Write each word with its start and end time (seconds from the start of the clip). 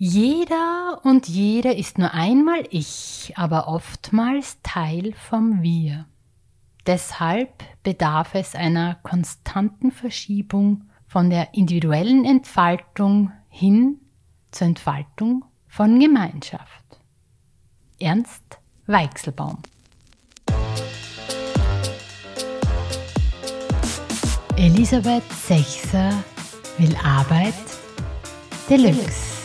Jeder 0.00 1.00
und 1.02 1.26
jede 1.26 1.72
ist 1.72 1.98
nur 1.98 2.14
einmal 2.14 2.62
ich, 2.70 3.32
aber 3.34 3.66
oftmals 3.66 4.58
Teil 4.62 5.12
vom 5.12 5.60
Wir. 5.60 6.06
Deshalb 6.86 7.64
bedarf 7.82 8.36
es 8.36 8.54
einer 8.54 8.94
konstanten 9.02 9.90
Verschiebung 9.90 10.84
von 11.08 11.30
der 11.30 11.52
individuellen 11.54 12.24
Entfaltung 12.24 13.32
hin 13.48 13.98
zur 14.52 14.68
Entfaltung 14.68 15.44
von 15.66 15.98
Gemeinschaft. 15.98 17.00
Ernst 17.98 18.60
Weichselbaum 18.86 19.58
Elisabeth 24.56 25.24
Sechser 25.32 26.22
will 26.78 26.94
Arbeit 27.02 27.54
Deluxe. 28.70 29.37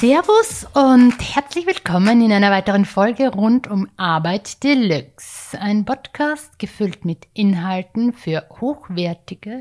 Servus 0.00 0.66
und 0.72 1.12
herzlich 1.20 1.66
willkommen 1.66 2.22
in 2.22 2.32
einer 2.32 2.50
weiteren 2.50 2.86
Folge 2.86 3.28
rund 3.28 3.68
um 3.68 3.86
Arbeit 3.98 4.64
Deluxe. 4.64 5.60
Ein 5.60 5.84
Podcast 5.84 6.58
gefüllt 6.58 7.04
mit 7.04 7.26
Inhalten 7.34 8.14
für 8.14 8.46
hochwertige, 8.48 9.60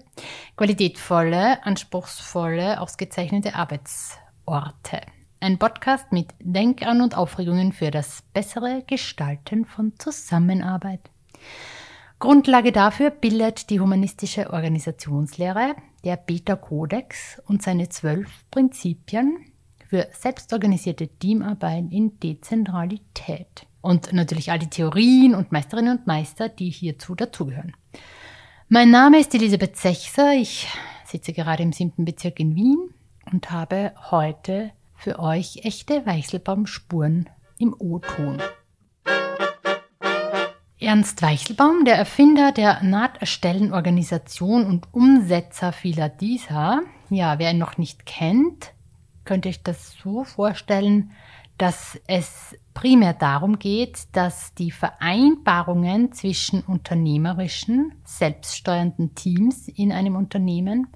qualitätvolle, 0.55 1.61
anspruchsvolle, 1.66 2.80
ausgezeichnete 2.80 3.53
Arbeitsorte. 3.53 5.02
Ein 5.41 5.57
Podcast 5.57 6.13
mit 6.13 6.30
Denkan 6.39 7.02
und 7.02 7.17
Aufregungen 7.17 7.73
für 7.73 7.91
das 7.91 8.23
bessere 8.33 8.83
Gestalten 8.88 9.66
von 9.66 9.91
Zusammenarbeit. 9.99 11.02
Grundlage 12.19 12.71
dafür 12.71 13.09
bildet 13.09 13.69
die 13.69 13.81
humanistische 13.81 14.53
Organisationslehre, 14.53 15.75
der 16.05 16.16
Beta-Kodex 16.16 17.41
und 17.45 17.61
seine 17.61 17.89
zwölf 17.89 18.30
Prinzipien, 18.52 19.48
für 19.90 20.08
selbstorganisierte 20.12 21.08
Teamarbeit 21.08 21.86
in 21.90 22.20
Dezentralität. 22.20 23.66
Und 23.82 24.14
natürlich 24.14 24.52
all 24.52 24.59
die 24.59 24.70
Theorien 24.70 25.34
und 25.34 25.52
Meisterinnen 25.52 25.98
und 25.98 26.06
Meister, 26.06 26.48
die 26.48 26.70
hierzu 26.70 27.16
dazugehören. 27.16 27.76
Mein 28.67 28.92
Name 28.92 29.20
ist 29.20 29.34
Elisabeth 29.34 29.78
Sechser. 29.78 30.34
Ich 30.34 30.67
sitze 31.06 31.34
gerade 31.34 31.64
im 31.64 31.73
siebten 31.73 32.06
Bezirk 32.06 32.40
in 32.40 32.56
Wien 32.56 32.94
und 33.32 33.50
habe 33.50 33.94
heute 34.12 34.72
für 34.95 35.17
euch 35.17 35.62
echte 35.64 36.06
Weichselbaumspuren 36.06 37.28
im 37.58 37.76
O-Ton. 37.80 38.38
Ernst 40.80 41.22
Weichelbaum, 41.23 41.84
der 41.84 41.95
Erfinder 41.95 42.52
der 42.52 42.84
Nahterstellenorganisation 42.84 44.67
und 44.67 44.94
Umsetzer 44.94 45.72
vieler 45.72 46.10
dieser, 46.10 46.84
ja, 47.10 47.40
wer 47.40 47.52
ihn 47.52 47.58
noch 47.58 47.78
nicht 47.78 48.06
kennt, 48.06 48.73
könnte 49.30 49.49
ich 49.49 49.61
das 49.61 49.95
so 50.02 50.23
vorstellen, 50.23 51.11
dass 51.59 51.99
es 52.08 52.55
primär 52.73 53.13
darum 53.13 53.59
geht, 53.59 54.08
dass 54.13 54.55
die 54.55 54.71
Vereinbarungen 54.71 56.11
zwischen 56.13 56.61
unternehmerischen, 56.61 57.94
selbststeuernden 58.03 59.13
Teams 59.13 59.67
in 59.67 59.91
einem 59.91 60.16
Unternehmen 60.16 60.88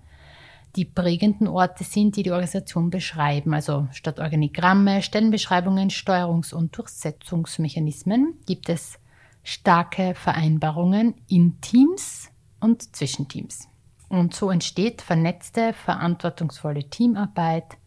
die 0.75 0.85
prägenden 0.85 1.47
Orte 1.47 1.83
sind, 1.83 2.15
die 2.15 2.23
die 2.23 2.31
Organisation 2.31 2.89
beschreiben. 2.89 3.53
Also 3.53 3.87
statt 3.91 4.19
Organigramme, 4.19 5.03
Stellenbeschreibungen, 5.03 5.91
Steuerungs- 5.91 6.55
und 6.55 6.75
Durchsetzungsmechanismen 6.75 8.39
gibt 8.47 8.67
es 8.67 8.97
starke 9.43 10.15
Vereinbarungen 10.15 11.13
in 11.27 11.61
Teams 11.61 12.31
und 12.59 12.95
zwischen 12.95 13.27
Teams. 13.27 13.67
Und 14.09 14.33
so 14.33 14.49
entsteht 14.49 15.03
vernetzte, 15.03 15.73
verantwortungsvolle 15.73 16.89
Teamarbeit, 16.89 17.77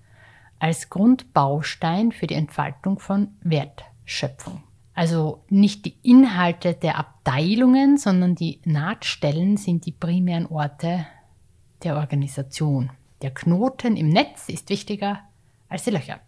als 0.66 0.90
Grundbaustein 0.90 2.10
für 2.10 2.26
die 2.26 2.34
Entfaltung 2.34 2.98
von 2.98 3.28
Wertschöpfung. 3.40 4.64
Also 4.94 5.44
nicht 5.48 5.84
die 5.84 5.94
Inhalte 6.02 6.74
der 6.74 6.98
Abteilungen, 6.98 7.98
sondern 7.98 8.34
die 8.34 8.60
Nahtstellen 8.64 9.58
sind 9.58 9.86
die 9.86 9.92
primären 9.92 10.46
Orte 10.46 11.06
der 11.84 11.94
Organisation. 11.94 12.90
Der 13.22 13.30
Knoten 13.30 13.96
im 13.96 14.08
Netz 14.08 14.48
ist 14.48 14.68
wichtiger 14.68 15.20
als 15.68 15.84
die 15.84 15.90
Löcher. 15.90 16.18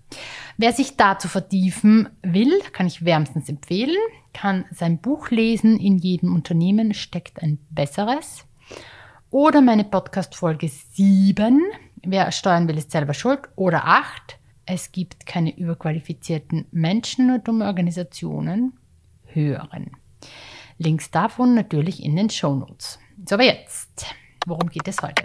Wer 0.56 0.72
sich 0.72 0.96
dazu 0.96 1.26
vertiefen 1.26 2.08
will, 2.22 2.60
kann 2.72 2.86
ich 2.86 3.04
wärmstens 3.04 3.48
empfehlen, 3.48 3.98
kann 4.32 4.66
sein 4.70 5.00
Buch 5.00 5.30
lesen. 5.30 5.80
In 5.80 5.98
jedem 5.98 6.32
Unternehmen 6.32 6.94
steckt 6.94 7.42
ein 7.42 7.58
besseres. 7.70 8.44
Oder 9.30 9.62
meine 9.62 9.84
Podcast-Folge 9.84 10.68
7, 10.68 11.60
Wer 12.04 12.30
steuern 12.32 12.68
will, 12.68 12.78
ist 12.78 12.90
selber 12.90 13.14
schuld. 13.14 13.40
Oder 13.56 13.86
acht, 13.86 14.38
es 14.66 14.92
gibt 14.92 15.24
keine 15.26 15.56
überqualifizierten 15.56 16.66
Menschen, 16.70 17.26
nur 17.26 17.38
dumme 17.38 17.66
Organisationen 17.66 18.78
hören. 19.24 19.92
Links 20.78 21.10
davon 21.10 21.54
natürlich 21.54 22.02
in 22.02 22.16
den 22.16 22.30
Show 22.30 22.54
Notes. 22.54 22.98
So, 23.28 23.34
aber 23.34 23.44
jetzt, 23.44 24.06
worum 24.46 24.68
geht 24.68 24.86
es 24.86 25.02
heute? 25.02 25.24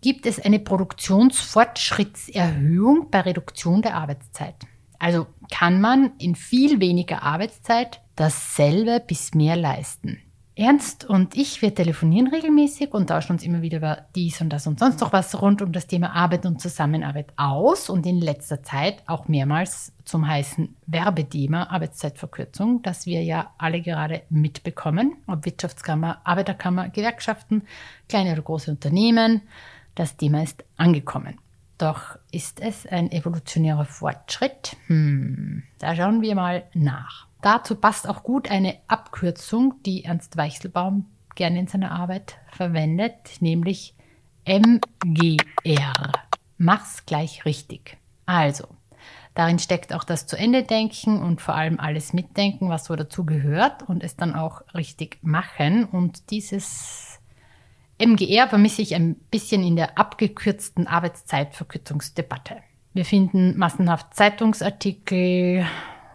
Gibt 0.00 0.26
es 0.26 0.40
eine 0.40 0.58
Produktionsfortschrittserhöhung 0.58 3.10
bei 3.10 3.20
Reduktion 3.20 3.82
der 3.82 3.94
Arbeitszeit? 3.94 4.56
Also 4.98 5.28
kann 5.50 5.80
man 5.80 6.14
in 6.18 6.34
viel 6.34 6.80
weniger 6.80 7.22
Arbeitszeit 7.22 8.00
dasselbe 8.16 9.00
bis 9.06 9.34
mehr 9.34 9.56
leisten. 9.56 10.20
Ernst 10.60 11.06
und 11.06 11.38
ich, 11.38 11.62
wir 11.62 11.74
telefonieren 11.74 12.26
regelmäßig 12.26 12.92
und 12.92 13.06
tauschen 13.06 13.32
uns 13.32 13.44
immer 13.44 13.62
wieder 13.62 13.78
über 13.78 14.04
dies 14.14 14.42
und 14.42 14.50
das 14.50 14.66
und 14.66 14.78
sonst 14.78 15.00
noch 15.00 15.10
was 15.10 15.40
rund 15.40 15.62
um 15.62 15.72
das 15.72 15.86
Thema 15.86 16.14
Arbeit 16.14 16.44
und 16.44 16.60
Zusammenarbeit 16.60 17.32
aus 17.38 17.88
und 17.88 18.04
in 18.04 18.20
letzter 18.20 18.62
Zeit 18.62 19.02
auch 19.06 19.26
mehrmals 19.26 19.94
zum 20.04 20.28
heißen 20.28 20.76
Werbethema 20.86 21.70
Arbeitszeitverkürzung, 21.70 22.82
das 22.82 23.06
wir 23.06 23.22
ja 23.22 23.54
alle 23.56 23.80
gerade 23.80 24.20
mitbekommen, 24.28 25.16
ob 25.26 25.46
Wirtschaftskammer, 25.46 26.20
Arbeiterkammer, 26.24 26.90
Gewerkschaften, 26.90 27.62
kleine 28.06 28.32
oder 28.32 28.42
große 28.42 28.70
Unternehmen. 28.70 29.40
Das 29.94 30.18
Thema 30.18 30.42
ist 30.42 30.62
angekommen. 30.76 31.38
Doch 31.78 32.18
ist 32.32 32.60
es 32.60 32.86
ein 32.86 33.10
evolutionärer 33.10 33.86
Fortschritt? 33.86 34.76
Hm, 34.88 35.62
da 35.78 35.96
schauen 35.96 36.20
wir 36.20 36.34
mal 36.34 36.64
nach. 36.74 37.29
Dazu 37.42 37.74
passt 37.74 38.06
auch 38.08 38.22
gut 38.22 38.50
eine 38.50 38.76
Abkürzung, 38.86 39.74
die 39.86 40.04
Ernst 40.04 40.36
Weichselbaum 40.36 41.06
gerne 41.34 41.58
in 41.58 41.66
seiner 41.66 41.92
Arbeit 41.92 42.36
verwendet, 42.52 43.40
nämlich 43.40 43.94
MGR. 44.44 46.12
Mach's 46.58 47.06
gleich 47.06 47.46
richtig. 47.46 47.96
Also, 48.26 48.68
darin 49.34 49.58
steckt 49.58 49.94
auch 49.94 50.04
das 50.04 50.26
zu 50.26 50.36
Ende 50.36 50.64
denken 50.64 51.22
und 51.22 51.40
vor 51.40 51.54
allem 51.54 51.80
alles 51.80 52.12
mitdenken, 52.12 52.68
was 52.68 52.84
so 52.84 52.96
dazu 52.96 53.24
gehört 53.24 53.88
und 53.88 54.04
es 54.04 54.16
dann 54.16 54.34
auch 54.34 54.62
richtig 54.74 55.18
machen. 55.22 55.84
Und 55.84 56.30
dieses 56.30 57.20
MGR 57.98 58.48
vermisse 58.48 58.82
ich 58.82 58.94
ein 58.94 59.14
bisschen 59.30 59.62
in 59.62 59.76
der 59.76 59.98
abgekürzten 59.98 60.86
Arbeitszeitverkürzungsdebatte. 60.86 62.56
Wir 62.92 63.04
finden 63.04 63.56
massenhaft 63.56 64.14
Zeitungsartikel, 64.14 65.64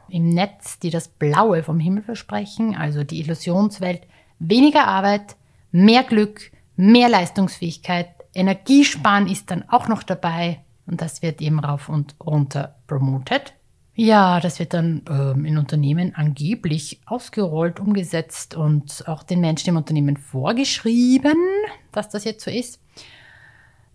im 0.10 0.30
Netz, 0.30 0.80
die 0.80 0.90
das 0.90 1.08
Blaue 1.08 1.64
vom 1.64 1.80
Himmel 1.80 2.04
versprechen, 2.04 2.76
also 2.76 3.04
die 3.04 3.20
Illusionswelt, 3.20 4.02
weniger 4.40 4.88
Arbeit, 4.88 5.36
mehr 5.72 6.04
Glück, 6.04 6.52
mehr 6.76 7.10
Leistungsfähigkeit, 7.10 8.10
Energiesparen 8.34 9.28
ist 9.28 9.50
dann 9.50 9.64
auch 9.70 9.88
noch 9.88 10.04
dabei 10.04 10.60
und 10.86 11.02
das 11.02 11.22
wird 11.22 11.42
eben 11.42 11.60
rauf 11.60 11.90
und 11.90 12.16
runter 12.20 12.76
promotet. 12.86 13.54
Ja, 13.98 14.42
das 14.42 14.60
wird 14.60 14.74
dann 14.74 15.04
ähm, 15.10 15.46
in 15.46 15.58
Unternehmen 15.58 16.14
angeblich 16.16 17.00
ausgerollt, 17.06 17.80
umgesetzt 17.80 18.54
und 18.54 19.08
auch 19.08 19.24
den 19.24 19.40
Menschen 19.40 19.70
im 19.70 19.78
Unternehmen 19.78 20.18
vorgeschrieben, 20.18 21.38
dass 21.94 22.10
das 22.10 22.26
jetzt 22.26 22.44
so 22.44 22.52
ist. 22.52 22.82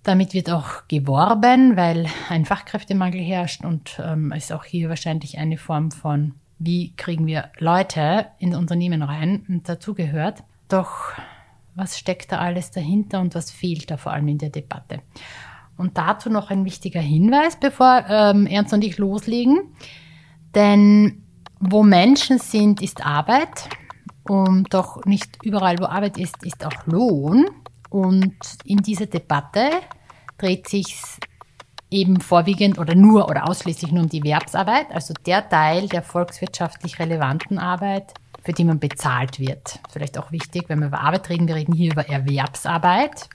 Damit 0.02 0.32
wird 0.32 0.50
auch 0.50 0.88
geworben, 0.88 1.76
weil 1.76 2.06
ein 2.28 2.46
Fachkräftemangel 2.46 3.20
herrscht 3.20 3.64
und 3.64 4.00
ähm, 4.02 4.32
ist 4.32 4.52
auch 4.52 4.64
hier 4.64 4.88
wahrscheinlich 4.88 5.38
eine 5.38 5.58
Form 5.58 5.90
von, 5.90 6.34
wie 6.58 6.94
kriegen 6.96 7.26
wir 7.26 7.50
Leute 7.58 8.26
in 8.38 8.54
Unternehmen 8.54 9.02
rein 9.02 9.44
und 9.48 9.68
dazu 9.68 9.94
gehört. 9.94 10.42
Doch 10.68 11.12
was 11.74 11.98
steckt 11.98 12.32
da 12.32 12.38
alles 12.38 12.70
dahinter 12.70 13.20
und 13.20 13.34
was 13.34 13.50
fehlt 13.50 13.90
da 13.90 13.96
vor 13.96 14.12
allem 14.12 14.28
in 14.28 14.38
der 14.38 14.50
Debatte? 14.50 15.00
Und 15.76 15.96
dazu 15.96 16.28
noch 16.28 16.50
ein 16.50 16.64
wichtiger 16.64 17.00
Hinweis, 17.00 17.56
bevor 17.58 18.04
ähm, 18.08 18.46
Ernst 18.46 18.74
und 18.74 18.84
ich 18.84 18.98
loslegen. 18.98 19.74
Denn 20.54 21.22
wo 21.58 21.82
Menschen 21.82 22.38
sind, 22.38 22.82
ist 22.82 23.04
Arbeit. 23.04 23.68
Und 24.24 24.74
doch 24.74 25.04
nicht 25.06 25.38
überall, 25.42 25.78
wo 25.78 25.86
Arbeit 25.86 26.18
ist, 26.18 26.44
ist 26.44 26.64
auch 26.66 26.86
Lohn. 26.86 27.46
Und 27.90 28.36
in 28.64 28.78
dieser 28.78 29.06
Debatte 29.06 29.70
dreht 30.38 30.68
sich 30.68 30.96
eben 31.90 32.20
vorwiegend 32.20 32.78
oder 32.78 32.94
nur 32.94 33.28
oder 33.28 33.48
ausschließlich 33.48 33.90
nur 33.92 34.04
um 34.04 34.08
die 34.08 34.18
Erwerbsarbeit, 34.18 34.92
also 34.92 35.12
der 35.26 35.48
Teil 35.48 35.88
der 35.88 36.02
volkswirtschaftlich 36.02 36.98
relevanten 37.00 37.58
Arbeit, 37.58 38.14
für 38.42 38.52
die 38.52 38.64
man 38.64 38.78
bezahlt 38.78 39.40
wird. 39.40 39.80
Vielleicht 39.90 40.16
auch 40.16 40.30
wichtig, 40.30 40.64
wenn 40.68 40.78
wir 40.78 40.86
über 40.86 41.00
Arbeit 41.00 41.28
reden, 41.28 41.48
wir 41.48 41.56
reden 41.56 41.74
hier 41.74 41.92
über 41.92 42.08
Erwerbsarbeit. 42.08 43.28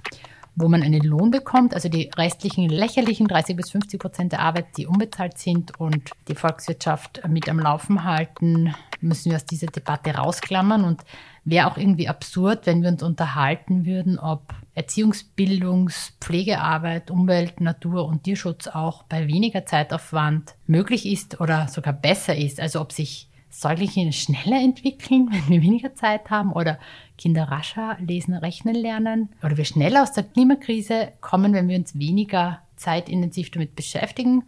wo 0.58 0.70
man 0.70 0.84
einen 0.84 1.04
Lohn 1.04 1.32
bekommt, 1.32 1.74
also 1.74 1.90
die 1.90 2.10
restlichen 2.16 2.70
lächerlichen 2.70 3.28
30 3.28 3.58
bis 3.58 3.72
50 3.72 4.00
Prozent 4.00 4.32
der 4.32 4.40
Arbeit, 4.40 4.68
die 4.78 4.88
unbezahlt 4.88 5.38
sind 5.38 5.78
und 5.82 6.12
die 6.30 6.36
Volkswirtschaft 6.36 7.22
mit 7.28 7.50
am 7.50 7.60
Laufen 7.60 8.06
halten, 8.06 8.74
müssen 9.02 9.32
wir 9.32 9.36
aus 9.36 9.46
dieser 9.46 9.68
Debatte 9.68 10.16
rausklammern 10.16 10.86
und 10.86 11.02
wäre 11.46 11.68
auch 11.68 11.78
irgendwie 11.78 12.10
absurd, 12.10 12.66
wenn 12.66 12.82
wir 12.82 12.90
uns 12.90 13.04
unterhalten 13.04 13.86
würden, 13.86 14.20
ob 14.20 14.54
Erziehungs-, 14.76 15.26
Bildungs-, 15.36 16.14
Pflegearbeit, 16.20 17.12
Umwelt-, 17.12 17.62
Natur- 17.62 18.08
und 18.08 18.24
Tierschutz 18.24 18.68
auch 18.68 19.04
bei 19.04 19.28
weniger 19.28 19.66
Zeitaufwand 19.66 20.56
möglich 20.68 21.06
ist 21.06 21.40
oder 21.40 21.68
sogar 21.68 21.94
besser 21.94 22.36
ist. 22.36 22.60
Also 22.60 22.82
ob 22.82 22.92
sich 22.92 23.30
Säuglinge 23.50 24.12
schneller 24.12 24.62
entwickeln, 24.62 25.30
wenn 25.32 25.48
wir 25.48 25.62
weniger 25.62 25.94
Zeit 25.94 26.30
haben 26.30 26.52
oder 26.52 26.80
Kinder 27.18 27.44
rascher 27.44 27.98
lesen, 28.02 28.34
rechnen 28.34 28.76
lernen 28.76 29.30
oder 29.44 29.56
wir 29.56 29.66
schneller 29.66 30.04
aus 30.04 30.12
der 30.12 30.24
Klimakrise 30.24 31.14
kommen, 31.22 31.54
wenn 31.54 31.70
wir 31.70 31.78
uns 31.78 31.98
weniger 31.98 32.60
zeitintensiv 32.76 33.52
damit 33.52 33.76
beschäftigen 33.76 34.44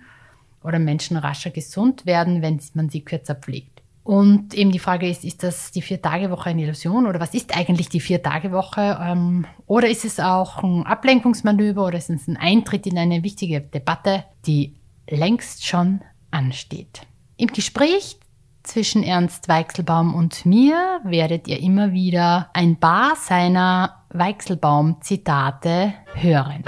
oder 0.63 0.79
Menschen 0.79 1.15
rascher 1.15 1.51
gesund 1.51 2.05
werden, 2.05 2.41
wenn 2.41 2.59
man 2.73 2.89
sie 2.89 3.01
kürzer 3.01 3.35
pflegt. 3.35 3.76
Und 4.07 4.53
eben 4.53 4.71
die 4.71 4.79
Frage 4.79 5.09
ist, 5.09 5.25
ist 5.25 5.43
das 5.43 5.71
die 5.71 5.81
Vier-Tage-Woche 5.81 6.51
eine 6.51 6.63
Illusion 6.63 7.07
oder 7.07 7.19
was 7.19 7.33
ist 7.33 7.57
eigentlich 7.57 7.89
die 7.89 7.99
Vier-Tage-Woche? 7.99 8.97
Ähm, 9.01 9.45
oder 9.65 9.89
ist 9.89 10.05
es 10.05 10.21
auch 10.21 10.63
ein 10.63 10.85
Ablenkungsmanöver 10.85 11.85
oder 11.85 11.97
ist 11.97 12.09
es 12.09 12.25
ein 12.25 12.37
Eintritt 12.37 12.87
in 12.87 12.97
eine 12.97 13.21
wichtige 13.23 13.59
Debatte, 13.59 14.23
die 14.45 14.77
längst 15.09 15.65
schon 15.65 15.99
ansteht? 16.31 17.01
Im 17.35 17.47
Gespräch 17.47 18.17
zwischen 18.63 19.03
Ernst 19.03 19.49
Weichselbaum 19.49 20.15
und 20.15 20.45
mir 20.45 21.01
werdet 21.03 21.49
ihr 21.49 21.59
immer 21.59 21.91
wieder 21.91 22.49
ein 22.53 22.77
paar 22.77 23.17
seiner 23.17 24.05
Weichselbaum-Zitate 24.13 25.93
hören. 26.13 26.63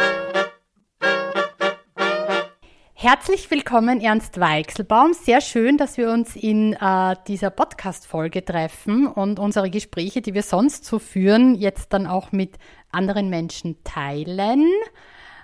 Herzlich 3.01 3.49
willkommen, 3.49 4.01
Ernst 4.01 4.41
Weichselbaum. 4.41 5.13
Sehr 5.13 5.39
schön, 5.39 5.77
dass 5.77 5.95
wir 5.95 6.11
uns 6.11 6.35
in 6.35 6.73
äh, 6.73 7.15
dieser 7.29 7.49
Podcast-Folge 7.49 8.43
treffen 8.43 9.07
und 9.07 9.39
unsere 9.39 9.69
Gespräche, 9.69 10.21
die 10.21 10.33
wir 10.33 10.43
sonst 10.43 10.83
so 10.83 10.99
führen, 10.99 11.55
jetzt 11.55 11.93
dann 11.93 12.07
auch 12.07 12.33
mit 12.33 12.57
anderen 12.91 13.29
Menschen 13.29 13.81
teilen. 13.85 14.67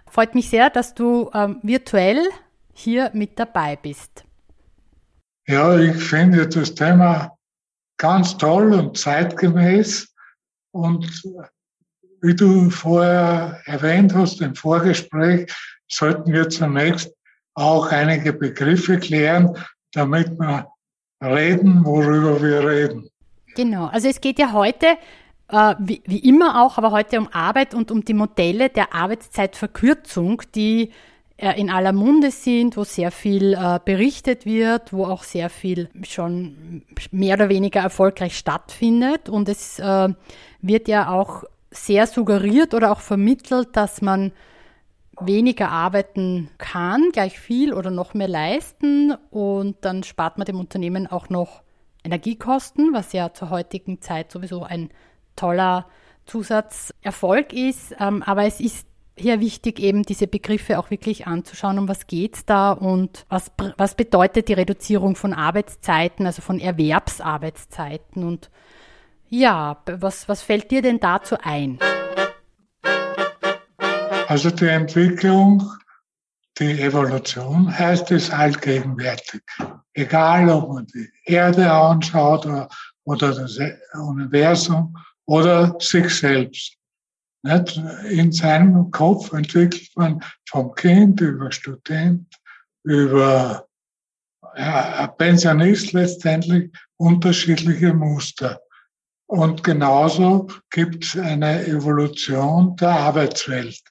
Freut 0.05 0.35
mich 0.35 0.49
sehr, 0.49 0.69
dass 0.69 0.95
du 0.95 1.31
ähm, 1.33 1.61
virtuell 1.63 2.27
hier 2.73 3.09
mit 3.13 3.39
dabei 3.39 3.77
bist. 3.77 4.25
Ja, 5.47 5.79
ich 5.79 5.95
finde 5.95 6.49
das 6.49 6.75
Thema 6.75 7.37
ganz 7.95 8.37
toll 8.37 8.73
und 8.73 8.97
zeitgemäß. 8.97 10.13
Und 10.71 11.23
wie 12.21 12.35
du 12.35 12.69
vorher 12.69 13.61
erwähnt 13.63 14.13
hast 14.13 14.41
im 14.41 14.55
Vorgespräch, 14.55 15.49
sollten 15.87 16.33
wir 16.33 16.49
zunächst 16.49 17.14
auch 17.55 17.91
einige 17.91 18.33
Begriffe 18.33 18.99
klären, 18.99 19.57
damit 19.93 20.29
wir 20.37 20.67
reden, 21.21 21.83
worüber 21.83 22.41
wir 22.41 22.67
reden. 22.67 23.09
Genau, 23.55 23.87
also 23.87 24.07
es 24.09 24.21
geht 24.21 24.37
ja 24.37 24.51
heute, 24.51 24.85
äh, 25.47 25.75
wie, 25.79 26.01
wie 26.05 26.19
immer 26.19 26.61
auch, 26.63 26.77
aber 26.77 26.91
heute 26.91 27.19
um 27.19 27.29
Arbeit 27.31 27.73
und 27.73 27.89
um 27.89 28.03
die 28.03 28.13
Modelle 28.13 28.69
der 28.69 28.93
Arbeitszeitverkürzung, 28.93 30.41
die 30.53 30.91
äh, 31.37 31.59
in 31.59 31.69
aller 31.69 31.93
Munde 31.93 32.31
sind, 32.31 32.77
wo 32.77 32.83
sehr 32.83 33.11
viel 33.11 33.53
äh, 33.53 33.79
berichtet 33.83 34.45
wird, 34.45 34.93
wo 34.93 35.05
auch 35.05 35.23
sehr 35.23 35.49
viel 35.49 35.89
schon 36.03 36.83
mehr 37.11 37.35
oder 37.35 37.49
weniger 37.49 37.81
erfolgreich 37.81 38.37
stattfindet. 38.37 39.29
Und 39.29 39.49
es 39.49 39.79
äh, 39.79 40.09
wird 40.61 40.87
ja 40.87 41.09
auch 41.09 41.43
sehr 41.71 42.07
suggeriert 42.07 42.73
oder 42.73 42.91
auch 42.91 43.01
vermittelt, 43.01 43.69
dass 43.73 44.01
man 44.01 44.31
weniger 45.19 45.69
arbeiten 45.69 46.49
kann, 46.57 47.09
gleich 47.11 47.39
viel 47.39 47.73
oder 47.73 47.91
noch 47.91 48.13
mehr 48.13 48.27
leisten 48.27 49.15
und 49.29 49.77
dann 49.81 50.03
spart 50.03 50.37
man 50.37 50.45
dem 50.45 50.59
Unternehmen 50.59 51.07
auch 51.07 51.29
noch 51.29 51.61
Energiekosten, 52.03 52.93
was 52.93 53.13
ja 53.13 53.33
zur 53.33 53.49
heutigen 53.49 54.01
Zeit 54.01 54.31
sowieso 54.31 54.63
ein 54.63 54.89
toller 55.35 55.87
Zusatzerfolg 56.25 57.53
ist. 57.53 57.95
Ähm, 57.99 58.23
aber 58.23 58.45
es 58.45 58.59
ist 58.59 58.87
hier 59.17 59.39
wichtig, 59.39 59.79
eben 59.79 60.03
diese 60.03 60.27
Begriffe 60.27 60.77
auch 60.77 60.91
wirklich 60.91 61.25
anzuschauen, 61.25 61.79
um 61.79 61.87
was 61.87 62.07
geht's 62.07 62.45
da 62.45 62.71
und 62.71 63.25
was, 63.29 63.51
was 63.77 63.95
bedeutet 63.95 64.49
die 64.49 64.53
Reduzierung 64.53 65.15
von 65.15 65.33
Arbeitszeiten, 65.33 66.25
also 66.25 66.41
von 66.41 66.59
Erwerbsarbeitszeiten 66.59 68.23
und 68.23 68.49
ja, 69.29 69.81
was, 69.85 70.29
was 70.29 70.43
fällt 70.43 70.69
dir 70.71 70.81
denn 70.81 70.99
dazu 70.99 71.37
ein? 71.41 71.79
Also 74.27 74.49
die 74.49 74.67
Entwicklung, 74.67 75.71
die 76.57 76.81
Evolution 76.81 77.77
heißt 77.77 78.11
es 78.11 78.31
allgegenwärtig. 78.31 79.41
Egal, 79.93 80.49
ob 80.49 80.69
man 80.69 80.87
die 80.87 81.09
Erde 81.25 81.71
anschaut 81.71 82.45
oder, 82.45 82.69
oder 83.03 83.33
das 83.33 83.59
Universum 83.93 84.97
oder 85.25 85.75
sich 85.79 86.09
selbst. 86.09 86.77
Nicht? 87.43 87.77
In 88.09 88.31
seinem 88.31 88.89
Kopf 88.89 89.31
entwickelt 89.33 89.89
man 89.95 90.23
vom 90.49 90.73
Kind 90.73 91.21
über 91.21 91.51
Student, 91.51 92.25
über 92.83 93.67
ja, 94.55 95.07
Pensionist 95.07 95.91
letztendlich 95.93 96.71
unterschiedliche 96.97 97.93
Muster. 97.93 98.59
Und 99.27 99.63
genauso 99.63 100.47
gibt 100.71 101.03
es 101.03 101.17
eine 101.17 101.65
Evolution 101.67 102.75
der 102.77 102.91
Arbeitswelt. 102.91 103.81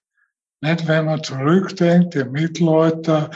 Nicht, 0.64 0.88
wenn 0.88 1.04
man 1.04 1.22
zurückdenkt, 1.22 2.14
im 2.14 2.32
Mittelalter 2.32 3.30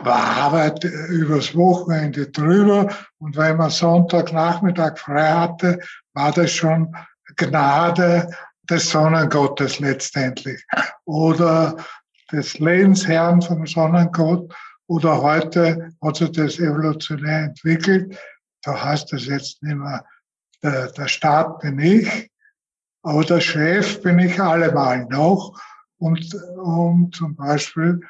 war 0.00 0.24
Arbeit 0.44 0.82
übers 0.82 1.54
Wochenende 1.54 2.30
drüber 2.30 2.88
und 3.18 3.36
wenn 3.36 3.58
man 3.58 3.68
Sonntagnachmittag 3.68 4.96
frei 4.96 5.30
hatte, 5.30 5.78
war 6.14 6.32
das 6.32 6.50
schon 6.52 6.96
Gnade 7.36 8.30
des 8.62 8.88
Sonnengottes 8.88 9.78
letztendlich 9.80 10.64
oder 11.04 11.76
des 12.32 12.58
Lebensherrn 12.58 13.42
vom 13.42 13.66
Sonnengott 13.66 14.50
oder 14.86 15.20
heute 15.20 15.90
hat 16.02 16.16
sich 16.16 16.32
das 16.32 16.58
evolutionär 16.58 17.40
entwickelt. 17.40 18.18
Da 18.62 18.82
heißt 18.82 19.12
es 19.12 19.26
jetzt 19.26 19.62
nicht 19.62 19.76
mehr, 19.76 20.02
der, 20.62 20.92
der 20.92 21.08
Staat 21.08 21.58
bin 21.58 21.78
ich, 21.78 22.30
aber 23.02 23.22
der 23.22 23.40
Chef 23.40 24.00
bin 24.00 24.18
ich 24.18 24.40
allemal 24.40 25.04
noch. 25.10 25.60
Und 25.98 26.34
um 26.56 27.10
zum 27.12 27.34
Beispiel 27.34 28.00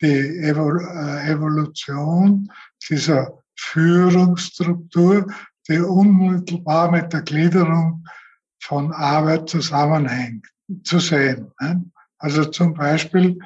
die 0.00 0.06
äh, 0.06 0.50
Evolution 0.50 2.50
dieser 2.88 3.42
Führungsstruktur, 3.58 5.26
die 5.68 5.78
unmittelbar 5.78 6.90
mit 6.90 7.12
der 7.12 7.22
Gliederung 7.22 8.04
von 8.62 8.92
Arbeit 8.92 9.48
zusammenhängt, 9.48 10.46
zu 10.84 10.98
sehen. 10.98 11.52
Also 12.18 12.44
zum 12.46 12.74
Beispiel, 12.74 13.38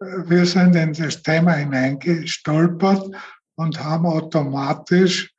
äh, 0.00 0.04
wir 0.26 0.46
sind 0.46 0.74
in 0.74 0.92
das 0.92 1.22
Thema 1.22 1.52
hineingestolpert 1.52 3.14
und 3.56 3.82
haben 3.82 4.06
automatisch 4.06 5.32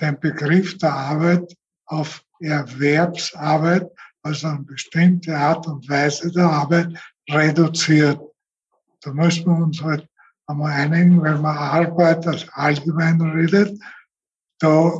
den 0.00 0.18
Begriff 0.18 0.78
der 0.78 0.94
Arbeit 0.94 1.54
auf 1.86 2.24
Erwerbsarbeit, 2.40 3.90
also 4.22 4.48
eine 4.48 4.60
bestimmte 4.60 5.36
Art 5.36 5.66
und 5.66 5.88
Weise 5.88 6.30
der 6.32 6.46
Arbeit, 6.46 6.98
reduziert. 7.32 8.20
Da 9.02 9.12
müssen 9.12 9.46
wir 9.46 9.64
uns 9.64 9.82
halt 9.82 10.06
einmal 10.46 10.72
einigen, 10.72 11.22
wenn 11.22 11.40
man 11.40 11.56
Arbeit 11.56 12.26
als 12.26 12.46
allgemein 12.52 13.20
redet, 13.20 13.80
da 14.58 14.92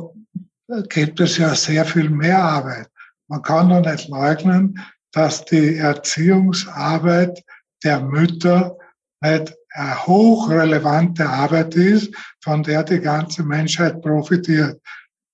gibt 0.89 1.19
es 1.19 1.37
ja 1.37 1.53
sehr 1.53 1.85
viel 1.85 2.09
mehr 2.09 2.41
Arbeit. 2.41 2.89
Man 3.27 3.41
kann 3.41 3.69
doch 3.69 3.81
nicht 3.81 4.09
leugnen, 4.09 4.79
dass 5.11 5.45
die 5.45 5.77
Erziehungsarbeit 5.77 7.43
der 7.83 8.01
Mütter 8.01 8.77
nicht 9.21 9.53
eine 9.73 10.07
hochrelevante 10.07 11.27
Arbeit 11.27 11.75
ist, 11.75 12.13
von 12.43 12.63
der 12.63 12.83
die 12.83 12.99
ganze 12.99 13.43
Menschheit 13.43 14.01
profitiert. 14.01 14.81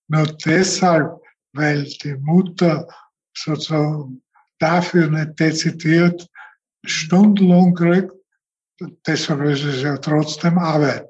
Nur 0.09 0.27
deshalb, 0.45 1.19
weil 1.53 1.83
die 1.83 2.15
Mutter 2.15 2.87
sozusagen 3.35 4.21
dafür 4.59 5.07
nicht 5.07 5.39
dezidiert 5.39 6.27
Stundenlohn 6.85 7.73
kriegt, 7.73 8.11
deshalb 9.05 9.41
ist 9.41 9.63
es 9.63 9.81
ja 9.81 9.97
trotzdem 9.97 10.57
Arbeit. 10.57 11.07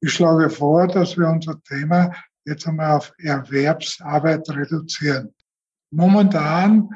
Ich 0.00 0.12
schlage 0.12 0.50
vor, 0.50 0.86
dass 0.86 1.16
wir 1.16 1.28
unser 1.28 1.60
Thema 1.64 2.12
jetzt 2.44 2.66
einmal 2.66 2.92
auf 2.92 3.12
Erwerbsarbeit 3.18 4.48
reduzieren. 4.50 5.34
Momentan 5.90 6.88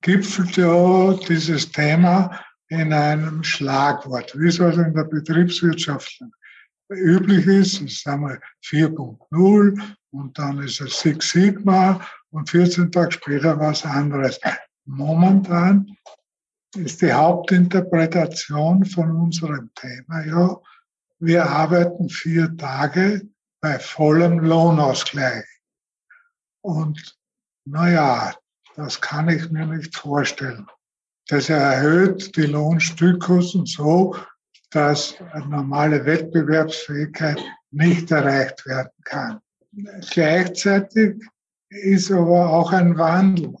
gipfelt 0.00 0.56
ja 0.56 1.14
dieses 1.28 1.70
Thema 1.70 2.40
in 2.68 2.92
einem 2.92 3.42
Schlagwort, 3.42 4.38
wie 4.38 4.48
es 4.48 4.60
also 4.60 4.82
in 4.82 4.94
der 4.94 5.04
Betriebswirtschaft 5.04 6.22
üblich 6.90 7.46
ist. 7.46 7.80
Das 7.80 7.92
ist 7.92 8.06
einmal 8.06 8.40
4.0 8.64 9.82
und 10.12 10.38
dann 10.38 10.62
ist 10.62 10.80
es 10.80 11.00
Six 11.00 11.30
Sigma 11.30 12.00
und 12.30 12.48
14 12.48 12.90
Tage 12.90 13.12
später 13.12 13.58
was 13.58 13.84
anderes. 13.84 14.38
Momentan 14.84 15.96
ist 16.76 17.02
die 17.02 17.12
Hauptinterpretation 17.12 18.84
von 18.84 19.10
unserem 19.10 19.70
Thema 19.74 20.24
ja, 20.24 20.56
wir 21.18 21.48
arbeiten 21.48 22.08
vier 22.08 22.56
Tage 22.56 23.22
bei 23.60 23.78
vollem 23.78 24.40
Lohnausgleich. 24.40 25.46
Und 26.60 27.16
naja, 27.64 28.34
das 28.76 29.00
kann 29.00 29.28
ich 29.28 29.50
mir 29.50 29.66
nicht 29.66 29.96
vorstellen. 29.96 30.66
Das 31.28 31.48
erhöht 31.48 32.36
die 32.36 32.42
Lohnstückkosten 32.42 33.64
so, 33.64 34.16
dass 34.70 35.14
eine 35.32 35.46
normale 35.46 36.04
Wettbewerbsfähigkeit 36.04 37.40
nicht 37.70 38.10
erreicht 38.10 38.66
werden 38.66 38.90
kann. 39.04 39.40
Gleichzeitig 40.10 41.16
ist 41.70 42.10
aber 42.10 42.50
auch 42.50 42.72
ein 42.72 42.98
Wandel, 42.98 43.54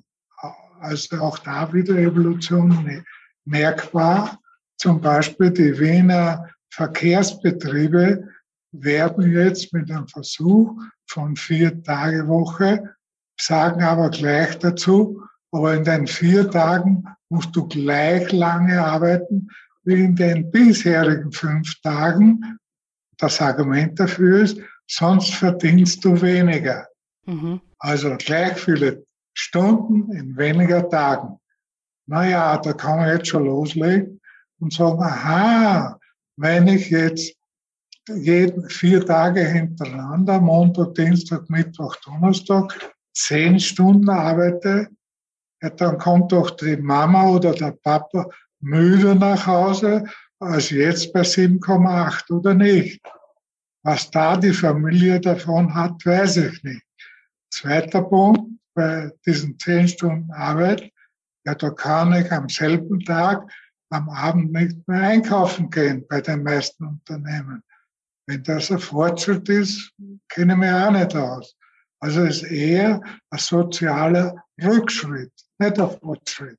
also 0.84 1.16
auch 1.18 1.38
da 1.38 1.72
wieder 1.72 1.96
Evolution 1.96 3.02
merkbar. 3.44 4.38
Zum 4.76 5.00
Beispiel 5.00 5.50
die 5.50 5.78
Wiener 5.78 6.50
Verkehrsbetriebe 6.70 8.28
werben 8.72 9.32
jetzt 9.32 9.72
mit 9.72 9.90
einem 9.90 10.08
Versuch 10.08 10.76
von 11.06 11.36
vier 11.36 11.82
Tage 11.82 12.26
Woche, 12.26 12.94
sagen 13.40 13.82
aber 13.82 14.10
gleich 14.10 14.58
dazu, 14.58 15.22
aber 15.52 15.74
in 15.74 15.84
den 15.84 16.06
vier 16.06 16.50
Tagen 16.50 17.04
musst 17.28 17.54
du 17.54 17.66
gleich 17.68 18.32
lange 18.32 18.82
arbeiten 18.84 19.48
wie 19.84 20.04
in 20.04 20.16
den 20.16 20.50
bisherigen 20.50 21.30
fünf 21.30 21.80
Tagen. 21.82 22.58
Das 23.18 23.40
Argument 23.40 23.98
dafür 24.00 24.40
ist, 24.40 24.58
sonst 24.88 25.34
verdienst 25.34 26.04
du 26.04 26.20
weniger. 26.20 26.88
Mhm. 27.26 27.60
Also 27.78 28.16
gleich 28.16 28.58
viele 28.58 29.04
Stunden 29.34 30.12
in 30.12 30.36
weniger 30.36 30.88
Tagen. 30.88 31.38
Naja, 32.06 32.56
da 32.58 32.72
kann 32.72 32.98
man 32.98 33.08
jetzt 33.08 33.28
schon 33.28 33.46
loslegen 33.46 34.20
und 34.60 34.72
sagen, 34.72 35.02
aha, 35.02 35.98
wenn 36.36 36.68
ich 36.68 36.90
jetzt 36.90 37.36
jeden, 38.08 38.68
vier 38.68 39.04
Tage 39.04 39.40
hintereinander, 39.40 40.40
Montag, 40.40 40.94
Dienstag, 40.94 41.48
Mittwoch, 41.48 41.96
Donnerstag, 42.04 42.92
zehn 43.14 43.58
Stunden 43.58 44.08
arbeite, 44.10 44.88
ja, 45.62 45.70
dann 45.70 45.98
kommt 45.98 46.32
doch 46.32 46.50
die 46.50 46.76
Mama 46.76 47.28
oder 47.30 47.52
der 47.52 47.72
Papa 47.82 48.28
müde 48.60 49.14
nach 49.14 49.46
Hause 49.46 50.04
als 50.38 50.70
jetzt 50.70 51.12
bei 51.12 51.22
7,8 51.22 52.30
oder 52.30 52.54
nicht. 52.54 53.00
Was 53.82 54.10
da 54.10 54.36
die 54.36 54.52
Familie 54.52 55.20
davon 55.20 55.74
hat, 55.74 56.04
weiß 56.04 56.38
ich 56.38 56.62
nicht. 56.62 56.84
Zweiter 57.50 58.02
Punkt, 58.02 58.53
bei 58.74 59.10
diesen 59.24 59.58
zehn 59.58 59.88
Stunden 59.88 60.30
Arbeit, 60.32 60.90
ja, 61.46 61.54
da 61.54 61.70
kann 61.70 62.12
ich 62.14 62.30
am 62.32 62.48
selben 62.48 63.00
Tag 63.00 63.50
am 63.90 64.08
Abend 64.08 64.52
nicht 64.52 64.88
mehr 64.88 65.02
einkaufen 65.02 65.70
gehen 65.70 66.06
bei 66.08 66.20
den 66.20 66.42
meisten 66.42 66.84
Unternehmen. 66.84 67.62
Wenn 68.26 68.42
das 68.42 68.70
ein 68.70 68.78
Fortschritt 68.78 69.48
ist, 69.48 69.92
kenne 70.28 70.54
ich 70.54 70.58
mich 70.58 70.70
auch 70.70 70.90
nicht 70.90 71.14
aus. 71.14 71.56
Also 72.00 72.24
es 72.24 72.42
ist 72.42 72.50
eher 72.50 73.00
ein 73.30 73.38
sozialer 73.38 74.34
Rückschritt, 74.62 75.32
nicht 75.58 75.78
ein 75.78 75.90
Fortschritt, 76.00 76.58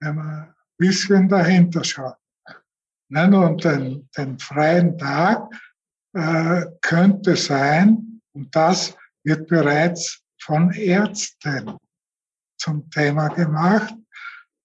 wenn 0.00 0.16
man 0.16 0.28
ein 0.28 0.54
bisschen 0.76 1.28
dahinter 1.28 1.84
schaut. 1.84 2.16
Und 3.10 3.64
den, 3.64 4.08
den 4.16 4.38
freien 4.38 4.98
Tag 4.98 5.50
äh, 6.14 6.66
könnte 6.82 7.36
sein, 7.36 8.20
und 8.32 8.54
das 8.54 8.96
wird 9.24 9.48
bereits 9.48 10.22
von 10.48 10.70
Ärzten 10.72 11.76
zum 12.56 12.90
Thema 12.90 13.28
gemacht, 13.28 13.94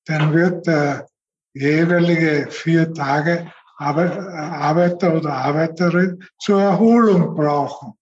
dann 0.06 0.34
wird 0.34 0.66
der 0.66 1.06
jeweilige 1.54 2.50
vier 2.50 2.94
Tage 2.94 3.52
Arbeiter 3.78 5.14
oder 5.14 5.34
Arbeiterin 5.34 6.24
zur 6.40 6.62
Erholung 6.62 7.36
brauchen. 7.36 7.94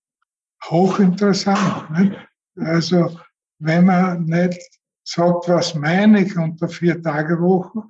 Hochinteressant. 0.65 1.89
Nicht? 1.97 2.19
Also 2.55 3.19
wenn 3.57 3.85
man 3.85 4.25
nicht 4.25 4.61
sagt, 5.03 5.49
was 5.49 5.73
meine 5.73 6.21
ich 6.21 6.37
unter 6.37 6.69
vier 6.69 7.01
Tage 7.01 7.41
Woche, 7.41 7.81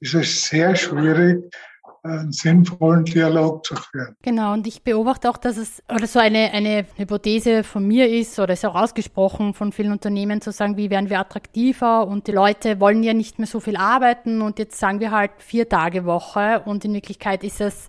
ist 0.00 0.14
es 0.14 0.46
sehr 0.46 0.74
schwierig, 0.74 1.44
einen 2.06 2.32
sinnvollen 2.32 3.04
Dialog 3.04 3.64
zu 3.64 3.76
führen. 3.76 4.16
Genau, 4.22 4.52
und 4.52 4.66
ich 4.66 4.82
beobachte 4.82 5.30
auch, 5.30 5.36
dass 5.36 5.56
es 5.56 5.82
oder 5.88 6.06
so 6.06 6.18
eine, 6.18 6.52
eine 6.52 6.86
Hypothese 6.96 7.64
von 7.64 7.86
mir 7.86 8.08
ist 8.08 8.38
oder 8.38 8.54
ist 8.54 8.64
auch 8.64 8.74
ausgesprochen 8.74 9.54
von 9.54 9.72
vielen 9.72 9.92
Unternehmen 9.92 10.40
zu 10.40 10.52
sagen, 10.52 10.76
wie 10.76 10.90
werden 10.90 11.10
wir 11.10 11.20
attraktiver? 11.20 12.06
Und 12.06 12.26
die 12.26 12.32
Leute 12.32 12.80
wollen 12.80 13.02
ja 13.02 13.14
nicht 13.14 13.38
mehr 13.38 13.46
so 13.48 13.60
viel 13.60 13.76
arbeiten. 13.76 14.42
Und 14.42 14.58
jetzt 14.58 14.78
sagen 14.78 15.00
wir 15.00 15.10
halt 15.10 15.32
vier 15.38 15.68
Tage 15.68 16.04
Woche. 16.04 16.62
Und 16.64 16.84
in 16.84 16.94
Wirklichkeit 16.94 17.44
ist 17.44 17.60
es 17.60 17.88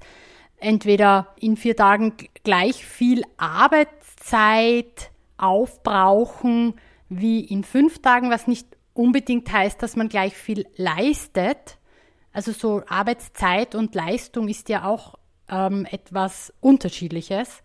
entweder 0.58 1.34
in 1.40 1.56
vier 1.56 1.76
Tagen 1.76 2.14
gleich 2.44 2.86
viel 2.86 3.24
Arbeitszeit 3.38 5.12
aufbrauchen 5.38 6.76
wie 7.10 7.42
in 7.42 7.64
fünf 7.64 8.02
Tagen, 8.02 8.30
was 8.30 8.48
nicht 8.48 8.68
unbedingt 8.94 9.52
heißt, 9.52 9.82
dass 9.82 9.96
man 9.96 10.10
gleich 10.10 10.34
viel 10.34 10.66
leistet, 10.76 11.77
also 12.38 12.52
so 12.52 12.84
Arbeitszeit 12.88 13.74
und 13.74 13.96
Leistung 13.96 14.48
ist 14.48 14.70
ja 14.70 14.86
auch 14.86 15.16
ähm, 15.50 15.88
etwas 15.90 16.54
Unterschiedliches 16.60 17.64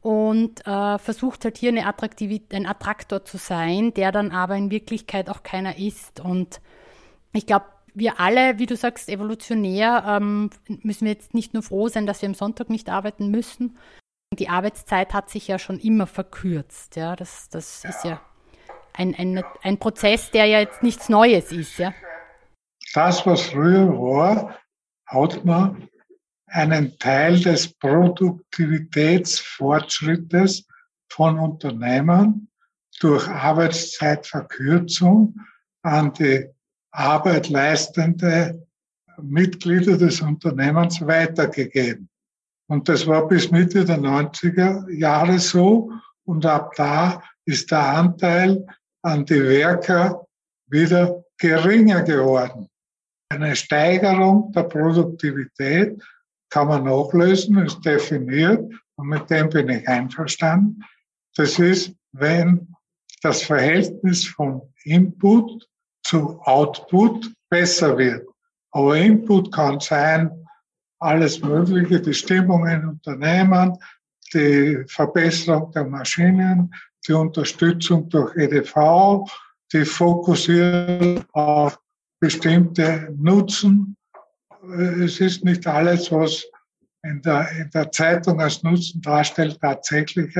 und 0.00 0.66
äh, 0.66 0.98
versucht 0.98 1.44
halt 1.44 1.58
hier 1.58 1.68
eine 1.72 1.84
ein 1.84 2.66
Attraktor 2.66 3.26
zu 3.26 3.36
sein, 3.36 3.92
der 3.92 4.10
dann 4.10 4.30
aber 4.30 4.56
in 4.56 4.70
Wirklichkeit 4.70 5.28
auch 5.28 5.42
keiner 5.42 5.76
ist. 5.76 6.20
Und 6.20 6.62
ich 7.34 7.44
glaube, 7.44 7.66
wir 7.92 8.18
alle, 8.18 8.58
wie 8.58 8.64
du 8.64 8.76
sagst, 8.76 9.10
evolutionär 9.10 10.04
ähm, 10.06 10.48
müssen 10.82 11.04
wir 11.04 11.12
jetzt 11.12 11.34
nicht 11.34 11.52
nur 11.52 11.62
froh 11.62 11.88
sein, 11.88 12.06
dass 12.06 12.22
wir 12.22 12.30
am 12.30 12.34
Sonntag 12.34 12.70
nicht 12.70 12.88
arbeiten 12.88 13.30
müssen. 13.30 13.76
Die 14.32 14.48
Arbeitszeit 14.48 15.12
hat 15.12 15.28
sich 15.28 15.48
ja 15.48 15.58
schon 15.58 15.78
immer 15.78 16.06
verkürzt. 16.06 16.96
Ja, 16.96 17.14
das, 17.14 17.50
das 17.50 17.84
ist 17.84 18.04
ja 18.04 18.22
ein, 18.94 19.14
ein, 19.14 19.44
ein 19.62 19.76
Prozess, 19.76 20.30
der 20.30 20.46
ja 20.46 20.60
jetzt 20.60 20.82
nichts 20.82 21.10
Neues 21.10 21.52
ist. 21.52 21.76
Ja 21.76 21.92
das, 22.98 23.24
was 23.24 23.42
früher 23.42 23.88
war, 23.88 24.58
hat 25.06 25.44
man 25.44 25.88
einen 26.46 26.98
Teil 26.98 27.38
des 27.38 27.72
Produktivitätsfortschrittes 27.74 30.66
von 31.08 31.38
Unternehmen 31.38 32.50
durch 32.98 33.28
Arbeitszeitverkürzung 33.28 35.36
an 35.82 36.12
die 36.14 36.48
Arbeit 36.90 37.50
leistende 37.50 38.66
Mitglieder 39.22 39.96
des 39.96 40.20
Unternehmens 40.20 41.00
weitergegeben. 41.00 42.08
Und 42.66 42.88
das 42.88 43.06
war 43.06 43.28
bis 43.28 43.52
Mitte 43.52 43.84
der 43.84 43.98
90er 43.98 44.90
Jahre 44.90 45.38
so. 45.38 45.92
Und 46.24 46.44
ab 46.44 46.72
da 46.74 47.22
ist 47.44 47.70
der 47.70 47.90
Anteil 47.90 48.66
an 49.02 49.24
die 49.24 49.40
Werker 49.40 50.26
wieder 50.66 51.22
geringer 51.38 52.02
geworden. 52.02 52.67
Eine 53.30 53.54
Steigerung 53.56 54.52
der 54.52 54.62
Produktivität 54.62 56.02
kann 56.50 56.68
man 56.68 56.84
nachlösen, 56.84 57.58
ist 57.58 57.84
definiert 57.84 58.72
und 58.96 59.08
mit 59.08 59.28
dem 59.28 59.50
bin 59.50 59.68
ich 59.68 59.86
einverstanden. 59.86 60.82
Das 61.36 61.58
ist, 61.58 61.94
wenn 62.12 62.74
das 63.22 63.42
Verhältnis 63.42 64.26
von 64.26 64.62
Input 64.84 65.68
zu 66.04 66.40
Output 66.40 67.30
besser 67.50 67.98
wird. 67.98 68.26
Aber 68.70 68.96
Input 68.96 69.52
kann 69.52 69.78
sein, 69.80 70.30
alles 71.00 71.40
Mögliche, 71.42 72.00
die 72.00 72.14
Stimmung 72.14 72.66
in 72.66 72.88
Unternehmen, 72.88 73.76
die 74.32 74.84
Verbesserung 74.88 75.70
der 75.72 75.84
Maschinen, 75.84 76.74
die 77.06 77.12
Unterstützung 77.12 78.08
durch 78.08 78.34
EDV, 78.36 79.24
die 79.72 79.84
Fokussierung 79.84 81.24
auf 81.32 81.78
bestimmte 82.20 83.14
Nutzen. 83.16 83.96
Es 85.02 85.20
ist 85.20 85.44
nicht 85.44 85.66
alles, 85.66 86.10
was 86.10 86.44
in 87.02 87.20
der, 87.22 87.50
in 87.52 87.70
der 87.70 87.90
Zeitung 87.92 88.40
als 88.40 88.62
Nutzen 88.62 89.00
darstellt, 89.00 89.58
tatsächlich 89.60 90.34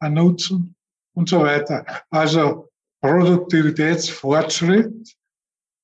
ein 0.00 0.14
Nutzen 0.14 0.74
und 1.14 1.28
so 1.28 1.40
weiter. 1.40 1.84
Also 2.10 2.68
Produktivitätsfortschritt 3.00 5.14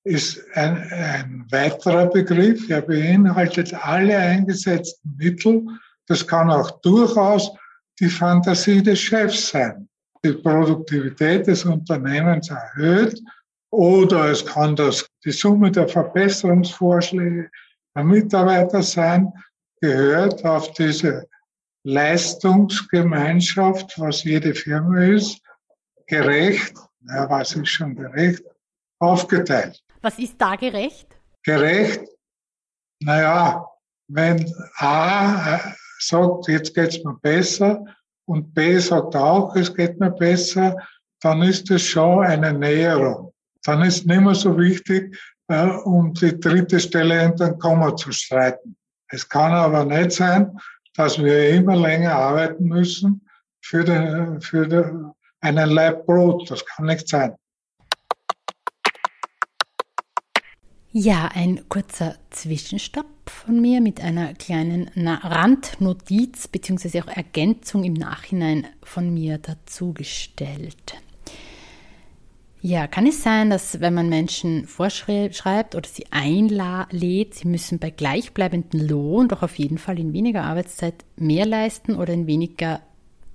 ist 0.04 0.40
ein, 0.54 0.76
ein 0.92 1.46
weiterer 1.50 2.06
Begriff. 2.06 2.68
Er 2.68 2.82
beinhaltet 2.82 3.72
alle 3.74 4.16
eingesetzten 4.16 5.16
Mittel. 5.16 5.64
Das 6.06 6.24
kann 6.26 6.50
auch 6.50 6.80
durchaus 6.80 7.52
die 8.00 8.08
Fantasie 8.08 8.82
des 8.82 8.98
Chefs 9.00 9.50
sein. 9.50 9.88
Die 10.24 10.32
Produktivität 10.32 11.46
des 11.46 11.64
Unternehmens 11.64 12.50
erhöht 12.50 13.20
oder 13.74 14.30
es 14.30 14.46
kann 14.46 14.76
das, 14.76 15.10
die 15.24 15.32
Summe 15.32 15.72
der 15.72 15.88
Verbesserungsvorschläge 15.88 17.50
der 17.96 18.04
Mitarbeiter 18.04 18.82
sein, 18.82 19.32
gehört 19.80 20.44
auf 20.44 20.70
diese 20.72 21.26
Leistungsgemeinschaft, 21.84 23.98
was 23.98 24.22
jede 24.24 24.54
Firma 24.54 25.04
ist, 25.04 25.40
gerecht, 26.06 26.74
ja, 27.08 27.28
was 27.28 27.54
ist 27.54 27.68
schon 27.68 27.96
gerecht, 27.96 28.42
aufgeteilt. 29.00 29.82
Was 30.00 30.18
ist 30.18 30.40
da 30.40 30.56
gerecht? 30.56 31.08
Gerecht? 31.42 32.00
Naja, 33.00 33.66
wenn 34.08 34.50
A 34.78 35.56
äh, 35.56 35.58
sagt, 35.98 36.48
jetzt 36.48 36.74
geht's 36.74 37.04
mir 37.04 37.18
besser 37.20 37.84
und 38.26 38.54
B 38.54 38.78
sagt 38.78 39.14
auch, 39.16 39.54
es 39.56 39.74
geht 39.74 40.00
mir 40.00 40.10
besser, 40.10 40.76
dann 41.20 41.42
ist 41.42 41.70
es 41.70 41.82
schon 41.82 42.24
eine 42.24 42.52
Näherung. 42.52 43.33
Dann 43.64 43.82
ist 43.82 44.06
nicht 44.06 44.20
mehr 44.20 44.34
so 44.34 44.56
wichtig, 44.58 45.16
äh, 45.48 45.66
um 45.66 46.14
die 46.14 46.38
dritte 46.38 46.78
Stelle 46.78 47.24
in 47.24 47.36
den 47.36 47.58
Komma 47.58 47.96
zu 47.96 48.12
streiten. 48.12 48.76
Es 49.08 49.28
kann 49.28 49.52
aber 49.52 49.84
nicht 49.84 50.12
sein, 50.12 50.58
dass 50.94 51.18
wir 51.18 51.50
immer 51.50 51.76
länger 51.76 52.14
arbeiten 52.14 52.64
müssen 52.64 53.26
für, 53.60 53.84
den, 53.84 54.40
für 54.40 54.66
den, 54.66 55.10
einen 55.40 55.70
Leib 55.70 56.06
Brot. 56.06 56.50
Das 56.50 56.64
kann 56.64 56.86
nicht 56.86 57.08
sein. 57.08 57.34
Ja, 60.92 61.28
ein 61.34 61.68
kurzer 61.68 62.14
Zwischenstopp 62.30 63.06
von 63.28 63.60
mir 63.60 63.80
mit 63.80 64.00
einer 64.00 64.32
kleinen 64.34 64.88
Randnotiz 64.94 66.46
bzw. 66.46 67.02
auch 67.02 67.08
Ergänzung 67.08 67.82
im 67.82 67.94
Nachhinein 67.94 68.68
von 68.84 69.12
mir 69.12 69.38
dazugestellt. 69.38 70.94
Ja, 72.66 72.86
kann 72.86 73.06
es 73.06 73.22
sein, 73.22 73.50
dass 73.50 73.82
wenn 73.82 73.92
man 73.92 74.08
Menschen 74.08 74.66
vorschreibt 74.66 75.74
oder 75.74 75.86
sie 75.86 76.06
einlädt, 76.10 77.34
sie 77.34 77.46
müssen 77.46 77.78
bei 77.78 77.90
gleichbleibendem 77.90 78.88
Lohn 78.88 79.28
doch 79.28 79.42
auf 79.42 79.58
jeden 79.58 79.76
Fall 79.76 79.98
in 79.98 80.14
weniger 80.14 80.44
Arbeitszeit 80.44 81.04
mehr 81.16 81.44
leisten 81.44 81.94
oder 81.94 82.14
in 82.14 82.26
weniger 82.26 82.80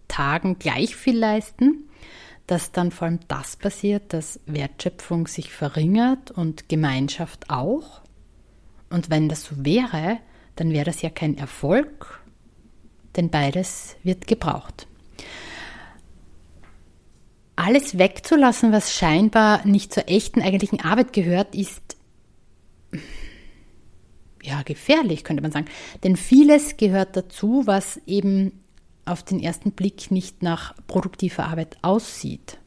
Tagen 0.08 0.58
gleich 0.58 0.96
viel 0.96 1.16
leisten? 1.16 1.86
dass 2.48 2.72
dann 2.72 2.90
vor 2.90 3.06
allem 3.06 3.20
das 3.28 3.58
passiert, 3.58 4.12
dass 4.12 4.40
Wertschöpfung 4.48 5.28
sich 5.28 5.52
verringert 5.52 6.32
und 6.32 6.68
Gemeinschaft 6.68 7.52
auch. 7.52 8.02
Und 8.90 9.12
wenn 9.12 9.30
das 9.30 9.44
so 9.44 9.64
wäre, 9.64 10.18
dann 10.56 10.72
wäre 10.72 10.86
das 10.86 11.04
ja 11.04 11.12
kein 11.12 11.38
Erfolg, 11.38 12.24
denn 13.16 13.30
beides 13.30 13.98
wird 14.02 14.26
gebraucht. 14.26 14.89
Alles 17.60 17.98
wegzulassen, 17.98 18.72
was 18.72 18.94
scheinbar 18.94 19.66
nicht 19.66 19.94
zur 19.94 20.08
echten 20.08 20.42
eigentlichen 20.42 20.80
Arbeit 20.80 21.12
gehört, 21.12 21.54
ist 21.54 21.98
ja 24.42 24.62
gefährlich, 24.62 25.26
könnte 25.26 25.44
man 25.44 25.52
sagen. 25.52 25.66
Denn 26.06 26.16
vieles 26.16 26.78
gehört 26.78 27.18
dazu, 27.18 27.64
was 27.66 28.00
eben 28.08 28.54
auf 29.04 29.24
den 29.24 29.42
ersten 29.42 29.74
Blick 29.74 30.10
nicht 30.10 30.42
nach 30.42 30.74
produktiver 30.88 31.48
Arbeit 31.48 31.78
aussieht. 31.82 32.60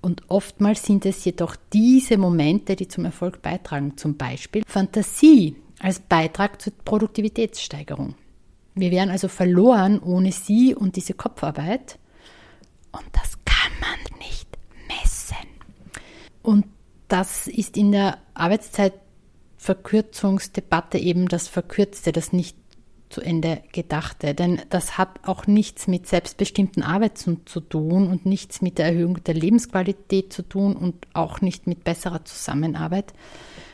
Und 0.00 0.22
oftmals 0.26 0.82
sind 0.82 1.06
es 1.06 1.24
jedoch 1.24 1.54
diese 1.72 2.18
Momente, 2.18 2.74
die 2.74 2.88
zum 2.88 3.04
Erfolg 3.04 3.40
beitragen. 3.40 3.96
Zum 3.96 4.16
Beispiel 4.16 4.64
Fantasie 4.66 5.54
als 5.78 6.00
Beitrag 6.00 6.60
zur 6.60 6.72
Produktivitätssteigerung. 6.84 8.16
Wir 8.74 8.90
wären 8.90 9.10
also 9.10 9.28
verloren 9.28 10.00
ohne 10.00 10.32
sie 10.32 10.74
und 10.74 10.96
diese 10.96 11.14
Kopfarbeit. 11.14 12.00
Und 12.90 13.04
das 13.12 13.43
man 13.80 13.98
nicht 14.18 14.48
messen. 14.88 15.36
Und 16.42 16.66
das 17.08 17.46
ist 17.46 17.76
in 17.76 17.92
der 17.92 18.18
Arbeitszeitverkürzungsdebatte 18.34 20.98
eben 20.98 21.28
das 21.28 21.48
Verkürzte, 21.48 22.12
das 22.12 22.32
nicht 22.32 22.56
zu 23.10 23.20
Ende 23.20 23.62
gedachte. 23.72 24.34
Denn 24.34 24.60
das 24.70 24.98
hat 24.98 25.20
auch 25.22 25.46
nichts 25.46 25.86
mit 25.86 26.08
selbstbestimmten 26.08 26.82
Arbeiten 26.82 27.42
zu 27.46 27.60
tun 27.60 28.08
und 28.08 28.26
nichts 28.26 28.60
mit 28.60 28.78
der 28.78 28.86
Erhöhung 28.86 29.22
der 29.24 29.34
Lebensqualität 29.34 30.32
zu 30.32 30.42
tun 30.42 30.74
und 30.74 31.06
auch 31.12 31.40
nicht 31.40 31.66
mit 31.66 31.84
besserer 31.84 32.24
Zusammenarbeit. 32.24 33.12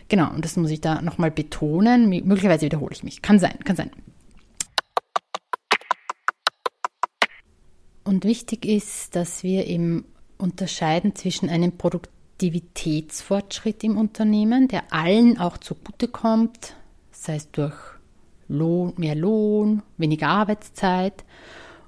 Genau, 0.09 0.31
und 0.31 0.45
das 0.45 0.57
muss 0.57 0.71
ich 0.71 0.81
da 0.81 1.01
nochmal 1.01 1.31
betonen. 1.31 2.09
Möglicherweise 2.09 2.67
wiederhole 2.67 2.93
ich 2.93 3.05
mich. 3.05 3.23
Kann 3.23 3.39
sein, 3.39 3.59
kann 3.65 3.77
sein. 3.77 3.91
Und 8.11 8.25
wichtig 8.25 8.67
ist, 8.67 9.15
dass 9.15 9.45
wir 9.45 9.69
eben 9.69 10.05
unterscheiden 10.37 11.15
zwischen 11.15 11.49
einem 11.49 11.79
Produktivitätsfortschritt 11.79 13.85
im 13.85 13.97
Unternehmen, 13.97 14.67
der 14.67 14.93
allen 14.93 15.39
auch 15.39 15.59
zugutekommt, 15.59 16.75
sei 17.13 17.37
es 17.37 17.53
durch 17.53 17.77
Lohn, 18.49 18.95
mehr 18.97 19.15
Lohn, 19.15 19.85
weniger 19.97 20.27
Arbeitszeit 20.27 21.23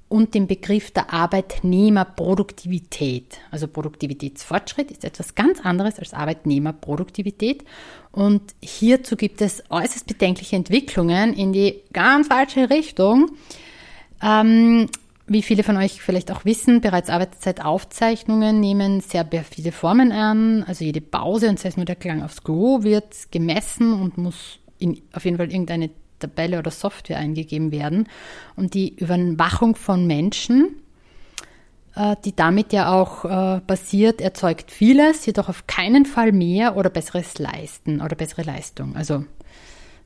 und 0.09 0.35
den 0.35 0.47
Begriff 0.47 0.93
der 0.93 1.13
Arbeitnehmerproduktivität. 1.13 3.41
Also 3.51 3.67
Produktivitätsfortschritt 3.67 4.93
ist 4.93 5.05
etwas 5.05 5.35
ganz 5.35 5.59
anderes 5.65 5.99
als 5.99 6.15
Arbeitnehmerproduktivität. 6.15 7.65
Und 8.13 8.55
hierzu 8.63 9.17
gibt 9.17 9.41
es 9.41 9.65
äußerst 9.71 10.07
bedenkliche 10.07 10.55
Entwicklungen 10.55 11.35
in 11.35 11.53
die 11.53 11.81
ganz 11.93 12.29
falsche 12.29 12.71
Richtung. 12.71 13.33
Ähm, 14.23 14.89
wie 15.33 15.43
viele 15.43 15.63
von 15.63 15.77
euch 15.77 16.01
vielleicht 16.03 16.31
auch 16.31 16.45
wissen, 16.45 16.81
bereits 16.81 17.11
Arbeitszeitaufzeichnungen 17.11 18.61
nehmen 18.61 19.01
sehr 19.01 19.27
viele 19.49 19.73
Formen 19.73 20.13
an. 20.13 20.63
Also 20.65 20.85
jede 20.85 21.01
Pause 21.01 21.49
und 21.49 21.59
sei 21.59 21.69
es 21.69 21.77
nur 21.77 21.87
der 21.87 21.97
Klang 21.97 22.23
aufs 22.23 22.43
Klo 22.43 22.83
wird 22.83 23.31
gemessen 23.31 23.93
und 23.93 24.19
muss 24.19 24.59
in, 24.79 25.01
auf 25.13 25.25
jeden 25.25 25.37
Fall 25.37 25.51
irgendeine 25.51 25.91
Tabelle 26.19 26.59
oder 26.59 26.71
Software 26.71 27.19
eingegeben 27.19 27.73
werden. 27.73 28.09
Und 28.57 28.75
die 28.75 28.95
Überwachung 28.95 29.75
von 29.75 30.07
Menschen, 30.07 30.77
äh, 31.95 32.17
die 32.25 32.35
damit 32.35 32.73
ja 32.73 32.93
auch 32.93 33.25
äh, 33.25 33.61
passiert, 33.61 34.21
erzeugt 34.21 34.71
vieles, 34.71 35.27
jedoch 35.27 35.49
auf 35.49 35.67
keinen 35.67 36.07
Fall 36.07 36.33
mehr 36.33 36.77
oder 36.77 36.91
besseres 36.91 37.39
Leisten 37.39 38.01
oder 38.01 38.17
bessere 38.17 38.43
Leistung. 38.43 38.97
Also 38.97 39.25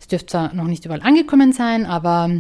es 0.01 0.09
dürfte 0.09 0.27
zwar 0.27 0.55
noch 0.55 0.65
nicht 0.67 0.85
überall 0.85 1.03
angekommen 1.03 1.53
sein, 1.53 1.87
aber 1.87 2.31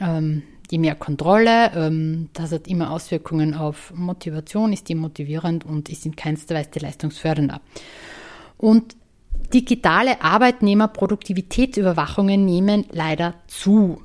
ähm, 0.00 0.42
je 0.70 0.78
mehr 0.78 0.94
Kontrolle, 0.94 1.72
ähm, 1.74 2.28
das 2.32 2.52
hat 2.52 2.68
immer 2.68 2.90
Auswirkungen 2.90 3.54
auf 3.54 3.92
Motivation, 3.94 4.72
ist 4.72 4.88
demotivierend 4.88 5.64
und 5.64 5.88
ist 5.88 6.06
in 6.06 6.16
keinster 6.16 6.54
Weise 6.54 6.80
leistungsfördernder. 6.80 7.60
Und 8.56 8.96
Digitale 9.52 10.22
Arbeitnehmerproduktivitätsüberwachungen 10.22 12.44
nehmen 12.44 12.86
leider 12.92 13.34
zu. 13.48 14.00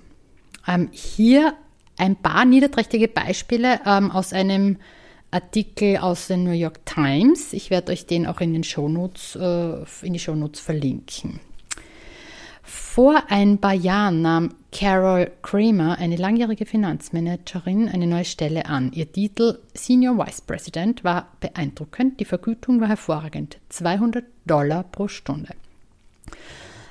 Ähm, 0.67 0.89
hier 0.91 1.54
ein 1.97 2.15
paar 2.15 2.45
niederträchtige 2.45 3.08
Beispiele 3.08 3.80
ähm, 3.86 4.10
aus 4.10 4.34
einem 4.34 4.78
Artikel 5.30 5.97
aus 5.97 6.25
der 6.28 6.38
New 6.38 6.49
York 6.51 6.84
Times. 6.86 7.54
Ich 7.54 7.69
werde 7.69 7.91
euch 7.91 8.08
den 8.08 8.25
auch 8.25 8.41
in 8.41 8.54
den 8.54 8.63
Shownotes, 8.63 9.36
äh, 9.36 9.84
in 10.01 10.13
die 10.13 10.19
Shownotes 10.19 10.62
verlinken. 10.62 11.39
Vor 12.65 13.23
ein 13.30 13.60
paar 13.60 13.75
Jahren 13.75 14.23
nahm 14.23 14.56
Carol 14.71 15.32
Kramer, 15.43 15.99
eine 15.99 16.15
langjährige 16.15 16.65
Finanzmanagerin, 16.65 17.88
eine 17.88 18.08
neue 18.08 18.25
Stelle 18.25 18.65
an. 18.65 18.91
Ihr 18.91 19.12
Titel 19.12 19.60
Senior 19.75 20.17
Vice 20.17 20.41
President 20.41 21.04
war 21.04 21.28
beeindruckend, 21.39 22.19
die 22.19 22.25
Vergütung 22.25 22.82
war 22.82 22.88
hervorragend, 22.88 23.60
200 23.69 24.25
Dollar 24.45 24.84
pro 24.84 25.08
Stunde. 25.08 25.54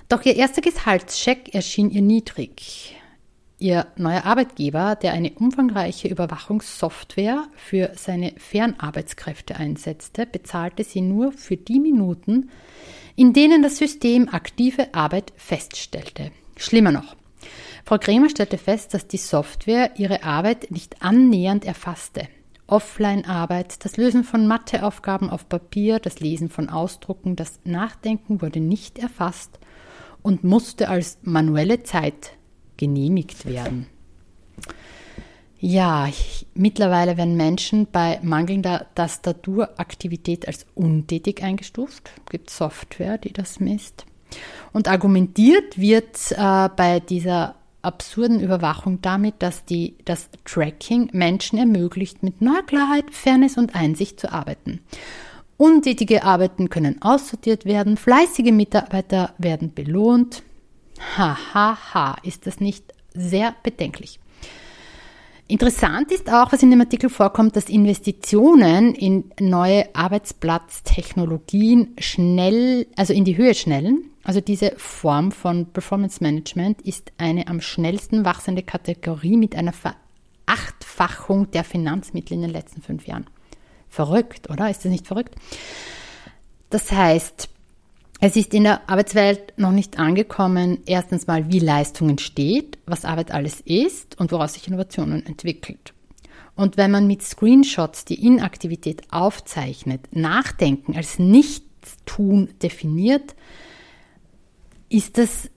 Doch 0.08 0.24
ihr 0.24 0.37
erster 0.37 0.62
Gehaltscheck 0.62 1.52
erschien 1.54 1.90
ihr 1.90 2.02
niedrig. 2.02 2.96
Ihr 3.58 3.87
neuer 3.96 4.24
Arbeitgeber, 4.24 4.94
der 4.94 5.12
eine 5.12 5.32
umfangreiche 5.32 6.06
Überwachungssoftware 6.06 7.48
für 7.56 7.90
seine 7.96 8.32
Fernarbeitskräfte 8.37 9.56
einsetzte, 9.56 10.26
bezahlte 10.26 10.84
sie 10.84 11.00
nur 11.00 11.32
für 11.32 11.56
die 11.56 11.80
Minuten, 11.80 12.50
in 13.16 13.33
denen 13.33 13.62
das 13.62 13.79
System 13.79 14.29
aktive 14.29 14.94
Arbeit 14.94 15.33
feststellte. 15.37 16.33
Schlimmer 16.57 16.92
noch. 16.92 17.16
Frau 17.85 17.98
Kremer 17.98 18.31
stellte 18.31 18.59
fest, 18.59 18.94
dass 18.94 19.07
die 19.07 19.18
Software 19.18 19.92
ihre 19.96 20.24
Arbeit 20.24 20.70
nicht 20.70 21.03
annähernd 21.03 21.64
erfasste. 21.64 22.29
Offline-Arbeit, 22.66 23.85
das 23.85 23.98
Lösen 23.98 24.24
von 24.24 24.46
Matheaufgaben 24.46 25.29
auf 25.29 25.48
Papier, 25.48 25.98
das 25.98 26.20
Lesen 26.20 26.48
von 26.48 26.70
Ausdrucken, 26.70 27.37
das 27.37 27.61
Nachdenken 27.64 28.40
wurde 28.40 28.61
nicht 28.61 28.98
erfasst 28.98 29.59
und 30.22 30.44
musste 30.44 30.88
als 30.88 31.18
manuelle 31.22 31.83
Zeit 31.83 32.33
genehmigt 32.79 33.44
werden. 33.44 33.87
Ja, 35.66 36.09
ich, 36.09 36.46
mittlerweile 36.53 37.16
werden 37.16 37.38
Menschen 37.38 37.87
bei 37.90 38.20
mangelnder 38.22 38.85
Tastaturaktivität 38.94 40.46
als 40.46 40.66
untätig 40.74 41.42
eingestuft. 41.42 42.11
Es 42.27 42.31
gibt 42.31 42.50
Software, 42.50 43.16
die 43.16 43.33
das 43.33 43.61
misst. 43.61 44.05
Und 44.74 44.88
argumentiert 44.88 45.79
wird 45.79 46.33
äh, 46.33 46.68
bei 46.77 47.00
dieser 47.00 47.55
absurden 47.81 48.40
Überwachung 48.40 49.00
damit, 49.00 49.37
dass 49.38 49.64
die, 49.64 49.96
das 50.05 50.29
Tracking 50.44 51.09
Menschen 51.14 51.59
ermöglicht, 51.59 52.22
mit 52.22 52.42
neuer 52.42 52.66
Klarheit, 52.66 53.07
Fairness 53.11 53.57
und 53.57 53.74
Einsicht 53.74 54.20
zu 54.20 54.31
arbeiten. 54.31 54.81
Untätige 55.57 56.24
Arbeiten 56.24 56.68
können 56.68 57.00
aussortiert 57.00 57.64
werden, 57.64 57.96
fleißige 57.96 58.53
Mitarbeiter 58.53 59.33
werden 59.38 59.72
belohnt. 59.72 60.42
Hahaha, 61.16 61.38
ha, 61.55 61.94
ha, 61.94 62.16
ist 62.22 62.46
das 62.46 62.61
nicht 62.61 62.92
sehr 63.14 63.55
bedenklich? 63.62 64.20
Interessant 65.46 66.11
ist 66.11 66.33
auch, 66.33 66.52
was 66.52 66.62
in 66.62 66.70
dem 66.70 66.80
Artikel 66.80 67.11
vorkommt, 67.11 67.54
dass 67.54 67.68
Investitionen 67.68 68.94
in 68.94 69.30
neue 69.38 69.94
Arbeitsplatztechnologien 69.94 71.94
schnell, 71.98 72.87
also 72.96 73.12
in 73.12 73.26
die 73.26 73.37
Höhe 73.37 73.54
schnellen. 73.54 74.11
Also 74.22 74.40
diese 74.40 74.72
Form 74.78 75.33
von 75.33 75.66
Performance 75.66 76.22
Management 76.22 76.80
ist 76.80 77.12
eine 77.18 77.46
am 77.46 77.61
schnellsten 77.61 78.24
wachsende 78.24 78.62
Kategorie 78.62 79.37
mit 79.37 79.54
einer 79.54 79.74
Verachtfachung 79.74 81.50
der 81.50 81.64
Finanzmittel 81.64 82.37
in 82.37 82.42
den 82.42 82.50
letzten 82.50 82.80
fünf 82.80 83.07
Jahren. 83.07 83.26
Verrückt, 83.90 84.48
oder? 84.48 84.70
Ist 84.70 84.87
das 84.87 84.92
nicht 84.92 85.07
verrückt? 85.07 85.35
Das 86.70 86.90
heißt, 86.90 87.50
es 88.20 88.37
ist 88.37 88.55
in 88.55 88.64
der 88.64 88.88
Arbeitswelt 88.88 89.55
noch 89.59 89.72
nicht 89.72 89.98
angekommen, 89.98 90.79
erstens 90.87 91.27
mal, 91.27 91.50
wie 91.50 91.59
Leistung 91.59 92.11
entsteht, 92.11 92.79
was 92.87 93.05
Arbeit 93.05 93.33
alles 93.33 93.61
ist 93.61 94.18
und 94.18 94.33
woraus 94.33 94.55
sich 94.55 94.68
Innovationen 94.68 95.27
entwickelt. 95.27 95.92
Und 96.57 96.77
wenn 96.77 96.90
man 96.90 97.07
mit 97.07 97.22
Screenshots 97.22 98.05
die 98.05 98.24
Inaktivität 98.24 99.03
aufzeichnet, 99.11 100.09
Nachdenken 100.12 100.96
als 100.96 101.18
Nichtstun 101.18 102.50
definiert, 102.62 103.35
ist 104.88 105.18
das, 105.18 105.50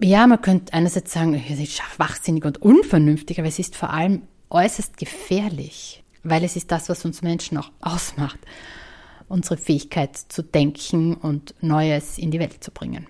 ja, 0.00 0.26
man 0.26 0.42
könnte 0.42 0.72
einerseits 0.74 1.12
sagen, 1.12 1.34
es 1.34 1.60
ist 1.60 1.76
schwachsinnig 1.76 2.44
und 2.44 2.60
unvernünftig, 2.60 3.38
aber 3.38 3.48
es 3.48 3.60
ist 3.60 3.76
vor 3.76 3.90
allem 3.90 4.22
äußerst 4.50 4.96
gefährlich, 4.96 6.02
weil 6.24 6.42
es 6.42 6.56
ist 6.56 6.72
das, 6.72 6.88
was 6.88 7.04
uns 7.04 7.22
Menschen 7.22 7.56
auch 7.56 7.70
ausmacht 7.80 8.40
unsere 9.30 9.56
Fähigkeit 9.56 10.16
zu 10.16 10.42
denken 10.42 11.14
und 11.14 11.54
Neues 11.60 12.18
in 12.18 12.30
die 12.30 12.40
Welt 12.40 12.62
zu 12.62 12.70
bringen. 12.70 13.06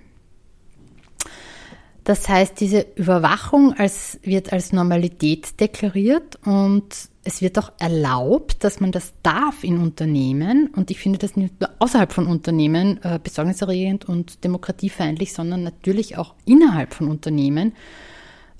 Das 2.04 2.28
heißt, 2.28 2.58
diese 2.60 2.86
Überwachung 2.96 3.74
als, 3.74 4.18
wird 4.22 4.52
als 4.52 4.72
Normalität 4.72 5.60
deklariert 5.60 6.38
und 6.44 6.86
es 7.22 7.42
wird 7.42 7.58
auch 7.58 7.72
erlaubt, 7.78 8.64
dass 8.64 8.80
man 8.80 8.92
das 8.92 9.12
darf 9.22 9.62
in 9.62 9.78
Unternehmen. 9.78 10.68
Und 10.74 10.90
ich 10.90 10.98
finde 10.98 11.18
das 11.18 11.36
nicht 11.36 11.60
nur 11.60 11.70
außerhalb 11.78 12.12
von 12.12 12.26
Unternehmen 12.26 12.98
äh, 13.02 13.18
besorgniserregend 13.22 14.06
und 14.06 14.42
demokratiefeindlich, 14.42 15.34
sondern 15.34 15.62
natürlich 15.62 16.16
auch 16.16 16.34
innerhalb 16.46 16.94
von 16.94 17.08
Unternehmen. 17.08 17.74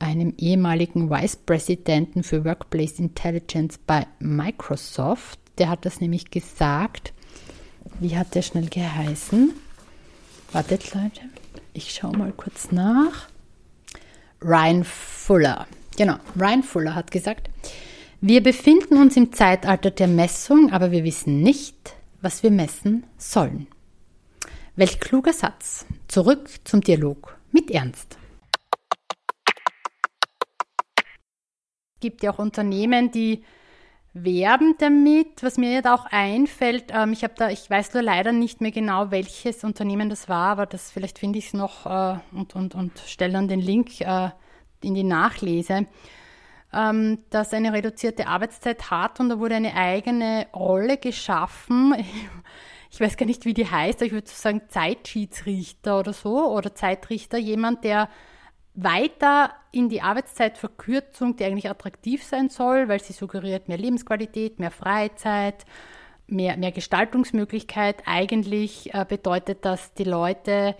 einem 0.00 0.34
ehemaligen 0.36 1.08
Vice 1.08 1.36
Presidenten 1.36 2.24
für 2.24 2.44
Workplace 2.44 2.98
Intelligence 2.98 3.78
bei 3.78 4.08
Microsoft. 4.18 5.38
Der 5.58 5.68
hat 5.68 5.86
das 5.86 6.00
nämlich 6.00 6.32
gesagt. 6.32 7.12
Wie 8.00 8.16
hat 8.16 8.34
der 8.34 8.42
schnell 8.42 8.66
geheißen? 8.66 9.52
Wartet, 10.50 10.92
Leute. 10.94 11.20
Ich 11.72 11.94
schaue 11.94 12.16
mal 12.16 12.32
kurz 12.32 12.72
nach. 12.72 13.28
Ryan 14.42 14.82
Fuller. 14.82 15.68
Genau, 15.96 16.16
Ryan 16.36 16.64
Fuller 16.64 16.94
hat 16.96 17.12
gesagt, 17.12 17.48
wir 18.20 18.42
befinden 18.42 18.96
uns 18.96 19.16
im 19.16 19.32
Zeitalter 19.32 19.90
der 19.90 20.08
Messung, 20.08 20.72
aber 20.72 20.90
wir 20.90 21.04
wissen 21.04 21.40
nicht, 21.40 21.94
was 22.22 22.42
wir 22.42 22.50
messen 22.50 23.04
sollen. 23.18 23.66
Welch 24.76 25.00
kluger 25.00 25.32
Satz. 25.32 25.84
Zurück 26.08 26.48
zum 26.64 26.80
Dialog 26.80 27.36
mit 27.50 27.70
Ernst. 27.70 28.16
Es 31.94 32.00
gibt 32.00 32.22
ja 32.22 32.32
auch 32.32 32.38
Unternehmen, 32.38 33.10
die 33.10 33.44
werben 34.14 34.74
damit. 34.78 35.42
Was 35.42 35.58
mir 35.58 35.72
jetzt 35.72 35.86
auch 35.86 36.06
einfällt, 36.06 36.86
ähm, 36.90 37.12
ich 37.12 37.24
habe 37.24 37.34
da, 37.36 37.50
ich 37.50 37.68
weiß 37.68 37.92
nur 37.94 38.02
leider 38.02 38.32
nicht 38.32 38.60
mehr 38.60 38.72
genau, 38.72 39.10
welches 39.10 39.64
Unternehmen 39.64 40.08
das 40.08 40.28
war, 40.28 40.52
aber 40.52 40.66
das 40.66 40.90
vielleicht 40.90 41.18
finde 41.18 41.38
ich 41.38 41.48
es 41.48 41.54
noch 41.54 41.86
äh, 41.86 42.18
und, 42.32 42.54
und, 42.54 42.74
und 42.74 42.98
stelle 43.06 43.34
dann 43.34 43.48
den 43.48 43.60
Link 43.60 44.00
äh, 44.00 44.30
in 44.82 44.94
die 44.94 45.04
Nachlese 45.04 45.86
ähm, 46.72 47.18
das 47.30 47.52
eine 47.52 47.72
reduzierte 47.72 48.26
Arbeitszeit 48.26 48.90
hat 48.90 49.20
und 49.20 49.28
da 49.28 49.38
wurde 49.38 49.56
eine 49.56 49.74
eigene 49.74 50.46
Rolle 50.54 50.96
geschaffen. 50.98 51.94
Ich 52.94 53.00
weiß 53.00 53.16
gar 53.16 53.24
nicht, 53.24 53.46
wie 53.46 53.54
die 53.54 53.70
heißt, 53.70 54.00
aber 54.00 54.04
ich 54.04 54.12
würde 54.12 54.28
sagen 54.28 54.60
Zeitschiedsrichter 54.68 55.98
oder 55.98 56.12
so 56.12 56.46
oder 56.52 56.74
Zeitrichter, 56.74 57.38
jemand, 57.38 57.84
der 57.84 58.10
weiter 58.74 59.54
in 59.70 59.88
die 59.88 60.02
Arbeitszeitverkürzung, 60.02 61.36
die 61.36 61.44
eigentlich 61.44 61.70
attraktiv 61.70 62.22
sein 62.22 62.50
soll, 62.50 62.88
weil 62.88 63.02
sie 63.02 63.14
suggeriert 63.14 63.68
mehr 63.68 63.78
Lebensqualität, 63.78 64.58
mehr 64.58 64.70
Freizeit, 64.70 65.64
mehr, 66.26 66.58
mehr 66.58 66.72
Gestaltungsmöglichkeit. 66.72 68.02
Eigentlich 68.06 68.92
äh, 68.94 69.06
bedeutet 69.08 69.64
das, 69.64 69.94
die 69.94 70.04
Leute 70.04 70.76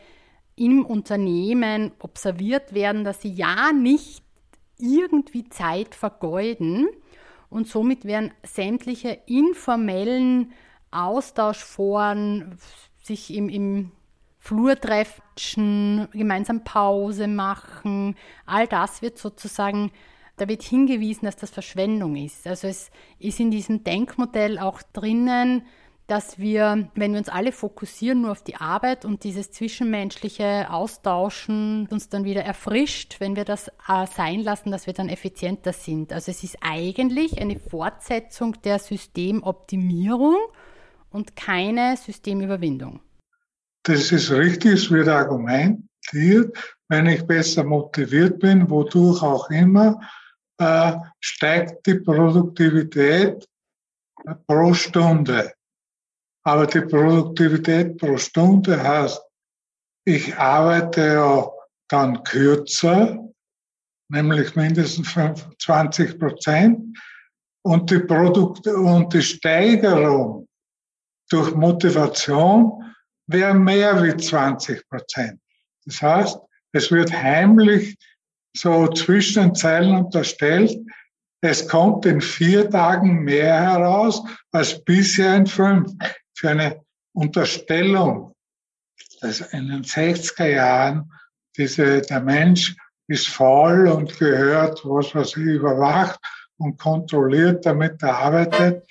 im 0.55 0.85
Unternehmen 0.85 1.93
observiert 1.99 2.75
werden, 2.75 3.05
dass 3.05 3.23
sie 3.23 3.33
ja 3.33 3.73
nicht 3.73 4.23
irgendwie 4.83 5.49
Zeit 5.49 5.95
vergeuden 5.95 6.89
und 7.49 7.69
somit 7.69 8.05
werden 8.05 8.33
sämtliche 8.43 9.19
informellen 9.27 10.53
Austauschforen, 10.91 12.59
sich 13.03 13.35
im, 13.35 13.49
im 13.49 13.93
Flur 14.39 14.79
treffen, 14.79 16.09
gemeinsam 16.13 16.65
Pause 16.65 17.29
machen, 17.29 18.17
all 18.45 18.67
das 18.67 19.01
wird 19.01 19.19
sozusagen, 19.19 19.93
da 20.37 20.49
wird 20.49 20.63
hingewiesen, 20.63 21.27
dass 21.27 21.37
das 21.37 21.51
Verschwendung 21.51 22.17
ist. 22.17 22.47
Also 22.47 22.67
es 22.67 22.91
ist 23.21 23.39
in 23.39 23.51
diesem 23.51 23.85
Denkmodell 23.85 24.59
auch 24.59 24.83
drinnen, 24.93 25.65
dass 26.13 26.39
wir, 26.39 26.91
wenn 26.95 27.13
wir 27.13 27.19
uns 27.19 27.31
alle 27.31 27.53
fokussieren 27.53 28.21
nur 28.21 28.33
auf 28.33 28.45
die 28.45 28.57
Arbeit 28.57 29.07
und 29.07 29.25
dieses 29.25 29.51
zwischenmenschliche 29.51 30.67
Austauschen 30.69 31.89
uns 31.91 32.11
dann 32.11 32.27
wieder 32.27 32.43
erfrischt, 32.43 33.17
wenn 33.19 33.35
wir 33.35 33.47
das 33.47 33.69
äh, 33.89 34.07
sein 34.15 34.41
lassen, 34.41 34.71
dass 34.71 34.87
wir 34.87 34.93
dann 34.93 35.09
effizienter 35.09 35.73
sind. 35.73 36.13
Also 36.13 36.31
es 36.31 36.45
ist 36.45 36.59
eigentlich 36.61 37.41
eine 37.41 37.59
Fortsetzung 37.59 38.61
der 38.61 38.79
Systemoptimierung 38.79 40.37
und 41.09 41.35
keine 41.35 41.97
Systemüberwindung. 41.97 43.01
Das 43.85 44.13
ist 44.13 44.31
richtig, 44.33 44.73
es 44.75 44.91
wird 44.91 45.09
argumentiert, 45.09 46.77
wenn 46.89 47.07
ich 47.07 47.27
besser 47.27 47.65
motiviert 47.65 48.39
bin, 48.39 48.69
wodurch 48.69 49.23
auch 49.23 49.49
immer, 49.49 49.99
äh, 50.59 50.93
steigt 51.21 51.87
die 51.87 51.95
Produktivität 51.95 53.49
pro 54.47 54.75
Stunde. 54.75 55.55
Aber 56.45 56.67
die 56.67 56.81
Produktivität 56.81 57.99
pro 57.99 58.17
Stunde 58.17 58.83
heißt, 58.83 59.21
ich 60.05 60.37
arbeite 60.37 61.07
ja 61.07 61.51
dann 61.89 62.23
kürzer, 62.25 63.19
nämlich 64.09 64.57
mindestens 64.57 65.13
25 65.13 66.19
Prozent. 66.19 66.99
Und 67.65 67.91
die, 67.91 68.01
Produkt 68.01 68.67
und 68.67 69.15
die 69.15 69.23
Steigerung 69.23 70.49
durch 71.31 71.55
Motivation 71.55 72.93
wären 73.29 73.63
mehr 73.63 74.03
wie 74.03 74.17
20 74.17 74.89
Prozent. 74.89 75.41
Das 75.85 76.03
heißt, 76.03 76.39
es 76.73 76.91
wird 76.91 77.13
heimlich 77.13 77.97
so 78.57 78.89
zwischen 78.89 79.43
den 79.43 79.55
Zeilen 79.55 79.97
unterstellt, 79.97 80.77
es 81.45 81.67
kommt 81.67 82.07
in 82.07 82.21
vier 82.21 82.71
Tagen 82.71 83.25
mehr 83.25 83.61
heraus 83.61 84.23
als 84.53 84.83
bisher 84.85 85.35
in 85.37 85.47
fünf. 85.47 85.93
Für 86.35 86.51
eine 86.51 86.85
Unterstellung, 87.15 88.35
dass 89.21 89.41
in 89.41 89.69
den 89.69 89.85
60er 89.85 90.47
Jahren 90.47 91.13
diese, 91.57 92.01
der 92.01 92.21
Mensch 92.21 92.75
ist 93.09 93.29
faul 93.29 93.89
und 93.89 94.19
gehört, 94.19 94.81
was 94.85 95.15
was 95.15 95.37
überwacht 95.37 96.19
und 96.57 96.79
kontrolliert, 96.79 97.67
damit 97.67 98.03
er 98.03 98.17
arbeitet. 98.17 98.87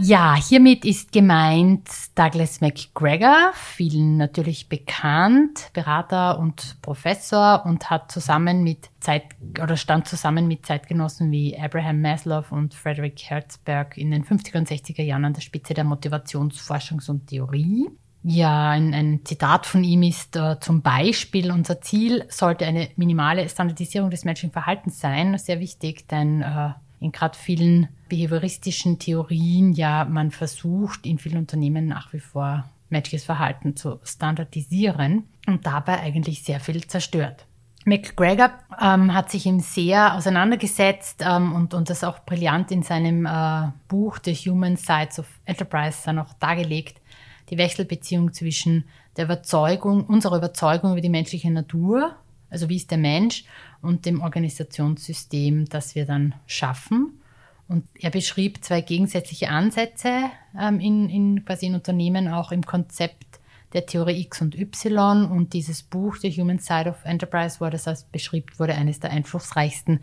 Ja, 0.00 0.34
hiermit 0.36 0.84
ist 0.84 1.10
gemeint 1.12 1.88
Douglas 2.14 2.60
McGregor, 2.60 3.52
vielen 3.54 4.18
natürlich 4.18 4.68
bekannt, 4.68 5.70
Berater 5.72 6.38
und 6.38 6.76
Professor 6.82 7.64
und 7.64 7.88
hat 7.88 8.12
zusammen 8.12 8.62
mit 8.62 8.90
Zeit 9.00 9.24
oder 9.60 9.76
stand 9.76 10.06
zusammen 10.06 10.48
mit 10.48 10.66
Zeitgenossen 10.66 11.30
wie 11.30 11.58
Abraham 11.58 12.02
Maslow 12.02 12.44
und 12.50 12.74
Frederick 12.74 13.22
Herzberg 13.22 13.96
in 13.96 14.10
den 14.10 14.24
50er 14.24 14.58
und 14.58 14.68
60er 14.68 15.02
Jahren 15.02 15.24
an 15.24 15.32
der 15.32 15.40
Spitze 15.40 15.72
der 15.72 15.86
Motivationsforschungs- 15.86 17.10
und 17.10 17.28
Theorie. 17.28 17.88
Ja, 18.22 18.70
ein, 18.70 18.92
ein, 18.92 19.20
Zitat 19.24 19.66
von 19.66 19.84
ihm 19.84 20.02
ist 20.02 20.36
äh, 20.36 20.58
zum 20.60 20.82
Beispiel, 20.82 21.52
unser 21.52 21.80
Ziel 21.80 22.24
sollte 22.28 22.66
eine 22.66 22.88
minimale 22.96 23.48
Standardisierung 23.48 24.10
des 24.10 24.24
menschlichen 24.24 24.52
Verhaltens 24.52 24.98
sein. 24.98 25.38
Sehr 25.38 25.60
wichtig, 25.60 26.08
denn 26.08 26.42
äh, 26.42 26.70
in 27.00 27.12
gerade 27.12 27.36
vielen 27.36 27.88
behavioristischen 28.08 28.98
Theorien 28.98 29.72
ja 29.72 30.04
man 30.04 30.30
versucht, 30.30 31.06
in 31.06 31.18
vielen 31.18 31.38
Unternehmen 31.38 31.86
nach 31.86 32.12
wie 32.12 32.20
vor 32.20 32.68
menschliches 32.88 33.24
Verhalten 33.24 33.76
zu 33.76 33.98
standardisieren 34.04 35.24
und 35.46 35.66
dabei 35.66 36.00
eigentlich 36.00 36.42
sehr 36.42 36.60
viel 36.60 36.86
zerstört. 36.86 37.46
McGregor 37.84 38.50
ähm, 38.82 39.14
hat 39.14 39.30
sich 39.30 39.46
ihm 39.46 39.60
sehr 39.60 40.14
auseinandergesetzt 40.14 41.22
ähm, 41.24 41.54
und, 41.54 41.72
und 41.72 41.88
das 41.88 42.02
auch 42.02 42.18
brillant 42.20 42.72
in 42.72 42.82
seinem 42.82 43.26
äh, 43.26 43.68
Buch 43.86 44.18
The 44.24 44.34
Human 44.34 44.76
Sides 44.76 45.20
of 45.20 45.26
Enterprise 45.44 45.98
dann 46.04 46.18
auch 46.18 46.32
dargelegt, 46.34 47.00
die 47.48 47.58
Wechselbeziehung 47.58 48.32
zwischen 48.32 48.84
der 49.16 49.26
Überzeugung, 49.26 50.04
unserer 50.04 50.38
Überzeugung 50.38 50.92
über 50.92 51.00
die 51.00 51.08
menschliche 51.08 51.50
Natur, 51.50 52.16
also 52.50 52.68
wie 52.68 52.76
ist 52.76 52.90
der 52.90 52.98
Mensch, 52.98 53.44
und 53.82 54.06
dem 54.06 54.20
Organisationssystem, 54.20 55.66
das 55.66 55.94
wir 55.94 56.06
dann 56.06 56.34
schaffen. 56.46 57.20
Und 57.68 57.84
er 57.98 58.10
beschrieb 58.10 58.62
zwei 58.64 58.80
gegensätzliche 58.80 59.48
Ansätze 59.48 60.30
ähm, 60.58 60.80
in, 60.80 61.08
in 61.08 61.44
quasi 61.44 61.66
in 61.66 61.74
Unternehmen, 61.74 62.28
auch 62.28 62.52
im 62.52 62.64
Konzept 62.64 63.40
der 63.72 63.86
Theorie 63.86 64.20
X 64.20 64.40
und 64.40 64.56
Y. 64.56 65.30
Und 65.30 65.52
dieses 65.52 65.82
Buch, 65.82 66.16
The 66.16 66.30
Human 66.30 66.58
Side 66.58 66.88
of 66.88 67.04
Enterprise, 67.04 67.60
wo 67.60 67.68
das 67.68 67.88
als 67.88 68.04
beschrieben 68.04 68.52
wurde, 68.58 68.74
eines 68.74 69.00
der 69.00 69.10
einflussreichsten 69.10 70.00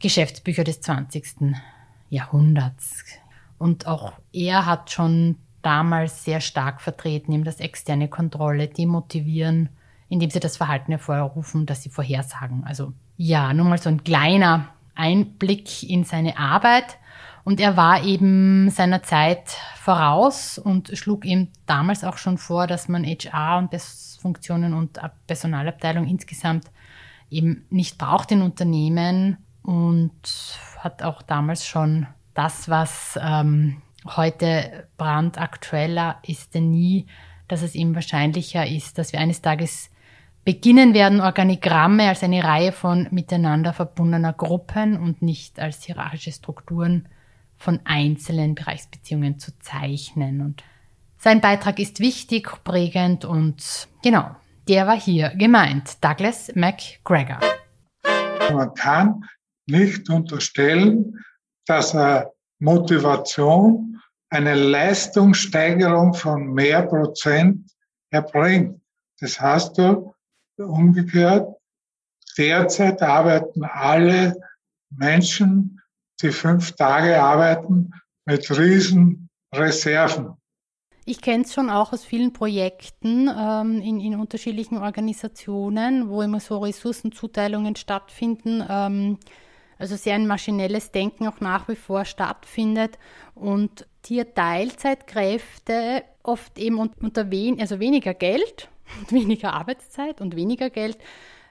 Geschäftsbücher 0.00 0.64
des 0.64 0.80
20. 0.80 1.54
Jahrhunderts. 2.08 3.04
Und 3.58 3.86
auch 3.86 4.14
er 4.32 4.66
hat 4.66 4.90
schon 4.90 5.36
damals 5.62 6.24
sehr 6.24 6.40
stark 6.40 6.80
vertreten, 6.80 7.32
eben 7.32 7.44
das 7.44 7.60
externe 7.60 8.08
Kontrolle, 8.08 8.68
demotivieren, 8.68 9.68
indem 10.10 10.28
sie 10.28 10.40
das 10.40 10.58
Verhalten 10.58 10.92
hervorrufen, 10.92 11.64
das 11.64 11.82
sie 11.82 11.88
vorhersagen. 11.88 12.64
Also 12.64 12.92
ja, 13.16 13.54
nur 13.54 13.64
mal 13.64 13.78
so 13.78 13.88
ein 13.88 14.04
kleiner 14.04 14.68
Einblick 14.94 15.82
in 15.88 16.04
seine 16.04 16.36
Arbeit. 16.36 16.98
Und 17.44 17.58
er 17.58 17.76
war 17.76 18.02
eben 18.04 18.68
seiner 18.70 19.02
Zeit 19.02 19.56
voraus 19.76 20.58
und 20.58 20.90
schlug 20.98 21.24
ihm 21.24 21.48
damals 21.64 22.04
auch 22.04 22.18
schon 22.18 22.36
vor, 22.36 22.66
dass 22.66 22.88
man 22.88 23.04
HR 23.04 23.58
und 23.58 23.70
Funktionen 24.20 24.74
und 24.74 25.00
Personalabteilung 25.26 26.06
insgesamt 26.06 26.66
eben 27.30 27.64
nicht 27.70 27.96
braucht 27.96 28.32
in 28.32 28.42
Unternehmen 28.42 29.38
und 29.62 30.12
hat 30.78 31.02
auch 31.02 31.22
damals 31.22 31.66
schon 31.66 32.06
das, 32.34 32.68
was 32.68 33.18
ähm, 33.22 33.80
heute 34.04 34.88
brandaktueller 34.96 36.18
ist 36.22 36.54
denn 36.54 36.70
nie, 36.70 37.06
dass 37.48 37.62
es 37.62 37.74
ihm 37.74 37.94
wahrscheinlicher 37.94 38.66
ist, 38.66 38.98
dass 38.98 39.12
wir 39.12 39.20
eines 39.20 39.42
Tages 39.42 39.89
beginnen 40.50 40.94
werden 40.94 41.20
Organigramme 41.20 42.08
als 42.08 42.24
eine 42.24 42.42
Reihe 42.42 42.72
von 42.72 43.06
miteinander 43.12 43.72
verbundener 43.72 44.32
Gruppen 44.32 44.98
und 44.98 45.22
nicht 45.22 45.60
als 45.60 45.84
hierarchische 45.84 46.32
Strukturen 46.32 47.06
von 47.56 47.78
einzelnen 47.84 48.56
Bereichsbeziehungen 48.56 49.38
zu 49.38 49.56
zeichnen. 49.60 50.40
Und 50.40 50.64
sein 51.18 51.40
Beitrag 51.40 51.78
ist 51.78 52.00
wichtig, 52.00 52.50
prägend 52.64 53.24
und 53.24 53.86
genau, 54.02 54.34
der 54.66 54.88
war 54.88 55.00
hier 55.00 55.28
gemeint, 55.36 56.02
Douglas 56.02 56.50
McGregor. 56.56 57.38
Man 58.52 58.74
kann 58.74 59.24
nicht 59.66 60.10
unterstellen, 60.10 61.16
dass 61.64 61.94
er 61.94 62.32
Motivation 62.58 64.00
eine 64.30 64.54
Leistungssteigerung 64.54 66.12
von 66.12 66.52
mehr 66.52 66.82
Prozent 66.82 67.70
erbringt. 68.10 68.80
Das 69.20 69.40
heißt, 69.40 69.78
du, 69.78 70.12
umgekehrt, 70.66 71.56
derzeit 72.36 73.02
arbeiten 73.02 73.64
alle 73.64 74.36
Menschen, 74.90 75.80
die 76.20 76.30
fünf 76.30 76.72
Tage 76.72 77.20
arbeiten, 77.20 77.92
mit 78.26 78.50
riesen 78.50 79.28
Reserven. 79.54 80.34
Ich 81.06 81.20
kenne 81.20 81.44
es 81.44 81.54
schon 81.54 81.70
auch 81.70 81.92
aus 81.92 82.04
vielen 82.04 82.32
Projekten 82.32 83.28
ähm, 83.28 83.80
in, 83.80 84.00
in, 84.00 84.14
unterschiedlichen 84.14 84.78
Organisationen, 84.78 86.08
wo 86.08 86.22
immer 86.22 86.40
so 86.40 86.58
Ressourcenzuteilungen 86.58 87.74
stattfinden. 87.74 88.62
Ähm, 88.68 89.18
also 89.78 89.96
sehr 89.96 90.14
ein 90.14 90.26
maschinelles 90.26 90.92
Denken 90.92 91.26
auch 91.26 91.40
nach 91.40 91.66
wie 91.68 91.74
vor 91.74 92.04
stattfindet 92.04 92.98
und 93.34 93.86
hier 94.06 94.34
Teilzeitkräfte 94.34 96.04
oft 96.22 96.58
eben 96.58 96.78
unter 96.78 97.30
wen, 97.30 97.58
also 97.58 97.80
weniger 97.80 98.12
Geld 98.12 98.68
und 98.98 99.12
weniger 99.12 99.54
Arbeitszeit 99.54 100.20
und 100.20 100.36
weniger 100.36 100.70
Geld 100.70 100.98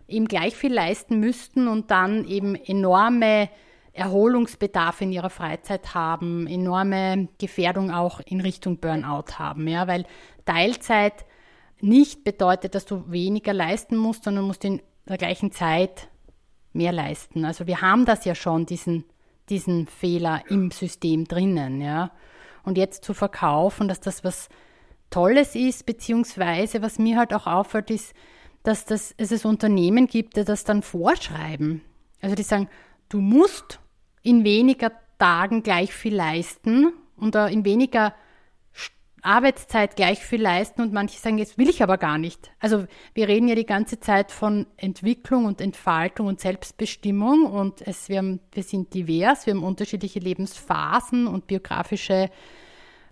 eben 0.07 0.27
gleich 0.27 0.55
viel 0.55 0.73
leisten 0.73 1.19
müssten 1.19 1.67
und 1.67 1.91
dann 1.91 2.25
eben 2.25 2.55
enorme 2.55 3.49
Erholungsbedarf 3.93 5.01
in 5.01 5.11
ihrer 5.11 5.29
Freizeit 5.29 5.93
haben, 5.93 6.47
enorme 6.47 7.27
Gefährdung 7.37 7.91
auch 7.91 8.19
in 8.21 8.41
Richtung 8.41 8.77
Burnout 8.77 9.37
haben, 9.37 9.67
ja, 9.67 9.87
weil 9.87 10.05
Teilzeit 10.45 11.25
nicht 11.81 12.23
bedeutet, 12.23 12.75
dass 12.75 12.85
du 12.85 13.09
weniger 13.11 13.53
leisten 13.53 13.97
musst, 13.97 14.23
sondern 14.23 14.45
musst 14.45 14.65
in 14.65 14.81
der 15.07 15.17
gleichen 15.17 15.51
Zeit 15.51 16.09
mehr 16.73 16.91
leisten. 16.91 17.45
Also 17.45 17.67
wir 17.67 17.81
haben 17.81 18.05
das 18.05 18.25
ja 18.25 18.35
schon, 18.35 18.65
diesen, 18.65 19.05
diesen 19.49 19.87
Fehler 19.87 20.43
im 20.49 20.71
System 20.71 21.25
drinnen, 21.25 21.81
ja. 21.81 22.11
Und 22.63 22.77
jetzt 22.77 23.03
zu 23.03 23.13
verkaufen, 23.13 23.87
dass 23.87 24.01
das 24.01 24.23
was 24.23 24.49
Tolles 25.09 25.55
ist, 25.55 25.85
beziehungsweise 25.85 26.81
was 26.81 26.99
mir 26.99 27.17
halt 27.17 27.33
auch 27.33 27.47
auffällt, 27.47 27.89
ist, 27.89 28.13
dass 28.63 28.85
das, 28.85 29.13
es 29.17 29.31
es 29.31 29.45
Unternehmen 29.45 30.07
gibt, 30.07 30.35
die 30.35 30.43
das 30.43 30.63
dann 30.63 30.81
vorschreiben. 30.81 31.81
Also 32.21 32.35
die 32.35 32.43
sagen, 32.43 32.69
du 33.07 33.19
musst 33.19 33.79
in 34.21 34.43
weniger 34.43 34.91
Tagen 35.17 35.63
gleich 35.63 35.93
viel 35.93 36.15
leisten 36.15 36.93
und 37.15 37.35
in 37.35 37.65
weniger 37.65 38.13
Arbeitszeit 39.21 39.95
gleich 39.95 40.19
viel 40.19 40.41
leisten 40.41 40.81
und 40.81 40.93
manche 40.93 41.19
sagen, 41.19 41.37
jetzt 41.37 41.57
will 41.57 41.69
ich 41.69 41.83
aber 41.83 41.97
gar 41.97 42.17
nicht. 42.17 42.51
Also 42.59 42.85
wir 43.13 43.27
reden 43.27 43.47
ja 43.47 43.55
die 43.55 43.65
ganze 43.65 43.99
Zeit 43.99 44.31
von 44.31 44.65
Entwicklung 44.77 45.45
und 45.45 45.61
Entfaltung 45.61 46.27
und 46.27 46.39
Selbstbestimmung 46.39 47.45
und 47.45 47.85
es, 47.85 48.09
wir, 48.09 48.19
haben, 48.19 48.39
wir 48.53 48.63
sind 48.63 48.93
divers, 48.93 49.45
wir 49.45 49.53
haben 49.53 49.63
unterschiedliche 49.63 50.19
Lebensphasen 50.19 51.27
und 51.27 51.47
biografische 51.47 52.29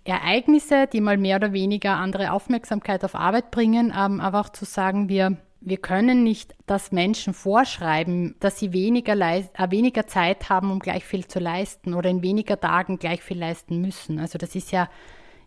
Ereignisse, 0.08 0.86
die 0.92 1.00
mal 1.00 1.18
mehr 1.18 1.36
oder 1.36 1.52
weniger 1.52 1.96
andere 1.96 2.32
Aufmerksamkeit 2.32 3.04
auf 3.04 3.14
Arbeit 3.14 3.50
bringen, 3.50 3.92
ähm, 3.96 4.20
aber 4.20 4.40
auch 4.40 4.48
zu 4.48 4.64
sagen, 4.64 5.08
wir, 5.08 5.36
wir 5.60 5.76
können 5.76 6.24
nicht 6.24 6.54
das 6.66 6.92
Menschen 6.92 7.34
vorschreiben, 7.34 8.36
dass 8.40 8.58
sie 8.58 8.72
weniger, 8.72 9.14
äh, 9.14 9.70
weniger 9.70 10.06
Zeit 10.06 10.48
haben, 10.48 10.70
um 10.70 10.78
gleich 10.78 11.04
viel 11.04 11.26
zu 11.26 11.38
leisten 11.38 11.94
oder 11.94 12.10
in 12.10 12.22
weniger 12.22 12.58
Tagen 12.58 12.98
gleich 12.98 13.22
viel 13.22 13.38
leisten 13.38 13.80
müssen. 13.80 14.18
Also 14.18 14.38
das 14.38 14.54
ist 14.54 14.72
ja 14.72 14.88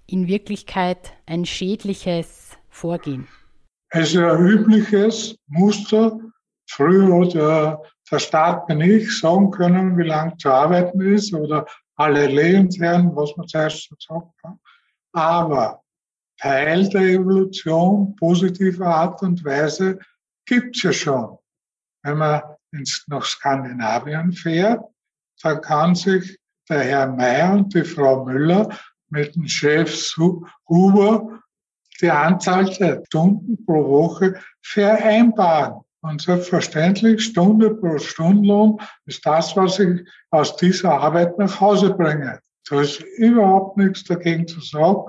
in 0.07 0.27
Wirklichkeit 0.27 1.13
ein 1.25 1.45
schädliches 1.45 2.57
Vorgehen? 2.69 3.27
Es 3.89 4.13
ist 4.13 4.17
ein 4.17 4.47
übliches 4.47 5.35
Muster. 5.47 6.17
Früher 6.69 7.27
der, 7.27 7.81
der 8.09 8.19
Staat 8.19 8.69
ich 8.69 9.19
sagen 9.19 9.51
können, 9.51 9.97
wie 9.97 10.07
lange 10.07 10.37
zu 10.37 10.49
arbeiten 10.49 11.01
ist 11.01 11.33
oder 11.33 11.65
alle 12.01 12.27
Lebensherren, 12.27 13.15
was 13.15 13.35
man 13.37 13.47
zuerst 13.47 13.89
gesagt 13.89 14.33
hat. 14.43 14.57
Aber 15.13 15.81
Teil 16.37 16.89
der 16.89 17.01
Evolution 17.01 18.15
positiver 18.15 18.87
Art 18.87 19.21
und 19.21 19.43
Weise 19.45 19.99
gibt 20.45 20.75
es 20.75 20.83
ja 20.83 20.93
schon. 20.93 21.37
Wenn 22.03 22.17
man 22.17 22.41
ins, 22.71 23.05
nach 23.07 23.23
Skandinavien 23.23 24.31
fährt, 24.33 24.83
da 25.43 25.55
kann 25.55 25.93
sich 25.95 26.39
der 26.69 26.83
Herr 26.83 27.07
Mayer 27.07 27.53
und 27.53 27.73
die 27.73 27.83
Frau 27.83 28.25
Müller 28.25 28.69
mit 29.09 29.35
dem 29.35 29.47
Chef 29.47 30.15
Huber 30.69 31.41
die 31.99 32.09
Anzahl 32.09 32.65
der 32.65 33.03
Stunden 33.05 33.63
pro 33.65 33.87
Woche 33.87 34.41
vereinbaren. 34.61 35.81
Und 36.01 36.21
selbstverständlich, 36.21 37.23
Stunde 37.23 37.75
pro 37.75 37.97
Stundenlohn 37.99 38.79
ist 39.05 39.25
das, 39.25 39.55
was 39.55 39.79
ich 39.79 40.01
aus 40.31 40.55
dieser 40.55 40.99
Arbeit 40.99 41.37
nach 41.37 41.61
Hause 41.61 41.93
bringe. 41.93 42.39
Da 42.67 42.81
ist 42.81 43.01
überhaupt 43.17 43.77
nichts 43.77 44.03
dagegen 44.03 44.47
zu 44.47 44.59
sagen. 44.61 45.03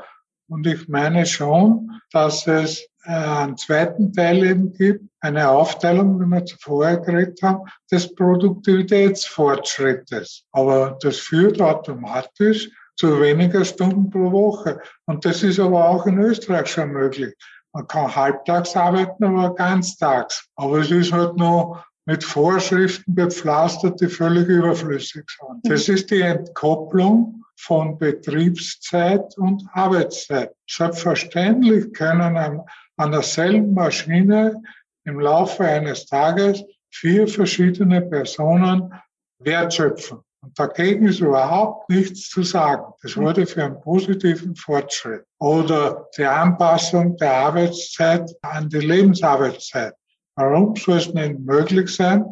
Und 0.49 0.67
ich 0.67 0.87
meine 0.89 1.25
schon, 1.25 1.91
dass 2.11 2.47
es 2.47 2.87
äh, 3.05 3.13
einen 3.13 3.57
zweiten 3.57 4.13
Teil 4.13 4.45
eben 4.45 4.75
gibt, 4.75 5.07
eine 5.21 5.49
Aufteilung, 5.49 6.21
wie 6.21 6.27
wir 6.27 6.45
zuvor 6.45 6.99
geredet 6.99 7.41
haben, 7.43 7.67
des 7.91 8.15
Produktivitätsfortschrittes. 8.15 10.45
Aber 10.53 10.99
das 11.01 11.17
führt 11.19 11.61
automatisch 11.61 12.71
zu 12.97 13.21
weniger 13.21 13.65
Stunden 13.65 14.09
pro 14.11 14.31
Woche. 14.31 14.81
Und 15.07 15.25
das 15.25 15.43
ist 15.43 15.59
aber 15.59 15.89
auch 15.89 16.07
in 16.07 16.19
Österreich 16.19 16.69
schon 16.69 16.93
möglich. 16.93 17.35
Man 17.73 17.87
kann 17.87 18.15
halbtags 18.15 18.77
arbeiten, 18.77 19.25
aber 19.25 19.55
ganztags. 19.55 20.47
Aber 20.57 20.79
es 20.79 20.91
ist 20.91 21.13
halt 21.13 21.37
noch 21.37 21.85
mit 22.05 22.25
Vorschriften 22.25 23.15
bepflastert, 23.15 24.01
die 24.01 24.09
völlig 24.09 24.49
überflüssig 24.49 25.25
sind. 25.29 25.61
Das 25.63 25.89
ist 25.89 26.11
die 26.11 26.21
Entkopplung 26.21 27.45
von 27.57 27.99
Betriebszeit 27.99 29.37
und 29.39 29.65
Arbeitszeit. 29.73 30.53
Selbstverständlich 30.69 31.93
können 31.93 32.37
an, 32.37 32.63
an 32.97 33.13
derselben 33.13 33.73
Maschine 33.73 34.61
im 35.05 35.21
Laufe 35.21 35.65
eines 35.65 36.07
Tages 36.07 36.65
vier 36.91 37.29
verschiedene 37.29 38.03
Personen 38.03 38.93
Wert 39.39 39.75
schöpfen. 39.75 40.21
Und 40.43 40.59
dagegen 40.59 41.07
ist 41.07 41.21
überhaupt 41.21 41.89
nichts 41.89 42.29
zu 42.29 42.43
sagen. 42.43 42.93
Das 43.03 43.17
wurde 43.17 43.47
für 43.47 43.65
einen 43.65 43.81
positiven 43.81 44.57
Fortschritt. 44.57 45.25
Oder 45.39 46.09
die 46.17 46.25
Anpassung 46.25 47.17
der 47.17 47.33
Arbeitszeit 47.33 48.29
an 48.43 48.69
die 48.69 48.81
Lebensarbeitszeit. 48.81 49.95
Warum 50.35 50.75
soll 50.75 50.97
es 50.97 51.13
nicht 51.15 51.39
möglich 51.39 51.95
sein, 51.95 52.25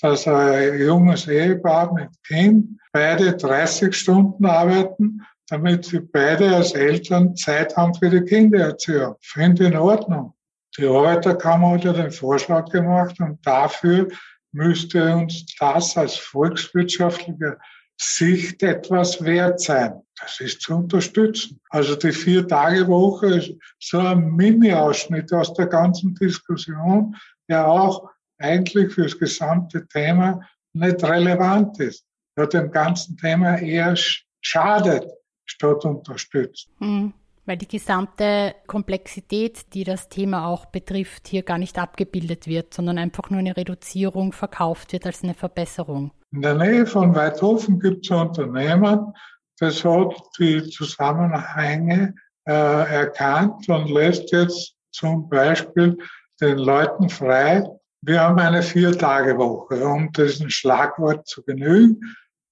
dass 0.00 0.28
ein 0.28 0.78
junges 0.78 1.26
Ehepaar 1.26 1.92
mit 1.92 2.10
Kind 2.24 2.78
beide 2.92 3.36
30 3.36 3.94
Stunden 3.94 4.44
arbeiten, 4.46 5.22
damit 5.48 5.86
sie 5.86 6.00
beide 6.00 6.54
als 6.54 6.72
Eltern 6.72 7.34
Zeit 7.34 7.76
haben 7.76 7.94
für 7.94 8.10
die 8.10 8.22
Kindererziehung? 8.22 9.16
Finde 9.20 9.66
in 9.66 9.76
Ordnung. 9.76 10.34
Die 10.78 10.86
Arbeiterkammer 10.86 11.72
hat 11.72 11.84
ja 11.84 11.92
den 11.94 12.12
Vorschlag 12.12 12.70
gemacht 12.70 13.18
und 13.18 13.44
dafür 13.44 14.08
müsste 14.56 15.14
uns 15.14 15.46
das 15.58 15.96
als 15.96 16.16
volkswirtschaftliche 16.16 17.58
Sicht 17.98 18.62
etwas 18.62 19.22
wert 19.22 19.60
sein. 19.60 20.02
Das 20.18 20.40
ist 20.40 20.62
zu 20.62 20.76
unterstützen. 20.76 21.60
Also 21.70 21.94
die 21.94 22.12
Vier-Tage-Woche 22.12 23.26
ist 23.36 23.54
so 23.78 23.98
ein 23.98 24.32
Mini-Ausschnitt 24.32 25.32
aus 25.32 25.52
der 25.54 25.66
ganzen 25.66 26.14
Diskussion, 26.14 27.14
der 27.48 27.68
auch 27.68 28.08
eigentlich 28.38 28.92
für 28.92 29.04
das 29.04 29.18
gesamte 29.18 29.86
Thema 29.88 30.40
nicht 30.72 31.02
relevant 31.04 31.78
ist, 31.80 32.04
der 32.36 32.46
dem 32.46 32.70
ganzen 32.70 33.16
Thema 33.16 33.58
eher 33.58 33.94
schadet, 34.40 35.06
statt 35.46 35.84
unterstützt. 35.84 36.68
Mhm 36.78 37.12
weil 37.46 37.56
die 37.56 37.68
gesamte 37.68 38.54
Komplexität, 38.66 39.72
die 39.72 39.84
das 39.84 40.08
Thema 40.08 40.46
auch 40.46 40.66
betrifft, 40.66 41.28
hier 41.28 41.42
gar 41.42 41.58
nicht 41.58 41.78
abgebildet 41.78 42.46
wird, 42.46 42.74
sondern 42.74 42.98
einfach 42.98 43.30
nur 43.30 43.38
eine 43.38 43.56
Reduzierung 43.56 44.32
verkauft 44.32 44.92
wird 44.92 45.06
als 45.06 45.22
eine 45.22 45.34
Verbesserung. 45.34 46.10
In 46.32 46.42
der 46.42 46.54
Nähe 46.56 46.86
von 46.86 47.14
Weidhofen 47.14 47.80
gibt 47.80 48.04
es 48.04 48.10
Unternehmen, 48.10 49.14
das 49.58 49.84
hat 49.84 50.14
die 50.38 50.68
Zusammenhänge 50.68 52.14
äh, 52.46 52.52
erkannt 52.52 53.68
und 53.68 53.90
lässt 53.90 54.30
jetzt 54.32 54.74
zum 54.90 55.28
Beispiel 55.28 55.96
den 56.40 56.58
Leuten 56.58 57.08
frei, 57.08 57.64
wir 58.02 58.20
haben 58.20 58.38
eine 58.38 58.62
Vier-Tage-Woche, 58.62 59.84
um 59.84 60.12
diesen 60.12 60.50
Schlagwort 60.50 61.26
zu 61.26 61.42
genügen. 61.42 62.00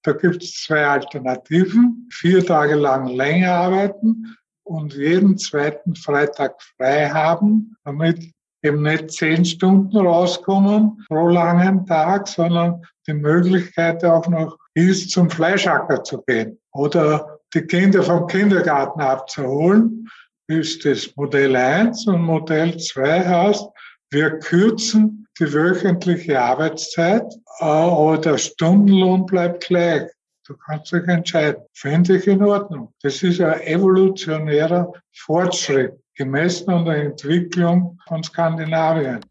Da 0.03 0.11
gibt 0.11 0.43
es 0.43 0.63
zwei 0.63 0.85
Alternativen. 0.85 2.09
Vier 2.11 2.45
Tage 2.45 2.75
lang 2.75 3.07
länger 3.07 3.51
arbeiten 3.53 4.35
und 4.65 4.93
jeden 4.93 5.37
zweiten 5.37 5.95
Freitag 5.95 6.61
frei 6.77 7.09
haben, 7.09 7.75
damit 7.85 8.19
eben 8.63 8.81
nicht 8.81 9.11
zehn 9.11 9.45
Stunden 9.45 9.95
rauskommen 9.95 11.05
pro 11.07 11.29
langen 11.29 11.85
Tag, 11.85 12.27
sondern 12.27 12.81
die 13.07 13.13
Möglichkeit 13.13 14.03
auch 14.03 14.27
noch 14.27 14.57
ist, 14.73 15.11
zum 15.11 15.29
Fleischacker 15.29 16.03
zu 16.03 16.21
gehen 16.27 16.57
oder 16.73 17.39
die 17.53 17.61
Kinder 17.61 18.03
vom 18.03 18.27
Kindergarten 18.27 18.99
abzuholen, 19.01 20.09
ist 20.47 20.83
das 20.85 21.15
Modell 21.15 21.55
1 21.55 22.07
und 22.07 22.21
Modell 22.21 22.77
2 22.77 23.25
heißt, 23.25 23.67
wir 24.11 24.39
kürzen 24.39 25.27
die 25.39 25.51
wöchentliche 25.53 26.39
Arbeitszeit, 26.39 27.25
aber 27.59 28.17
der 28.17 28.37
Stundenlohn 28.37 29.25
bleibt 29.25 29.67
gleich. 29.67 30.09
Du 30.47 30.55
kannst 30.55 30.91
dich 30.91 31.07
entscheiden. 31.07 31.63
Finde 31.73 32.17
ich 32.17 32.27
in 32.27 32.43
Ordnung. 32.43 32.93
Das 33.01 33.23
ist 33.23 33.41
ein 33.41 33.61
evolutionärer 33.61 34.93
Fortschritt, 35.11 35.93
gemessen 36.13 36.69
an 36.69 36.85
der 36.85 37.05
Entwicklung 37.05 37.99
von 38.07 38.23
Skandinavien. 38.23 39.21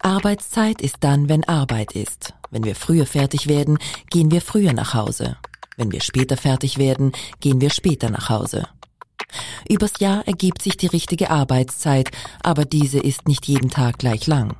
Arbeitszeit 0.00 0.80
ist 0.80 0.96
dann, 1.00 1.28
wenn 1.28 1.44
Arbeit 1.44 1.92
ist. 1.92 2.32
Wenn 2.50 2.64
wir 2.64 2.74
früher 2.74 3.04
fertig 3.04 3.46
werden, 3.46 3.78
gehen 4.08 4.30
wir 4.30 4.40
früher 4.40 4.72
nach 4.72 4.94
Hause. 4.94 5.36
Wenn 5.76 5.92
wir 5.92 6.00
später 6.00 6.38
fertig 6.38 6.78
werden, 6.78 7.12
gehen 7.40 7.60
wir 7.60 7.68
später 7.68 8.08
nach 8.08 8.30
Hause. 8.30 8.66
Übers 9.68 10.00
Jahr 10.00 10.26
ergibt 10.26 10.62
sich 10.62 10.78
die 10.78 10.86
richtige 10.86 11.30
Arbeitszeit, 11.30 12.10
aber 12.42 12.64
diese 12.64 13.00
ist 13.00 13.28
nicht 13.28 13.46
jeden 13.46 13.68
Tag 13.68 13.98
gleich 13.98 14.26
lang. 14.26 14.56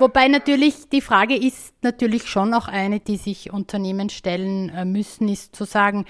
Wobei 0.00 0.28
natürlich 0.28 0.88
die 0.88 1.02
Frage 1.02 1.36
ist 1.36 1.74
natürlich 1.82 2.26
schon 2.26 2.54
auch 2.54 2.68
eine, 2.68 3.00
die 3.00 3.18
sich 3.18 3.52
Unternehmen 3.52 4.08
stellen 4.08 4.70
äh, 4.70 4.86
müssen, 4.86 5.28
ist 5.28 5.54
zu 5.54 5.64
sagen, 5.64 6.06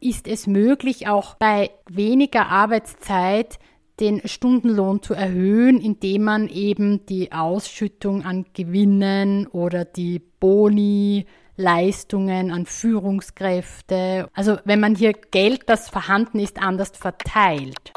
ist 0.00 0.26
es 0.26 0.48
möglich, 0.48 1.06
auch 1.06 1.36
bei 1.36 1.70
weniger 1.88 2.48
Arbeitszeit 2.48 3.60
den 4.00 4.26
Stundenlohn 4.26 5.00
zu 5.00 5.14
erhöhen, 5.14 5.80
indem 5.80 6.24
man 6.24 6.48
eben 6.48 7.06
die 7.06 7.30
Ausschüttung 7.30 8.24
an 8.24 8.46
Gewinnen 8.52 9.46
oder 9.46 9.84
die 9.84 10.18
Boni, 10.18 11.26
Leistungen 11.54 12.50
an 12.50 12.66
Führungskräfte, 12.66 14.28
also 14.34 14.56
wenn 14.64 14.80
man 14.80 14.96
hier 14.96 15.12
Geld, 15.12 15.68
das 15.68 15.88
vorhanden 15.88 16.40
ist, 16.40 16.60
anders 16.60 16.92
verteilt. 16.96 17.92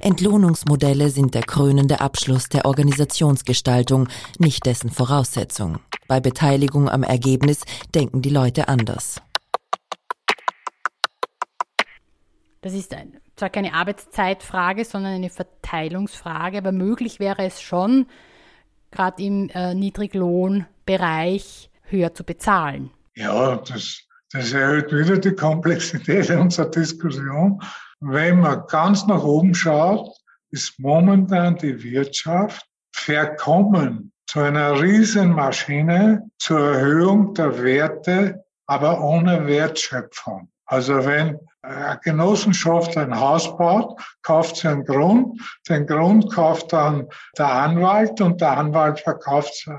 Entlohnungsmodelle 0.00 1.10
sind 1.10 1.34
der 1.34 1.42
krönende 1.42 2.00
Abschluss 2.00 2.48
der 2.48 2.64
Organisationsgestaltung, 2.64 4.08
nicht 4.38 4.66
dessen 4.66 4.90
Voraussetzung. 4.90 5.78
Bei 6.08 6.20
Beteiligung 6.20 6.88
am 6.88 7.02
Ergebnis 7.02 7.60
denken 7.94 8.22
die 8.22 8.30
Leute 8.30 8.68
anders. 8.68 9.22
Das 12.62 12.74
ist 12.74 12.94
ein, 12.94 13.20
zwar 13.36 13.50
keine 13.50 13.74
Arbeitszeitfrage, 13.74 14.84
sondern 14.84 15.14
eine 15.14 15.30
Verteilungsfrage, 15.30 16.58
aber 16.58 16.70
möglich 16.70 17.18
wäre 17.18 17.44
es 17.44 17.60
schon, 17.60 18.06
gerade 18.92 19.22
im 19.22 19.48
äh, 19.50 19.74
Niedriglohnbereich 19.74 21.70
höher 21.82 22.14
zu 22.14 22.24
bezahlen. 22.24 22.90
Ja, 23.16 23.56
das, 23.56 24.02
das 24.30 24.52
erhöht 24.52 24.92
wieder 24.92 25.18
die 25.18 25.32
Komplexität 25.32 26.30
unserer 26.38 26.70
Diskussion. 26.70 27.60
Wenn 28.04 28.40
man 28.40 28.66
ganz 28.66 29.06
nach 29.06 29.22
oben 29.22 29.54
schaut, 29.54 30.10
ist 30.50 30.76
momentan 30.80 31.54
die 31.54 31.84
Wirtschaft 31.84 32.66
verkommen 32.92 34.12
zu 34.26 34.40
einer 34.40 34.80
Riesenmaschine 34.82 36.28
zur 36.36 36.58
Erhöhung 36.58 37.32
der 37.34 37.62
Werte, 37.62 38.44
aber 38.66 39.00
ohne 39.00 39.46
Wertschöpfung. 39.46 40.50
Also 40.66 41.04
wenn 41.04 41.38
eine 41.62 42.00
Genossenschaft 42.02 42.96
ein 42.96 43.18
Haus 43.18 43.56
baut, 43.56 44.00
kauft 44.22 44.56
sie 44.56 44.66
einen 44.66 44.84
Grund, 44.84 45.40
den 45.68 45.86
Grund 45.86 46.32
kauft 46.34 46.72
dann 46.72 47.06
der 47.38 47.52
Anwalt 47.52 48.20
und 48.20 48.40
der 48.40 48.58
Anwalt 48.58 48.98
verkauft 48.98 49.52
es 49.52 49.72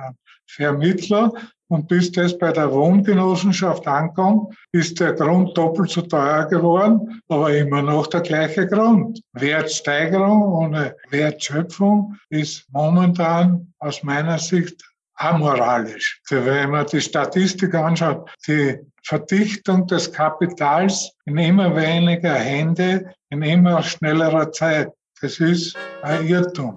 Vermittler 0.48 1.34
und 1.74 1.88
bis 1.88 2.12
das 2.12 2.38
bei 2.38 2.52
der 2.52 2.72
Wohngenossenschaft 2.72 3.88
ankommt, 3.88 4.56
ist 4.74 5.00
der 5.00 5.14
Grund 5.14 5.58
doppelt 5.58 5.90
so 5.90 6.02
teuer 6.02 6.46
geworden, 6.46 7.20
aber 7.30 7.52
immer 7.58 7.82
noch 7.82 8.06
der 8.08 8.22
gleiche 8.22 8.68
Grund. 8.68 9.20
Wertsteigerung 9.34 10.44
ohne 10.44 10.96
Wertschöpfung 11.10 12.16
ist 12.30 12.66
momentan 12.72 13.74
aus 13.80 14.04
meiner 14.04 14.38
Sicht 14.38 14.84
amoralisch. 15.16 16.22
Wenn 16.30 16.70
man 16.70 16.86
die 16.86 17.02
Statistik 17.02 17.74
anschaut, 17.74 18.30
die 18.48 18.78
Verdichtung 19.04 19.88
des 19.88 20.12
Kapitals 20.12 21.12
in 21.26 21.38
immer 21.40 21.76
weniger 21.76 22.36
Hände, 22.36 23.12
in 23.32 23.42
immer 23.42 23.82
schnellerer 23.82 24.52
Zeit, 24.52 24.92
das 25.22 25.40
ist 25.40 25.76
ein 26.04 26.28
Irrtum. 26.28 26.76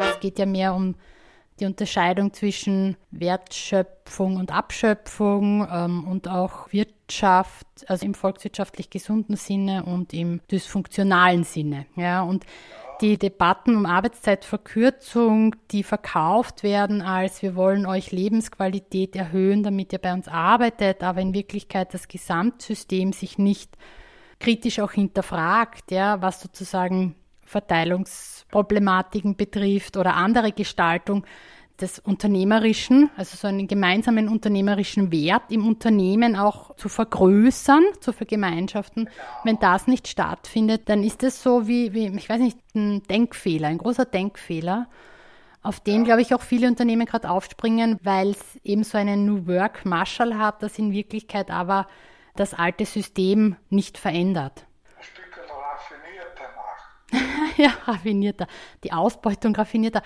Es 0.00 0.20
geht 0.20 0.38
ja 0.38 0.46
mehr 0.46 0.72
um 0.72 0.94
die 1.60 1.66
Unterscheidung 1.66 2.32
zwischen 2.32 2.96
Wertschöpfung 3.10 4.36
und 4.36 4.52
Abschöpfung 4.52 5.66
ähm, 5.70 6.06
und 6.06 6.28
auch 6.28 6.72
Wirtschaft, 6.72 7.66
also 7.86 8.06
im 8.06 8.14
volkswirtschaftlich 8.14 8.90
gesunden 8.90 9.36
Sinne 9.36 9.84
und 9.84 10.12
im 10.14 10.40
dysfunktionalen 10.50 11.44
Sinne. 11.44 11.86
Ja, 11.96 12.22
und 12.22 12.44
die 13.00 13.16
Debatten 13.16 13.76
um 13.76 13.86
Arbeitszeitverkürzung, 13.86 15.54
die 15.70 15.84
verkauft 15.84 16.62
werden 16.64 17.00
als 17.00 17.42
wir 17.42 17.54
wollen 17.54 17.86
euch 17.86 18.10
Lebensqualität 18.10 19.14
erhöhen, 19.14 19.62
damit 19.62 19.92
ihr 19.92 20.00
bei 20.00 20.12
uns 20.12 20.26
arbeitet, 20.26 21.04
aber 21.04 21.20
in 21.20 21.32
Wirklichkeit 21.32 21.94
das 21.94 22.08
Gesamtsystem 22.08 23.12
sich 23.12 23.38
nicht 23.38 23.76
kritisch 24.40 24.80
auch 24.80 24.92
hinterfragt, 24.92 25.90
ja, 25.90 26.20
was 26.22 26.40
sozusagen 26.40 27.14
Verteilungsproblematiken 27.48 29.36
betrifft 29.36 29.96
oder 29.96 30.14
andere 30.14 30.52
Gestaltung 30.52 31.24
des 31.80 32.00
Unternehmerischen, 32.00 33.08
also 33.16 33.36
so 33.36 33.46
einen 33.46 33.68
gemeinsamen 33.68 34.28
unternehmerischen 34.28 35.12
Wert 35.12 35.44
im 35.50 35.66
Unternehmen 35.66 36.34
auch 36.34 36.74
zu 36.76 36.88
vergrößern, 36.88 37.84
zu 38.00 38.12
vergemeinschaften. 38.12 39.08
Wenn 39.44 39.58
das 39.60 39.86
nicht 39.86 40.08
stattfindet, 40.08 40.88
dann 40.88 41.04
ist 41.04 41.22
es 41.22 41.42
so 41.42 41.68
wie, 41.68 41.94
wie, 41.94 42.08
ich 42.08 42.28
weiß 42.28 42.40
nicht, 42.40 42.58
ein 42.74 43.02
Denkfehler, 43.04 43.68
ein 43.68 43.78
großer 43.78 44.04
Denkfehler, 44.04 44.88
auf 45.62 45.80
den, 45.80 46.04
glaube 46.04 46.22
ich, 46.22 46.34
auch 46.34 46.42
viele 46.42 46.66
Unternehmen 46.66 47.06
gerade 47.06 47.30
aufspringen, 47.30 47.98
weil 48.02 48.30
es 48.30 48.58
eben 48.64 48.84
so 48.84 48.98
einen 48.98 49.24
New 49.24 49.46
Work 49.46 49.84
Marshall 49.84 50.36
hat, 50.36 50.62
das 50.62 50.78
in 50.78 50.92
Wirklichkeit 50.92 51.50
aber 51.50 51.86
das 52.34 52.54
alte 52.54 52.86
System 52.86 53.56
nicht 53.68 53.98
verändert. 53.98 54.67
ja, 57.62 57.70
raffinierter. 57.84 58.46
Die 58.84 58.92
Ausbeutung 58.92 59.54
raffinierter. 59.54 60.02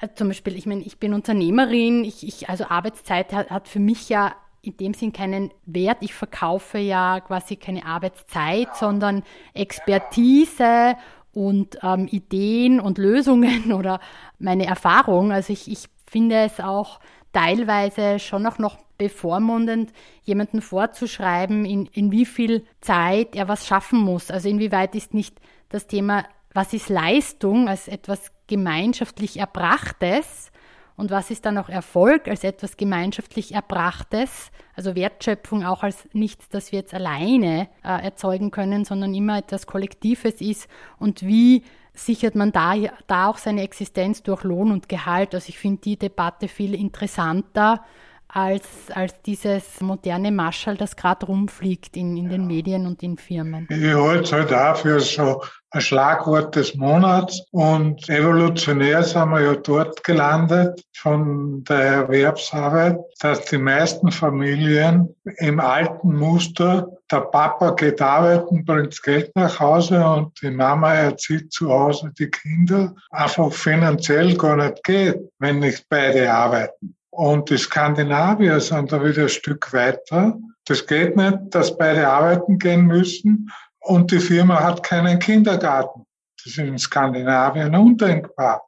Äh, 0.00 0.08
zum 0.14 0.28
Beispiel, 0.28 0.56
ich 0.56 0.66
meine, 0.66 0.82
ich 0.82 0.98
bin 0.98 1.14
Unternehmerin, 1.14 2.04
ich, 2.04 2.26
ich, 2.26 2.48
also 2.48 2.66
Arbeitszeit 2.66 3.32
hat, 3.32 3.50
hat 3.50 3.68
für 3.68 3.80
mich 3.80 4.08
ja 4.08 4.34
in 4.62 4.76
dem 4.76 4.94
Sinn 4.94 5.12
keinen 5.12 5.50
Wert. 5.66 5.98
Ich 6.00 6.14
verkaufe 6.14 6.78
ja 6.78 7.20
quasi 7.20 7.56
keine 7.56 7.84
Arbeitszeit, 7.84 8.76
sondern 8.76 9.24
Expertise 9.54 10.94
und 11.32 11.78
ähm, 11.82 12.06
Ideen 12.10 12.78
und 12.78 12.98
Lösungen 12.98 13.72
oder 13.76 14.00
meine 14.38 14.66
Erfahrung. 14.66 15.32
Also 15.32 15.52
ich, 15.52 15.70
ich 15.70 15.86
finde 16.06 16.36
es 16.36 16.60
auch 16.60 17.00
teilweise 17.32 18.18
schon 18.18 18.46
auch 18.46 18.58
noch 18.58 18.78
bevormundend, 18.98 19.92
jemanden 20.22 20.60
vorzuschreiben, 20.60 21.64
in, 21.64 21.86
in 21.86 22.12
wie 22.12 22.26
viel 22.26 22.64
Zeit 22.80 23.34
er 23.34 23.48
was 23.48 23.66
schaffen 23.66 23.98
muss. 23.98 24.30
Also 24.30 24.48
inwieweit 24.48 24.94
ist 24.94 25.14
nicht 25.14 25.40
das 25.70 25.86
Thema, 25.86 26.24
was 26.54 26.72
ist 26.72 26.88
Leistung 26.88 27.68
als 27.68 27.88
etwas 27.88 28.30
gemeinschaftlich 28.46 29.38
Erbrachtes? 29.38 30.50
Und 30.94 31.10
was 31.10 31.30
ist 31.30 31.46
dann 31.46 31.56
auch 31.56 31.70
Erfolg 31.70 32.28
als 32.28 32.44
etwas 32.44 32.76
gemeinschaftlich 32.76 33.54
Erbrachtes, 33.54 34.50
also 34.76 34.94
Wertschöpfung 34.94 35.64
auch 35.64 35.82
als 35.82 36.06
nichts, 36.12 36.50
das 36.50 36.70
wir 36.70 36.80
jetzt 36.80 36.92
alleine 36.92 37.68
äh, 37.82 38.04
erzeugen 38.04 38.50
können, 38.50 38.84
sondern 38.84 39.14
immer 39.14 39.38
etwas 39.38 39.66
Kollektives 39.66 40.40
ist. 40.40 40.68
Und 40.98 41.22
wie 41.22 41.64
sichert 41.94 42.34
man 42.34 42.52
da, 42.52 42.74
da 43.06 43.28
auch 43.28 43.38
seine 43.38 43.62
Existenz 43.62 44.22
durch 44.22 44.44
Lohn 44.44 44.70
und 44.70 44.88
Gehalt. 44.88 45.34
Also 45.34 45.48
ich 45.48 45.58
finde 45.58 45.80
die 45.82 45.98
Debatte 45.98 46.48
viel 46.48 46.74
interessanter 46.74 47.84
als, 48.32 48.90
als 48.94 49.20
dieses 49.22 49.80
moderne 49.82 50.32
Maschall, 50.32 50.76
das 50.76 50.96
gerade 50.96 51.26
rumfliegt 51.26 51.96
in, 51.98 52.16
in 52.16 52.30
den 52.30 52.46
Medien 52.46 52.86
und 52.86 53.02
in 53.02 53.18
Firmen. 53.18 53.68
Ich 53.70 53.94
halte 53.94 54.24
es 54.24 54.32
halt 54.32 54.50
dafür 54.50 55.00
so 55.00 55.42
ein 55.70 55.80
Schlagwort 55.82 56.56
des 56.56 56.74
Monats 56.74 57.44
und 57.50 58.08
evolutionär 58.08 59.02
sind 59.02 59.30
wir 59.30 59.40
ja 59.40 59.54
dort 59.54 60.02
gelandet 60.02 60.82
von 60.94 61.62
der 61.64 61.80
Erwerbsarbeit, 61.80 62.98
dass 63.20 63.44
die 63.46 63.58
meisten 63.58 64.10
Familien 64.10 65.14
im 65.38 65.60
alten 65.60 66.14
Muster, 66.14 66.88
der 67.10 67.20
Papa 67.20 67.72
geht 67.72 68.00
arbeiten, 68.00 68.64
bringt 68.64 69.02
Geld 69.02 69.30
nach 69.34 69.60
Hause 69.60 70.06
und 70.06 70.40
die 70.40 70.50
Mama 70.50 70.94
erzieht 70.94 71.52
zu 71.52 71.70
Hause 71.70 72.12
die 72.18 72.30
Kinder, 72.30 72.94
einfach 73.10 73.52
finanziell 73.52 74.34
gar 74.36 74.56
nicht 74.56 74.82
geht, 74.84 75.20
wenn 75.38 75.58
nicht 75.58 75.86
beide 75.90 76.32
arbeiten. 76.32 76.96
Und 77.14 77.50
die 77.50 77.58
Skandinavier 77.58 78.58
sind 78.58 78.90
da 78.90 79.04
wieder 79.04 79.24
ein 79.24 79.28
Stück 79.28 79.70
weiter. 79.74 80.38
Das 80.64 80.86
geht 80.86 81.14
nicht, 81.14 81.38
dass 81.50 81.76
beide 81.76 82.08
arbeiten 82.08 82.58
gehen 82.58 82.86
müssen 82.86 83.50
und 83.80 84.10
die 84.10 84.18
Firma 84.18 84.62
hat 84.62 84.82
keinen 84.82 85.18
Kindergarten. 85.18 86.06
Das 86.38 86.46
ist 86.46 86.58
in 86.58 86.78
Skandinavien 86.78 87.74
undenkbar. 87.74 88.62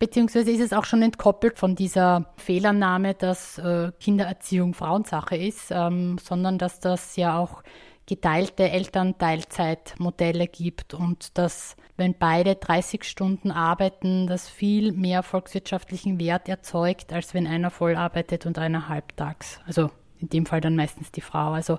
Beziehungsweise 0.00 0.50
ist 0.50 0.60
es 0.60 0.72
auch 0.72 0.84
schon 0.84 1.02
entkoppelt 1.02 1.56
von 1.56 1.76
dieser 1.76 2.34
Fehlannahme, 2.36 3.14
dass 3.14 3.58
äh, 3.58 3.92
Kindererziehung 4.00 4.74
Frauensache 4.74 5.36
ist, 5.36 5.70
ähm, 5.70 6.18
sondern 6.18 6.58
dass 6.58 6.80
das 6.80 7.14
ja 7.14 7.38
auch 7.38 7.62
geteilte 8.06 8.68
Elternteilzeitmodelle 8.70 10.46
gibt 10.46 10.94
und 10.94 11.38
dass, 11.38 11.76
wenn 11.96 12.14
beide 12.18 12.56
30 12.56 13.04
Stunden 13.04 13.50
arbeiten, 13.50 14.26
das 14.26 14.48
viel 14.48 14.92
mehr 14.92 15.22
volkswirtschaftlichen 15.22 16.18
Wert 16.18 16.48
erzeugt, 16.48 17.12
als 17.12 17.34
wenn 17.34 17.46
einer 17.46 17.70
voll 17.70 17.96
arbeitet 17.96 18.46
und 18.46 18.58
einer 18.58 18.88
halbtags. 18.88 19.60
Also 19.66 19.90
in 20.18 20.28
dem 20.28 20.46
Fall 20.46 20.60
dann 20.60 20.76
meistens 20.76 21.12
die 21.12 21.20
Frau. 21.20 21.52
Also 21.52 21.78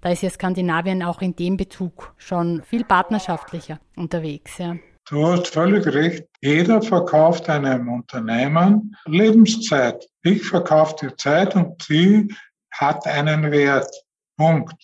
da 0.00 0.10
ist 0.10 0.22
ja 0.22 0.30
Skandinavien 0.30 1.02
auch 1.02 1.22
in 1.22 1.34
dem 1.34 1.56
Bezug 1.56 2.14
schon 2.18 2.62
viel 2.62 2.84
partnerschaftlicher 2.84 3.80
unterwegs. 3.96 4.58
Ja. 4.58 4.76
Du 5.08 5.26
hast 5.26 5.48
völlig 5.48 5.86
recht. 5.86 6.24
Jeder 6.40 6.80
verkauft 6.80 7.48
einem 7.48 7.88
Unternehmen 7.88 8.96
Lebenszeit. 9.06 10.06
Ich 10.22 10.44
verkaufe 10.44 10.94
die 11.06 11.16
Zeit 11.16 11.54
und 11.54 11.82
sie 11.82 12.34
hat 12.70 13.06
einen 13.06 13.50
Wert. 13.50 13.88
Punkt. 14.36 14.74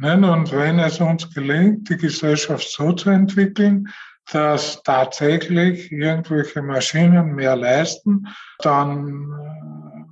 Und 0.00 0.52
wenn 0.52 0.78
es 0.78 1.00
uns 1.00 1.32
gelingt, 1.34 1.88
die 1.90 1.96
Gesellschaft 1.96 2.70
so 2.70 2.92
zu 2.92 3.10
entwickeln, 3.10 3.88
dass 4.30 4.82
tatsächlich 4.84 5.90
irgendwelche 5.90 6.62
Maschinen 6.62 7.34
mehr 7.34 7.56
leisten, 7.56 8.28
dann 8.60 9.32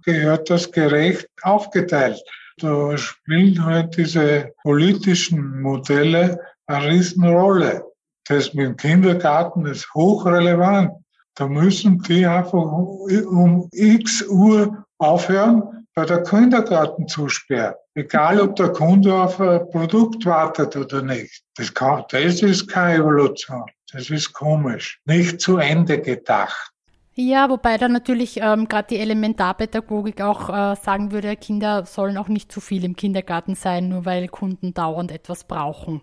äh, 0.05 0.11
gehört 0.11 0.51
das 0.51 0.73
gerecht 0.73 1.29
aufgeteilt. 1.43 2.21
Da 2.59 2.97
spielen 2.97 3.65
halt 3.65 3.97
diese 3.97 4.53
politischen 4.63 5.61
Modelle 5.61 6.41
eine 6.67 6.89
Riesenrolle. 6.89 7.85
Das 8.29 8.55
mit 8.55 8.67
dem 8.67 8.77
Kindergarten 8.77 9.67
ist 9.67 9.93
hochrelevant. 9.95 10.93
Da 11.35 11.47
müssen 11.47 12.01
die 12.03 12.27
einfach 12.27 12.63
um 12.63 13.69
x 13.73 14.27
Uhr 14.27 14.87
aufhören, 14.99 15.76
bei 15.97 16.05
der 16.05 16.23
Kindergartenzusperre. 16.23 17.79
Egal, 17.95 18.41
ob 18.41 18.55
der 18.57 18.69
Kunde 18.69 19.13
auf 19.15 19.41
ein 19.41 19.69
Produkt 19.71 20.27
wartet 20.27 20.77
oder 20.77 21.01
nicht. 21.01 21.43
Das, 21.57 21.73
kann, 21.73 22.05
das 22.11 22.43
ist 22.43 22.69
keine 22.69 22.99
Evolution. 22.99 23.65
Das 23.93 24.11
ist 24.11 24.35
komisch. 24.35 25.01
Nicht 25.07 25.41
zu 25.41 25.57
Ende 25.57 26.01
gedacht. 26.01 26.71
Ja, 27.15 27.49
wobei 27.49 27.79
dann 27.79 27.93
natürlich 27.93 28.39
ähm, 28.43 28.69
gerade 28.69 28.89
die 28.91 28.99
Elementarpädagogik 28.99 30.21
auch 30.21 30.51
äh, 30.51 30.77
sagen 30.77 31.13
würde, 31.13 31.35
Kinder 31.35 31.87
sollen 31.87 32.19
auch 32.19 32.29
nicht 32.29 32.53
zu 32.53 32.61
viel 32.61 32.85
im 32.85 32.95
Kindergarten 32.95 33.55
sein, 33.55 33.89
nur 33.89 34.05
weil 34.05 34.29
Kunden 34.29 34.75
dauernd 34.75 35.11
etwas 35.11 35.45
brauchen. 35.45 36.03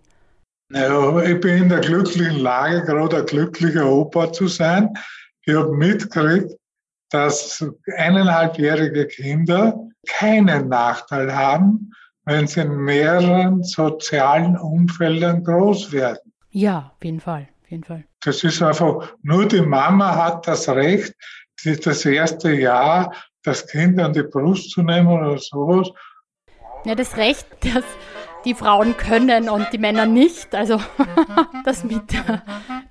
Naja, 0.69 1.21
ich 1.21 1.39
bin 1.39 1.63
in 1.63 1.69
der 1.69 1.81
glücklichen 1.81 2.39
Lage, 2.39 2.81
gerade 2.81 3.17
ein 3.17 3.25
glücklicher 3.27 3.87
Opa 3.87 4.33
zu 4.33 4.47
sein. 4.47 4.89
Ich 5.45 5.53
habe 5.53 5.71
mitgekriegt, 5.75 6.51
dass 7.13 7.63
eineinhalbjährige 7.95 9.07
Kinder 9.07 9.77
keinen 10.07 10.69
Nachteil 10.69 11.33
haben, 11.33 11.91
wenn 12.25 12.47
sie 12.47 12.61
in 12.61 12.75
mehreren 12.75 13.63
sozialen 13.63 14.57
Umfeldern 14.57 15.43
groß 15.43 15.91
werden. 15.91 16.33
Ja, 16.51 16.91
auf 16.95 17.03
jeden 17.03 17.19
Fall, 17.19 17.47
auf 17.63 17.71
jeden 17.71 17.83
Fall. 17.83 18.03
Das 18.23 18.43
ist 18.43 18.61
einfach, 18.61 19.13
nur 19.21 19.47
die 19.47 19.61
Mama 19.61 20.15
hat 20.15 20.47
das 20.47 20.67
Recht, 20.69 21.13
das 21.63 22.05
erste 22.05 22.51
Jahr 22.53 23.13
das 23.43 23.67
Kind 23.67 23.99
an 23.99 24.13
die 24.13 24.23
Brust 24.23 24.71
zu 24.71 24.81
nehmen 24.81 25.07
oder 25.07 25.37
sowas. 25.37 25.89
Ja, 26.85 26.95
das 26.95 27.15
Recht, 27.17 27.45
das 27.61 27.83
die 28.45 28.53
Frauen 28.53 28.97
können 28.97 29.49
und 29.49 29.67
die 29.71 29.77
Männer 29.77 30.05
nicht. 30.05 30.53
Also 30.55 30.79
das 31.65 31.83
mit 31.83 32.03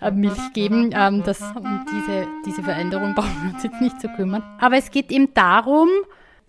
äh, 0.01 0.11
Milch 0.11 0.53
geben, 0.53 0.91
ähm, 0.95 1.23
das, 1.25 1.41
um 1.41 1.85
diese, 1.91 2.27
diese 2.47 2.63
Veränderung 2.63 3.15
brauchen 3.15 3.43
wir 3.43 3.55
uns 3.55 3.63
jetzt 3.63 3.81
nicht 3.81 4.01
zu 4.01 4.09
kümmern. 4.09 4.43
Aber 4.61 4.77
es 4.77 4.91
geht 4.91 5.11
eben 5.11 5.35
darum, 5.35 5.89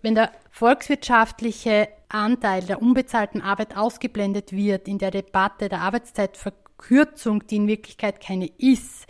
wenn 0.01 0.16
der 0.16 0.32
volkswirtschaftliche 0.51 1.89
Anteil 2.10 2.64
der 2.64 2.82
unbezahlten 2.82 3.41
Arbeit 3.41 3.76
ausgeblendet 3.76 4.51
wird 4.51 4.88
in 4.88 4.99
der 4.99 5.12
Debatte 5.12 5.70
der 5.70 5.82
Arbeitszeitverkürzung, 5.82 7.47
die 7.47 7.56
in 7.56 7.68
Wirklichkeit 7.68 8.22
keine 8.22 8.47
ist, 8.58 9.08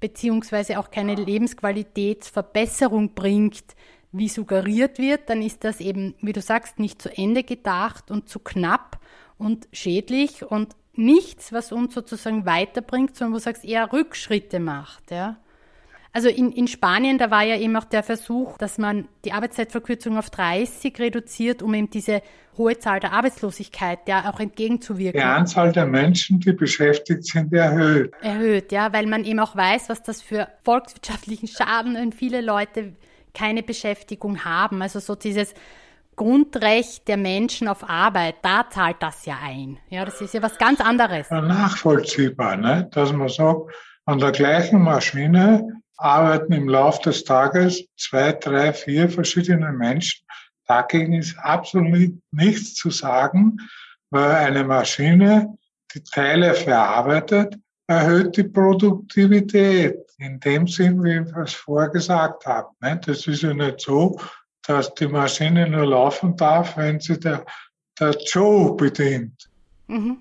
beziehungsweise 0.00 0.78
auch 0.78 0.90
keine 0.90 1.14
Lebensqualitätsverbesserung 1.14 3.14
bringt, 3.14 3.64
wie 4.12 4.28
suggeriert 4.28 4.98
wird, 4.98 5.28
dann 5.28 5.42
ist 5.42 5.64
das 5.64 5.80
eben, 5.80 6.14
wie 6.20 6.32
du 6.32 6.40
sagst, 6.40 6.78
nicht 6.78 7.02
zu 7.02 7.14
Ende 7.16 7.42
gedacht 7.42 8.10
und 8.10 8.28
zu 8.28 8.38
knapp 8.38 8.98
und 9.38 9.68
schädlich 9.72 10.44
und 10.44 10.74
nichts, 10.94 11.52
was 11.52 11.72
uns 11.72 11.94
sozusagen 11.94 12.46
weiterbringt, 12.46 13.16
sondern 13.16 13.34
wo 13.34 13.36
du 13.38 13.42
sagst, 13.42 13.64
eher 13.64 13.92
Rückschritte 13.92 14.60
macht. 14.60 15.10
Ja? 15.10 15.36
Also 16.16 16.30
in, 16.30 16.50
in 16.52 16.66
Spanien, 16.66 17.18
da 17.18 17.30
war 17.30 17.42
ja 17.42 17.58
eben 17.58 17.76
auch 17.76 17.84
der 17.84 18.02
Versuch, 18.02 18.56
dass 18.56 18.78
man 18.78 19.06
die 19.26 19.32
Arbeitszeitverkürzung 19.32 20.16
auf 20.16 20.30
30 20.30 20.98
reduziert, 20.98 21.62
um 21.62 21.74
eben 21.74 21.90
diese 21.90 22.22
hohe 22.56 22.78
Zahl 22.78 23.00
der 23.00 23.12
Arbeitslosigkeit 23.12 23.98
ja 24.08 24.32
auch 24.32 24.40
entgegenzuwirken. 24.40 25.20
Die 25.20 25.26
Anzahl 25.26 25.72
der 25.72 25.84
Menschen, 25.84 26.40
die 26.40 26.52
beschäftigt 26.52 27.24
sind, 27.26 27.52
erhöht. 27.52 28.14
Erhöht, 28.22 28.72
ja, 28.72 28.94
weil 28.94 29.06
man 29.06 29.24
eben 29.24 29.40
auch 29.40 29.54
weiß, 29.54 29.90
was 29.90 30.02
das 30.02 30.22
für 30.22 30.48
volkswirtschaftlichen 30.62 31.48
Schaden 31.48 31.96
und 31.96 32.14
viele 32.14 32.40
Leute 32.40 32.94
keine 33.34 33.62
Beschäftigung 33.62 34.44
haben. 34.46 34.80
Also 34.80 35.00
so 35.00 35.14
dieses 35.14 35.52
Grundrecht 36.16 37.06
der 37.08 37.18
Menschen 37.18 37.68
auf 37.68 37.88
Arbeit, 37.88 38.36
da 38.42 38.68
zahlt 38.68 38.96
das 39.00 39.26
ja 39.26 39.38
ein. 39.42 39.78
Ja, 39.90 40.04
das 40.04 40.20
ist 40.20 40.34
ja 40.34 40.42
was 40.42 40.56
ganz 40.56 40.80
anderes. 40.80 41.30
Nachvollziehbar, 41.30 42.56
ne? 42.56 42.88
dass 42.92 43.12
man 43.12 43.28
sagt, 43.28 43.70
an 44.06 44.18
der 44.18 44.32
gleichen 44.32 44.82
Maschine 44.82 45.82
arbeiten 45.98 46.52
im 46.52 46.68
Laufe 46.68 47.02
des 47.02 47.24
Tages 47.24 47.84
zwei, 47.96 48.32
drei, 48.32 48.72
vier 48.72 49.08
verschiedene 49.10 49.72
Menschen. 49.72 50.24
Dagegen 50.66 51.12
ist 51.12 51.38
absolut 51.38 52.14
nichts 52.32 52.74
zu 52.74 52.90
sagen, 52.90 53.58
weil 54.10 54.30
eine 54.30 54.64
Maschine, 54.64 55.56
die 55.94 56.02
Teile 56.02 56.54
verarbeitet, 56.54 57.56
erhöht 57.86 58.36
die 58.36 58.44
Produktivität. 58.44 59.98
In 60.18 60.40
dem 60.40 60.66
Sinn, 60.66 61.04
wie 61.04 61.20
wir 61.26 61.42
es 61.42 61.52
vorher 61.52 61.90
gesagt 61.90 62.46
haben. 62.46 62.74
Ne? 62.80 62.98
Das 63.04 63.26
ist 63.26 63.42
ja 63.42 63.52
nicht 63.52 63.80
so, 63.82 64.18
dass 64.66 64.94
die 64.94 65.08
Maschine 65.08 65.68
nur 65.68 65.86
laufen 65.86 66.36
darf, 66.36 66.76
wenn 66.76 67.00
sie 67.00 67.18
der, 67.18 67.44
der 67.98 68.16
Joe 68.26 68.74
bedient. 68.76 69.48
Mhm. 69.86 70.18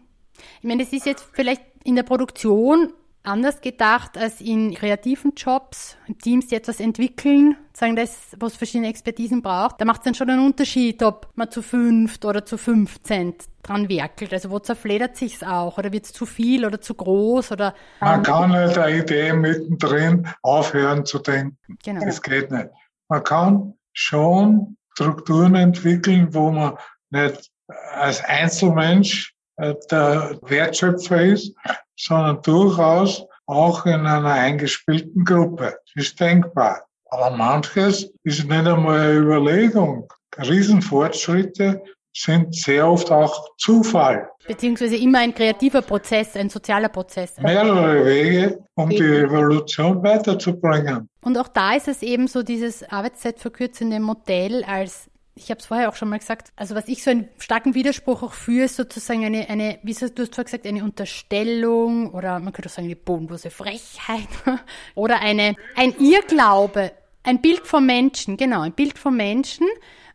Ich 0.60 0.68
meine, 0.68 0.84
das 0.84 0.93
ist 0.93 1.06
jetzt 1.06 1.26
vielleicht 1.34 1.62
in 1.84 1.96
der 1.96 2.04
Produktion 2.04 2.93
anders 3.24 3.60
gedacht 3.60 4.20
als 4.20 4.39
in 4.39 4.76
kreativen 4.76 5.34
Jobs, 5.36 5.98
Teams, 6.22 6.48
die 6.48 6.56
etwas 6.56 6.80
entwickeln, 6.80 7.58
sagen 7.74 7.96
das, 7.96 8.36
was 8.38 8.56
verschiedene 8.56 8.89
Expertisen 8.89 9.41
braucht. 9.41 9.82
Da 9.82 9.86
macht 9.86 10.02
es 10.02 10.06
dann 10.06 10.14
schon 10.14 10.30
einen 10.30 10.46
Unterschied, 10.46 11.02
ob 11.02 11.30
man 11.34 11.50
zu 11.50 11.64
fünft 11.64 12.24
oder 12.24 12.46
zu 12.46 12.60
fünfzehn 12.60 13.34
dran 13.64 13.89
werkelt. 13.89 14.32
Also 14.32 14.52
wo 14.52 14.60
zerfledert 14.60 15.16
sich's 15.16 15.41
auch 15.41 15.80
oder 15.80 15.91
wird 15.91 16.06
es 16.06 16.14
zu 16.14 16.28
viel 16.28 16.66
oder 16.66 16.80
zu 16.80 16.93
groß 16.93 17.52
oder. 17.54 17.74
Man 18.00 18.22
kann 18.22 18.52
nicht 18.52 18.78
eine 18.78 19.00
Idee 19.00 19.34
mittendrin 19.34 20.28
aufhören 20.43 21.04
zu 21.04 21.18
denken. 21.18 21.58
Genau. 21.84 22.06
Das 22.06 22.22
geht 22.22 22.52
nicht. 22.52 22.70
Man 23.08 23.24
kann 23.24 23.74
schon 23.96 24.78
Strukturen 24.93 25.56
entwickeln, 25.56 26.34
wo 26.34 26.52
man 26.52 26.78
nicht 27.10 27.50
als 27.93 28.24
Einzelmensch 28.24 29.34
äh, 29.58 29.74
der 29.89 30.38
Wertschöpfer 30.43 31.22
ist, 31.22 31.56
sondern 31.98 32.41
durchaus 32.43 33.26
auch 33.48 33.86
in 33.86 34.06
einer 34.06 34.34
eingespielten 34.34 35.24
Gruppe. 35.24 35.78
Das 35.96 36.06
ist 36.06 36.20
denkbar. 36.20 36.86
Aber 37.10 37.36
manches 37.36 38.12
ist 38.24 38.43
nicht 38.43 38.52
einmal 38.52 39.00
eine 39.00 39.14
Überlegung. 39.14 40.12
Riesenfortschritte 40.38 41.82
sind 42.14 42.56
sehr 42.56 42.88
oft 42.88 43.12
auch 43.12 43.56
Zufall. 43.58 44.30
Beziehungsweise 44.48 44.96
immer 44.96 45.20
ein 45.20 45.34
kreativer 45.34 45.82
Prozess, 45.82 46.36
ein 46.36 46.50
sozialer 46.50 46.89
Prozess. 46.89 47.39
Mehrere 47.39 48.06
Wege, 48.06 48.64
um 48.76 48.89
die 48.89 48.98
Evolution 48.98 50.04
weiterzubringen. 50.04 51.10
Und 51.22 51.38
auch 51.38 51.48
da 51.48 51.74
ist 51.74 51.88
es 51.88 52.04
eben 52.04 52.28
so 52.28 52.43
dieses 52.43 52.84
arbeitszeitverkürzende 52.84 54.00
Modell 54.00 54.64
als 54.64 55.10
ich 55.36 55.50
habe 55.52 55.60
es 55.60 55.66
vorher 55.66 55.89
auch 55.89 55.96
schon 55.96 56.10
mal 56.10 56.20
gesagt, 56.20 56.54
also 56.56 56.76
was 56.76 56.88
ich 56.88 57.04
so 57.04 57.12
einen 57.12 57.28
starken 57.38 57.76
Widerspruch 57.76 58.24
auch 58.24 58.34
führe, 58.34 58.66
ist 58.66 58.78
sozusagen 58.78 59.26
eine, 59.26 59.50
eine, 59.50 59.80
wie 59.84 59.93
du 59.93 60.02
hast 60.02 60.16
vorher 60.16 60.46
gesagt, 60.46 60.66
eine 60.66 60.84
Unterstellung 60.84 62.12
oder 62.14 62.39
man 62.39 62.54
könnte 62.54 62.70
auch 62.70 62.74
sagen 62.74 62.88
eine 62.88 62.96
bodenlose 62.96 63.50
Frechheit 63.50 64.30
oder 64.96 65.20
eine, 65.20 65.56
ein 65.76 65.93
Irrglaube, 66.00 66.93
ein 67.24 67.41
Bild 67.41 67.68
vom 67.68 67.86
Menschen, 67.86 68.38
genau, 68.38 68.62
ein 68.62 68.72
Bild 68.72 68.98
vom 68.98 69.18
Menschen, 69.18 69.68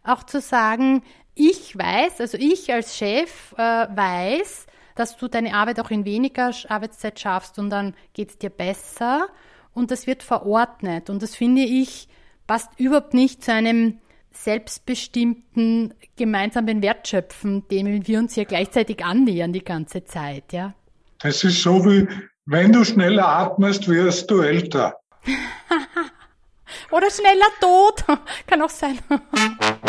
auch 0.03 0.23
zu 0.23 0.41
sagen, 0.41 1.03
ich 1.49 1.77
weiß, 1.77 2.21
also 2.21 2.37
ich 2.39 2.73
als 2.73 2.97
Chef 2.97 3.53
äh, 3.57 3.59
weiß, 3.59 4.67
dass 4.95 5.17
du 5.17 5.29
deine 5.29 5.55
Arbeit 5.55 5.81
auch 5.81 5.91
in 5.91 6.05
weniger 6.05 6.53
Arbeitszeit 6.69 7.19
schaffst 7.19 7.59
und 7.59 7.71
dann 7.71 7.95
geht 8.13 8.31
es 8.31 8.39
dir 8.39 8.51
besser 8.51 9.29
und 9.73 9.91
das 9.91 10.07
wird 10.07 10.23
verordnet 10.23 11.09
und 11.09 11.23
das 11.23 11.35
finde 11.35 11.63
ich 11.63 12.09
passt 12.47 12.69
überhaupt 12.79 13.15
nicht 13.15 13.45
zu 13.45 13.53
einem 13.53 14.01
selbstbestimmten 14.33 15.95
gemeinsamen 16.17 16.83
Wertschöpfen, 16.83 17.67
dem 17.69 18.07
wir 18.07 18.19
uns 18.19 18.37
ja 18.37 18.45
gleichzeitig 18.45 19.05
annähern 19.05 19.53
die 19.53 19.65
ganze 19.65 20.05
Zeit, 20.05 20.53
ja. 20.53 20.75
Das 21.21 21.45
ist 21.45 21.63
so 21.63 21.85
wie, 21.85 22.09
wenn 22.47 22.73
du 22.73 22.85
schneller 22.85 23.29
atmest, 23.29 23.89
wirst 23.89 24.31
du 24.31 24.41
älter. 24.41 24.97
Oder 26.91 27.11
schneller 27.11 27.47
tot, 27.61 28.05
kann 28.47 28.63
auch 28.63 28.71
sein. 28.71 28.99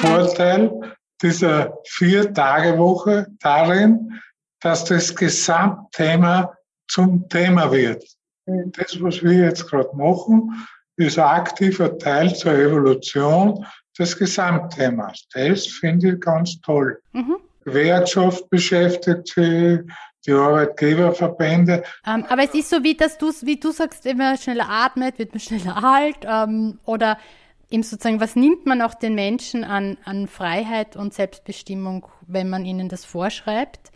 Vorteil 0.00 0.96
dieser 1.22 1.78
Vier-Tage-Woche 1.86 3.26
darin, 3.40 4.20
dass 4.60 4.84
das 4.84 5.14
Gesamtthema 5.14 6.54
zum 6.88 7.28
Thema 7.28 7.70
wird. 7.70 8.04
Das, 8.46 9.00
was 9.00 9.22
wir 9.22 9.46
jetzt 9.46 9.68
gerade 9.68 9.94
machen, 9.94 10.66
ist 10.96 11.18
ein 11.18 11.24
aktiver 11.24 11.96
Teil 11.98 12.34
zur 12.34 12.52
Evolution 12.52 13.64
des 13.98 14.16
Gesamtthemas. 14.16 15.26
Das 15.32 15.66
finde 15.66 16.12
ich 16.12 16.20
ganz 16.20 16.60
toll. 16.62 17.00
Mhm. 17.12 17.36
Wirtschaft 17.64 18.48
beschäftigt 18.50 19.28
sich, 19.28 19.80
die 20.26 20.32
Arbeitgeberverbände. 20.32 21.82
Ähm, 22.06 22.24
aber 22.28 22.44
es 22.44 22.54
ist 22.54 22.70
so, 22.70 22.82
wie, 22.82 22.94
dass 22.94 23.16
du, 23.16 23.32
wie 23.42 23.58
du 23.58 23.70
sagst, 23.70 24.04
wenn 24.04 24.18
man 24.18 24.36
schneller 24.36 24.68
atmet, 24.68 25.18
wird 25.18 25.32
man 25.32 25.40
schneller 25.40 25.82
alt. 25.82 26.18
Ähm, 26.24 26.78
oder 26.84 27.18
eben 27.70 27.82
sozusagen, 27.82 28.20
was 28.20 28.36
nimmt 28.36 28.66
man 28.66 28.82
auch 28.82 28.94
den 28.94 29.14
Menschen 29.14 29.64
an, 29.64 29.96
an 30.04 30.26
Freiheit 30.26 30.96
und 30.96 31.14
Selbstbestimmung, 31.14 32.06
wenn 32.26 32.50
man 32.50 32.64
ihnen 32.64 32.88
das 32.88 33.04
vorschreibt? 33.04 33.92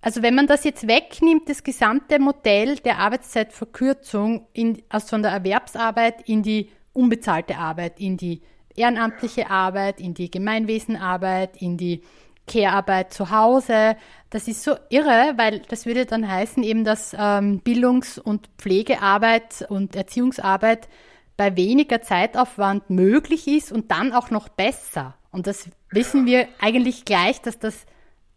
Also 0.00 0.22
wenn 0.22 0.34
man 0.34 0.48
das 0.48 0.64
jetzt 0.64 0.88
wegnimmt, 0.88 1.48
das 1.48 1.62
gesamte 1.62 2.18
Modell 2.18 2.76
der 2.76 2.98
Arbeitszeitverkürzung 2.98 4.48
in, 4.52 4.82
aus 4.90 5.08
von 5.08 5.22
der 5.22 5.30
Erwerbsarbeit 5.30 6.28
in 6.28 6.42
die 6.42 6.70
unbezahlte 6.92 7.56
Arbeit, 7.56 8.00
in 8.00 8.16
die 8.16 8.42
ehrenamtliche 8.74 9.48
Arbeit, 9.48 10.00
in 10.00 10.14
die 10.14 10.30
Gemeinwesenarbeit, 10.30 11.56
in 11.62 11.76
die 11.76 12.02
Care-Arbeit 12.48 13.12
zu 13.12 13.30
Hause. 13.30 13.96
Das 14.30 14.48
ist 14.48 14.64
so 14.64 14.74
irre, 14.90 15.34
weil 15.36 15.60
das 15.68 15.86
würde 15.86 16.06
dann 16.06 16.28
heißen 16.28 16.62
eben, 16.64 16.84
dass 16.84 17.14
ähm, 17.16 17.60
Bildungs- 17.60 18.18
und 18.18 18.48
Pflegearbeit 18.58 19.64
und 19.68 19.94
Erziehungsarbeit 19.94 20.88
bei 21.36 21.56
weniger 21.56 22.02
Zeitaufwand 22.02 22.90
möglich 22.90 23.48
ist 23.48 23.72
und 23.72 23.90
dann 23.90 24.12
auch 24.12 24.30
noch 24.30 24.48
besser. 24.48 25.14
Und 25.30 25.46
das 25.46 25.68
wissen 25.90 26.26
wir 26.26 26.48
eigentlich 26.60 27.04
gleich, 27.04 27.40
dass 27.40 27.58
das 27.58 27.86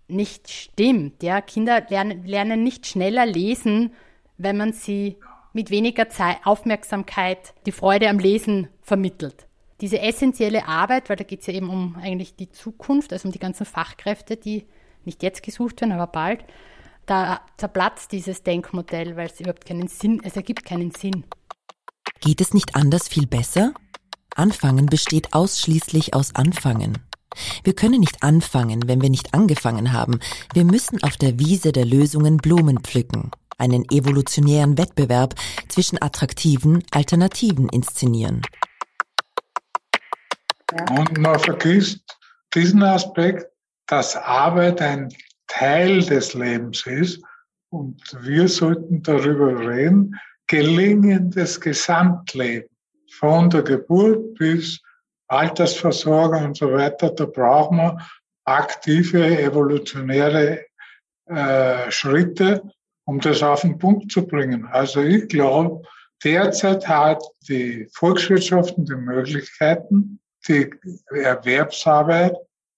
nicht 0.08 0.50
stimmt. 0.50 1.24
Ja, 1.24 1.42
Kinder 1.42 1.86
lernen, 1.90 2.26
lernen 2.26 2.64
nicht 2.64 2.88
schneller 2.88 3.26
lesen, 3.26 3.94
wenn 4.38 4.58
man 4.58 4.74
sie 4.74 5.18
mit 5.54 5.72
weniger 5.72 6.10
Zeit, 6.10 6.38
Aufmerksamkeit 6.44 7.54
die 7.66 7.72
Freude 7.72 8.10
am 8.10 8.20
Lesen 8.20 8.68
vermittelt. 8.82 9.48
Diese 9.82 10.00
essentielle 10.00 10.68
Arbeit, 10.68 11.10
weil 11.10 11.16
da 11.16 11.24
geht 11.24 11.42
es 11.42 11.48
ja 11.48 11.54
eben 11.54 11.70
um 11.70 11.98
eigentlich 12.02 12.36
die 12.36 12.50
Zukunft, 12.50 13.12
also 13.14 13.28
um 13.28 13.32
die 13.32 13.40
ganzen 13.40 13.66
Fachkräfte, 13.66 14.38
die 14.38 14.66
nicht 15.06 15.24
jetzt 15.24 15.44
gesucht 15.44 15.82
werden, 15.82 15.94
aber 15.94 16.08
bald, 16.08 16.46
da 17.06 17.42
zerplatzt 17.58 18.12
dieses 18.12 18.44
Denkmodell, 18.44 19.16
weil 19.16 19.28
es 19.28 19.40
überhaupt 19.40 19.66
keinen 19.66 19.88
Sinn, 19.88 20.22
es 20.24 20.36
ergibt 20.36 20.66
keinen 20.66 20.92
Sinn. 20.92 21.24
Geht 22.26 22.42
es 22.42 22.56
nicht 22.56 22.76
anders 22.76 23.08
viel 23.08 23.28
besser? 23.28 23.72
Anfangen 24.36 24.88
besteht 24.88 25.34
ausschließlich 25.34 26.16
aus 26.16 26.34
Anfangen. 26.34 26.98
Wir 27.64 27.76
können 27.76 28.00
nicht 28.00 28.24
anfangen, 28.24 28.88
wenn 28.88 29.00
wir 29.00 29.12
nicht 29.12 29.36
angefangen 29.36 29.94
haben. 29.94 30.20
Wir 30.52 30.64
müssen 30.64 31.04
auf 31.04 31.18
der 31.18 31.38
Wiese 31.38 31.72
der 31.72 31.86
Lösungen 31.86 32.38
Blumen 32.38 32.80
pflücken, 32.80 33.30
einen 33.60 33.86
evolutionären 33.92 34.76
Wettbewerb 34.76 35.36
zwischen 35.70 36.02
attraktiven 36.02 36.84
Alternativen 36.90 37.70
inszenieren. 37.70 38.42
Und 40.98 41.20
man 41.20 41.38
vergisst 41.38 42.18
diesen 42.56 42.82
Aspekt, 42.82 43.46
dass 43.86 44.16
Arbeit 44.16 44.82
ein 44.82 45.14
Teil 45.46 46.02
des 46.02 46.34
Lebens 46.34 46.88
ist 46.88 47.22
und 47.70 48.02
wir 48.22 48.48
sollten 48.48 49.04
darüber 49.04 49.60
reden, 49.60 50.16
gelingendes 50.48 51.60
Gesamtleben 51.60 52.70
von 53.12 53.50
der 53.50 53.64
Geburt 53.64 54.36
bis 54.36 54.82
Altersversorgung 55.28 56.46
und 56.46 56.58
so 56.58 56.72
weiter, 56.72 57.10
da 57.10 57.26
brauchen 57.26 57.78
wir 57.78 57.98
aktive 58.46 59.40
evolutionäre 59.40 60.66
äh, 61.26 61.90
Schritte, 61.92 62.62
um 63.06 63.20
das 63.20 63.42
auf 63.42 63.62
den 63.62 63.80
Punkt 63.80 64.12
zu 64.12 64.28
bringen. 64.28 64.68
Also 64.68 65.02
ich 65.02 65.28
glaube, 65.28 65.82
derzeit 66.24 66.88
hat 66.88 67.24
die 67.48 67.88
Volkswirtschaften 67.94 68.86
die 68.86 68.96
Möglichkeiten, 68.96 70.20
die 70.48 70.70
Erwerbsarbeit 71.10 72.36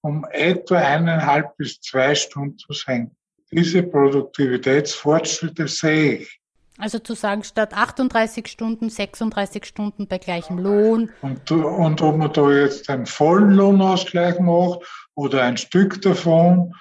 um 0.07 0.25
etwa 0.31 0.77
eineinhalb 0.77 1.57
bis 1.57 1.81
zwei 1.81 2.15
Stunden 2.15 2.57
zu 2.57 2.71
senken. 2.71 3.15
Diese 3.51 3.83
Produktivitätsfortschritte 3.83 5.67
sehe 5.67 6.19
ich. 6.19 6.36
Also 6.79 6.99
zu 6.99 7.15
sagen, 7.15 7.43
statt 7.43 7.73
38 7.73 8.47
Stunden, 8.47 8.89
36 8.89 9.65
Stunden 9.65 10.07
bei 10.07 10.19
gleichem 10.19 10.59
Lohn. 10.59 11.11
Und, 11.21 11.51
und 11.51 12.01
ob 12.01 12.17
man 12.17 12.31
da 12.33 12.51
jetzt 12.51 12.89
einen 12.89 13.07
vollen 13.07 13.51
Lohnausgleich 13.51 14.39
macht 14.39 14.79
oder 15.15 15.43
ein 15.43 15.57
Stück 15.57 16.01
davon, 16.03 16.73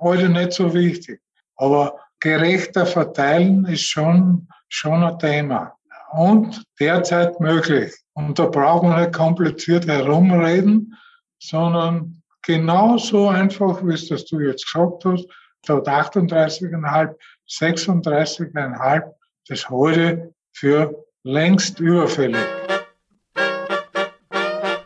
heute 0.00 0.30
nicht 0.30 0.52
so 0.52 0.72
wichtig. 0.72 1.20
Aber 1.56 1.98
gerechter 2.20 2.86
verteilen 2.86 3.66
ist 3.66 3.82
schon, 3.82 4.48
schon 4.68 5.04
ein 5.04 5.18
Thema. 5.18 5.74
Und 6.12 6.62
derzeit 6.80 7.38
möglich. 7.40 7.94
Und 8.14 8.38
da 8.38 8.46
braucht 8.46 8.84
man 8.84 9.00
nicht 9.00 9.12
kompliziert 9.12 9.86
herumreden, 9.86 10.94
sondern 11.38 12.22
genauso 12.42 13.28
einfach, 13.28 13.84
wie 13.84 13.94
es 13.94 14.08
das 14.08 14.24
du 14.26 14.40
jetzt 14.40 14.70
gesagt 14.70 15.04
hast, 15.04 15.26
statt 15.62 15.88
38,5, 15.88 17.14
36,5, 17.48 19.12
das 19.48 19.68
heute 19.70 20.34
für 20.52 21.04
längst 21.22 21.80
überfällig. 21.80 22.44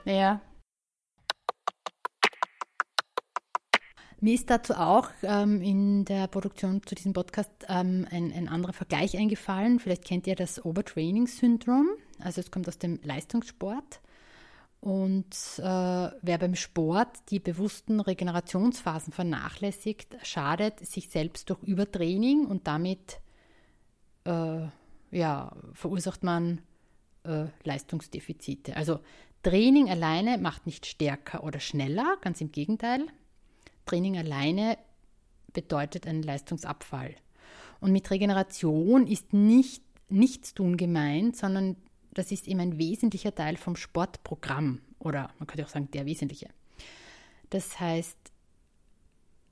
Ja. 0.05 0.41
Mir 4.21 4.35
ist 4.35 4.49
dazu 4.49 4.75
auch 4.75 5.11
ähm, 5.23 5.61
in 5.61 6.05
der 6.07 6.27
Produktion 6.27 6.83
zu 6.85 6.95
diesem 6.95 7.13
Podcast 7.13 7.51
ähm, 7.69 8.07
ein, 8.11 8.33
ein 8.33 8.49
anderer 8.49 8.73
Vergleich 8.73 9.17
eingefallen. 9.17 9.79
Vielleicht 9.79 10.05
kennt 10.05 10.27
ihr 10.27 10.35
das 10.35 10.65
Overtraining-Syndrom. 10.65 11.89
Also 12.21 12.41
es 12.41 12.51
kommt 12.51 12.67
aus 12.67 12.79
dem 12.79 12.99
Leistungssport. 13.03 14.01
Und 14.81 15.35
äh, 15.59 15.63
wer 15.63 16.39
beim 16.39 16.55
Sport 16.55 17.09
die 17.31 17.41
bewussten 17.41 18.01
Regenerationsphasen 18.01 19.13
vernachlässigt, 19.13 20.17
schadet 20.23 20.85
sich 20.87 21.09
selbst 21.09 21.51
durch 21.51 21.63
Übertraining 21.63 22.47
und 22.47 22.67
damit 22.67 23.21
äh, 24.27 24.69
ja, 25.17 25.57
verursacht 25.73 26.23
man 26.23 26.61
äh, 27.25 27.47
Leistungsdefizite. 27.65 28.77
Also 28.77 29.01
Training 29.43 29.89
alleine 29.89 30.39
macht 30.39 30.67
nicht 30.67 30.87
stärker 30.87 31.45
oder 31.45 31.61
schneller, 31.61 32.17
ganz 32.21 32.41
im 32.41 32.53
Gegenteil. 32.53 33.07
Training 33.87 34.19
alleine 34.19 34.77
bedeutet 35.53 36.07
einen 36.07 36.23
Leistungsabfall. 36.23 37.15
Und 37.81 37.93
mit 37.93 38.11
Regeneration 38.11 39.07
ist 39.07 39.33
nicht 39.33 39.83
Nichtstun 40.09 40.77
gemeint, 40.77 41.37
sondern 41.37 41.77
das 42.15 42.33
ist 42.33 42.49
eben 42.49 42.61
ein 42.61 42.79
wesentlicher 42.79 43.35
Teil 43.35 43.57
vom 43.57 43.77
Sportprogramm 43.77 44.81
oder 44.99 45.31
man 45.39 45.47
könnte 45.47 45.65
auch 45.65 45.69
sagen 45.69 45.91
der 45.93 46.07
wesentliche. 46.07 46.49
Das 47.51 47.79
heißt, 47.79 48.17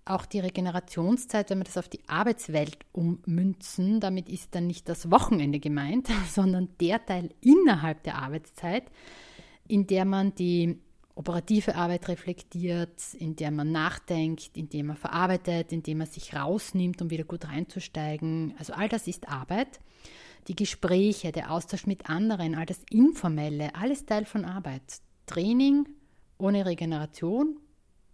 auch 0.07 0.27
die 0.27 0.41
Regenerationszeit, 0.41 1.51
wenn 1.51 1.59
wir 1.59 1.65
das 1.65 1.79
auf 1.79 1.89
die 1.89 2.07
Arbeitswelt 2.09 2.79
ummünzen, 2.93 4.01
damit 4.01 4.29
ist 4.29 4.55
dann 4.55 4.67
nicht 4.67 4.89
das 4.89 5.11
Wochenende 5.11 5.61
gemeint, 5.61 6.09
sondern 6.31 6.69
der 6.81 7.05
Teil 7.05 7.31
innerhalb 7.41 8.03
der 8.03 8.17
Arbeitszeit, 8.17 8.85
in 9.67 9.87
der 9.87 10.05
man 10.05 10.35
die 10.35 10.79
operative 11.15 11.77
Arbeit 11.77 12.09
reflektiert, 12.09 13.15
in 13.15 13.37
der 13.37 13.51
man 13.51 13.71
nachdenkt, 13.71 14.57
in 14.57 14.69
der 14.69 14.85
man 14.85 14.97
verarbeitet, 14.97 15.73
in 15.73 15.83
der 15.83 15.95
man 15.95 16.07
sich 16.07 16.35
rausnimmt, 16.35 17.01
um 17.01 17.11
wieder 17.11 17.25
gut 17.25 17.47
reinzusteigen. 17.47 18.55
Also 18.59 18.73
all 18.73 18.89
das 18.89 19.07
ist 19.07 19.29
Arbeit. 19.29 19.81
Die 20.49 20.57
Gespräche, 20.57 21.33
der 21.33 21.51
Austausch 21.51 21.87
mit 21.87 22.11
anderen, 22.11 22.55
all 22.55 22.67
das 22.67 22.83
Informelle, 22.91 23.75
alles 23.75 24.05
Teil 24.05 24.27
von 24.27 24.45
Arbeit. 24.45 24.83
Training 25.27 25.89
ohne 26.37 26.67
Regeneration 26.67 27.59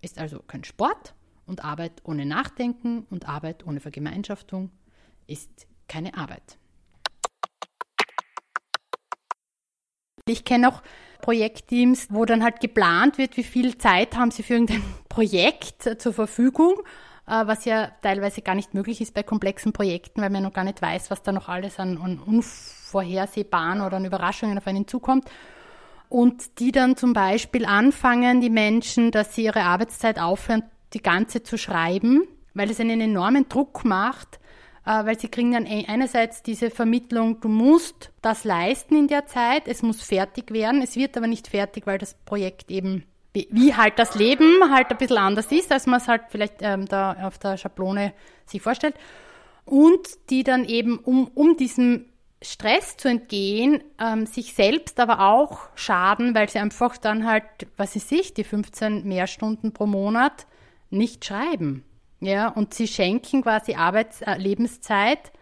ist 0.03 0.19
also 0.19 0.41
kein 0.41 0.63
Sport 0.63 1.15
und 1.51 1.65
Arbeit 1.65 2.01
ohne 2.05 2.25
Nachdenken 2.25 3.07
und 3.11 3.29
Arbeit 3.29 3.67
ohne 3.67 3.81
Vergemeinschaftung 3.81 4.71
ist 5.27 5.67
keine 5.89 6.17
Arbeit. 6.17 6.57
Ich 10.27 10.45
kenne 10.45 10.69
auch 10.69 10.83
Projektteams, 11.21 12.07
wo 12.11 12.25
dann 12.25 12.45
halt 12.45 12.61
geplant 12.61 13.19
wird, 13.19 13.37
wie 13.37 13.43
viel 13.43 13.77
Zeit 13.77 14.17
haben 14.17 14.31
sie 14.31 14.45
für 14.45 14.55
irgendein 14.55 14.83
Projekt 15.09 16.01
zur 16.01 16.13
Verfügung, 16.13 16.77
äh, 17.27 17.47
was 17.47 17.65
ja 17.65 17.91
teilweise 18.01 18.43
gar 18.43 18.55
nicht 18.55 18.73
möglich 18.73 19.01
ist 19.01 19.13
bei 19.13 19.25
komplexen 19.25 19.73
Projekten, 19.73 20.23
weil 20.23 20.31
man 20.31 20.45
noch 20.45 20.53
gar 20.53 20.65
nicht 20.65 20.81
weiß, 20.81 21.11
was 21.11 21.23
da 21.23 21.33
noch 21.33 21.49
alles 21.49 21.79
an, 21.81 21.99
an 21.99 22.21
unvorhersehbaren 22.21 23.81
oder 23.81 23.97
an 23.97 24.05
Überraschungen 24.05 24.57
auf 24.57 24.67
einen 24.69 24.87
zukommt. 24.87 25.29
Und 26.09 26.61
die 26.61 26.73
dann 26.73 26.97
zum 26.97 27.13
Beispiel 27.13 27.65
anfangen, 27.65 28.41
die 28.41 28.51
Menschen, 28.51 29.11
dass 29.11 29.35
sie 29.35 29.45
ihre 29.45 29.63
Arbeitszeit 29.63 30.21
aufhören, 30.21 30.65
die 30.93 31.03
ganze 31.03 31.43
zu 31.43 31.59
schreiben, 31.59 32.27
weil 32.55 32.71
es 32.71 32.81
einen 32.81 33.01
enormen 33.01 33.49
Druck 33.49 33.85
macht, 33.85 34.41
äh, 34.85 35.05
weil 35.05 35.19
sie 35.19 35.29
kriegen 35.29 35.53
dann 35.53 35.67
einerseits 35.67 36.43
diese 36.43 36.71
Vermittlung, 36.71 37.41
du 37.41 37.49
musst 37.49 38.11
das 38.23 38.45
leisten 38.45 38.97
in 38.97 39.09
der 39.09 39.27
Zeit, 39.27 39.69
es 39.69 39.83
muss 39.83 40.03
fertig 40.03 40.53
werden, 40.53 40.83
es 40.83 40.97
wird 40.97 41.17
aber 41.17 41.27
nicht 41.27 41.49
fertig, 41.49 41.87
weil 41.87 41.99
das 41.99 42.15
Projekt 42.15 42.71
eben 42.71 43.05
wie 43.33 43.75
halt 43.75 43.99
das 43.99 44.17
Leben 44.17 44.73
halt 44.73 44.91
ein 44.91 44.97
bisschen 44.99 45.19
anders 45.19 45.53
ist, 45.53 45.71
als 45.71 45.87
man 45.87 46.01
es 46.01 46.09
halt 46.09 46.23
vielleicht 46.31 46.57
ähm, 46.63 46.87
da 46.87 47.17
auf 47.23 47.39
der 47.39 47.57
Schablone 47.57 48.13
sich 48.45 48.61
vorstellt. 48.61 48.97
Und 49.65 50.01
die 50.31 50.43
dann 50.43 50.65
eben, 50.65 50.99
um, 50.99 51.29
um 51.29 51.57
diesem 51.57 52.07
Stress 52.43 52.97
zu 52.97 53.09
entgehen, 53.09 53.83
ähm, 54.01 54.27
sich 54.27 54.55
selbst 54.55 54.99
aber 54.99 55.21
auch 55.21 55.69
schaden, 55.75 56.35
weil 56.35 56.49
sie 56.49 56.59
einfach 56.59 56.97
dann 56.97 57.27
halt, 57.27 57.45
was 57.77 57.95
ist 57.95 58.11
ich, 58.11 58.35
die 58.35 58.45
15 58.45 59.07
mehr 59.07 59.27
Stunden 59.27 59.73
pro 59.73 59.87
Monat 59.87 60.47
nicht 60.91 61.25
schreiben. 61.25 61.85
Ja, 62.21 62.49
und 62.49 62.75
sie 62.75 62.87
schenken 62.87 63.43
quasi 63.43 63.75
Arbeits-, 63.75 64.23
äh, 64.23 64.37
Lebenszeit 64.37 65.33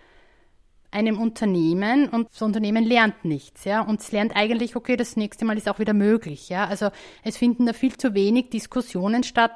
einem 0.91 1.21
Unternehmen 1.21 2.09
und 2.09 2.31
das 2.31 2.41
Unternehmen 2.41 2.85
lernt 2.85 3.25
nichts, 3.25 3.65
ja, 3.65 3.83
und 3.83 4.01
es 4.01 4.11
lernt 4.11 4.35
eigentlich, 4.35 4.75
okay, 4.75 4.97
das 4.97 5.17
nächste 5.17 5.45
Mal 5.45 5.59
ist 5.59 5.69
auch 5.69 5.79
wieder 5.79 5.93
möglich, 5.93 6.49
ja. 6.49 6.67
Also 6.67 6.91
es 7.23 7.37
finden 7.37 7.67
da 7.67 7.73
viel 7.73 7.97
zu 7.97 8.15
wenig 8.15 8.51
Diskussionen 8.51 9.23
statt. 9.23 9.53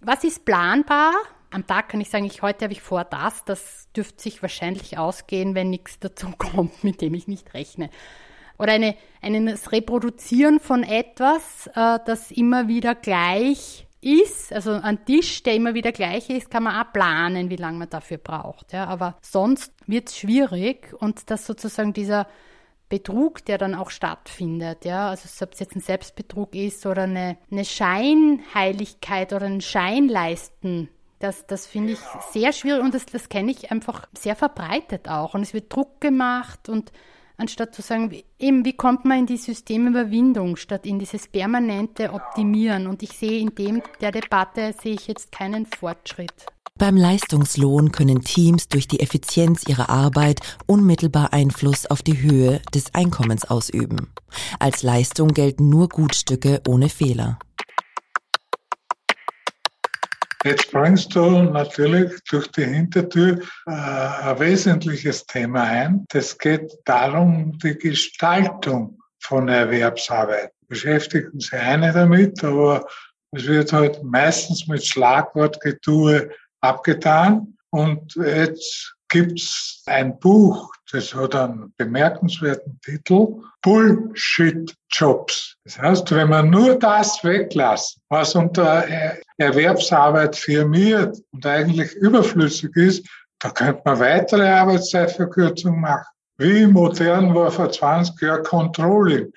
Was 0.00 0.22
ist 0.22 0.44
planbar? 0.44 1.12
Am 1.50 1.66
Tag 1.66 1.88
kann 1.88 2.00
ich 2.00 2.10
sagen, 2.10 2.26
ich 2.26 2.42
heute 2.42 2.66
habe 2.66 2.72
ich 2.72 2.82
vor 2.82 3.04
das, 3.04 3.44
das 3.44 3.88
dürfte 3.96 4.22
sich 4.22 4.40
wahrscheinlich 4.42 4.98
ausgehen, 4.98 5.54
wenn 5.54 5.70
nichts 5.70 5.98
dazu 5.98 6.28
kommt, 6.38 6.84
mit 6.84 7.00
dem 7.00 7.14
ich 7.14 7.26
nicht 7.26 7.54
rechne. 7.54 7.90
Oder 8.58 8.72
eine, 8.72 8.96
ein 9.20 9.48
Reproduzieren 9.48 10.60
von 10.60 10.82
etwas, 10.82 11.68
äh, 11.74 11.98
das 12.04 12.30
immer 12.30 12.68
wieder 12.68 12.94
gleich 12.94 13.87
ist, 14.00 14.52
also 14.52 14.72
ein 14.72 15.04
Tisch, 15.04 15.42
der 15.42 15.54
immer 15.54 15.74
wieder 15.74 15.92
gleich 15.92 16.30
ist, 16.30 16.50
kann 16.50 16.64
man 16.64 16.80
auch 16.80 16.92
planen, 16.92 17.50
wie 17.50 17.56
lange 17.56 17.78
man 17.78 17.90
dafür 17.90 18.18
braucht. 18.18 18.72
Ja. 18.72 18.86
Aber 18.86 19.16
sonst 19.20 19.72
wird 19.86 20.08
es 20.08 20.18
schwierig 20.18 20.94
und 20.98 21.30
dass 21.30 21.46
sozusagen 21.46 21.92
dieser 21.92 22.26
Betrug, 22.88 23.44
der 23.44 23.58
dann 23.58 23.74
auch 23.74 23.90
stattfindet, 23.90 24.84
ja, 24.84 25.10
also 25.10 25.28
ob 25.44 25.52
es 25.52 25.60
jetzt 25.60 25.76
ein 25.76 25.80
Selbstbetrug 25.80 26.54
ist 26.54 26.86
oder 26.86 27.02
eine, 27.02 27.36
eine 27.50 27.64
Scheinheiligkeit 27.64 29.32
oder 29.32 29.46
ein 29.46 29.60
Scheinleisten, 29.60 30.88
das, 31.18 31.46
das 31.46 31.66
finde 31.66 31.94
ich 31.94 31.98
sehr 32.30 32.52
schwierig 32.52 32.82
und 32.82 32.94
das, 32.94 33.04
das 33.06 33.28
kenne 33.28 33.50
ich 33.50 33.70
einfach 33.70 34.06
sehr 34.16 34.36
verbreitet 34.36 35.08
auch. 35.08 35.34
Und 35.34 35.42
es 35.42 35.52
wird 35.52 35.74
Druck 35.74 36.00
gemacht 36.00 36.68
und 36.68 36.92
anstatt 37.38 37.74
zu 37.74 37.80
sagen, 37.82 38.14
eben, 38.38 38.64
wie 38.64 38.74
kommt 38.74 39.04
man 39.04 39.20
in 39.20 39.26
die 39.26 39.36
Systemüberwindung, 39.36 40.56
statt 40.56 40.84
in 40.84 40.98
dieses 40.98 41.28
permanente 41.28 42.12
Optimieren. 42.12 42.86
Und 42.86 43.02
ich 43.02 43.10
sehe 43.10 43.40
in 43.40 43.54
dem 43.54 43.82
der 44.00 44.12
Debatte, 44.12 44.74
sehe 44.82 44.94
ich 44.94 45.06
jetzt 45.06 45.32
keinen 45.32 45.64
Fortschritt. 45.64 46.46
Beim 46.76 46.96
Leistungslohn 46.96 47.90
können 47.90 48.20
Teams 48.20 48.68
durch 48.68 48.86
die 48.86 49.00
Effizienz 49.00 49.66
ihrer 49.66 49.88
Arbeit 49.88 50.40
unmittelbar 50.66 51.32
Einfluss 51.32 51.86
auf 51.86 52.02
die 52.02 52.22
Höhe 52.22 52.60
des 52.72 52.94
Einkommens 52.94 53.44
ausüben. 53.44 54.12
Als 54.60 54.84
Leistung 54.84 55.28
gelten 55.28 55.68
nur 55.68 55.88
Gutstücke 55.88 56.62
ohne 56.68 56.88
Fehler. 56.88 57.38
Jetzt 60.44 60.70
bringst 60.70 61.14
du 61.14 61.42
natürlich 61.42 62.12
durch 62.30 62.46
die 62.52 62.64
Hintertür 62.64 63.40
äh, 63.66 63.70
ein 63.70 64.38
wesentliches 64.38 65.26
Thema 65.26 65.64
ein. 65.64 66.04
Das 66.10 66.38
geht 66.38 66.72
darum, 66.84 67.58
die 67.58 67.76
Gestaltung 67.76 68.98
von 69.20 69.48
Erwerbsarbeit. 69.48 70.52
Beschäftigen 70.68 71.40
sich 71.40 71.52
eine 71.52 71.92
damit, 71.92 72.42
aber 72.44 72.86
es 73.32 73.46
wird 73.46 73.72
halt 73.72 74.02
meistens 74.04 74.68
mit 74.68 74.86
Schlagwortgetue 74.86 76.30
abgetan. 76.60 77.56
Und 77.70 78.14
jetzt 78.14 78.94
gibt's 79.08 79.82
ein 79.86 80.18
Buch, 80.18 80.72
das 80.92 81.14
hat 81.14 81.34
einen 81.34 81.72
bemerkenswerten 81.76 82.78
Titel, 82.84 83.42
Bullshit 83.62 84.74
Jobs. 84.90 85.56
Das 85.64 85.78
heißt, 85.78 86.10
wenn 86.14 86.28
man 86.28 86.50
nur 86.50 86.78
das 86.78 87.22
weglässt, 87.24 87.98
was 88.08 88.34
unter 88.34 88.84
Erwerbsarbeit 89.36 90.36
firmiert 90.36 91.18
und 91.32 91.44
eigentlich 91.44 91.92
überflüssig 91.94 92.74
ist, 92.76 93.06
da 93.40 93.50
könnte 93.50 93.82
man 93.84 94.00
weitere 94.00 94.46
Arbeitszeitverkürzung 94.48 95.80
machen. 95.80 96.06
Wie 96.38 96.66
modern 96.66 97.34
war 97.34 97.50
vor 97.50 97.70
20 97.70 98.20
Jahren 98.20 98.44
Controlling? 98.44 99.32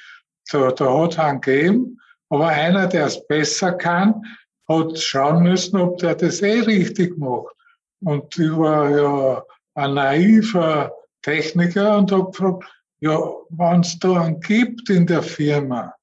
Da, 0.52 0.72
da 0.72 1.00
hat 1.00 1.14
es 1.14 1.20
einen 1.20 1.42
gegeben, 1.42 2.00
aber 2.30 2.48
einer, 2.48 2.88
der 2.88 3.08
es 3.08 3.26
besser 3.28 3.74
kann, 3.74 4.24
hat 4.68 5.00
schauen 5.00 5.44
müssen, 5.44 5.80
ob 5.80 5.98
der 5.98 6.16
das 6.16 6.42
eh 6.42 6.62
richtig 6.62 7.18
macht. 7.18 7.56
Und 8.04 8.38
ich 8.38 8.52
war 8.56 8.90
ja 8.90 9.44
ein 9.76 9.94
naiver 9.94 10.92
Techniker 11.22 11.98
und 11.98 12.12
habe 12.12 12.32
gefragt, 12.32 12.66
ja, 13.00 13.20
wenn 13.50 13.82
es 13.82 13.98
da 14.00 14.22
einen 14.22 14.40
gibt 14.40 14.90
in 14.90 15.08
der 15.08 15.24
Firma, 15.24 15.94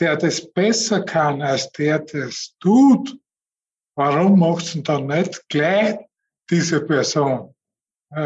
der 0.00 0.16
das 0.16 0.52
besser 0.52 1.02
kann, 1.02 1.42
als 1.42 1.70
der 1.72 2.00
das 2.00 2.54
tut, 2.60 3.16
warum 3.96 4.38
macht 4.38 4.64
es 4.64 4.82
dann 4.82 5.06
nicht 5.06 5.48
gleich 5.48 5.98
diese 6.50 6.80
Person? 6.80 7.54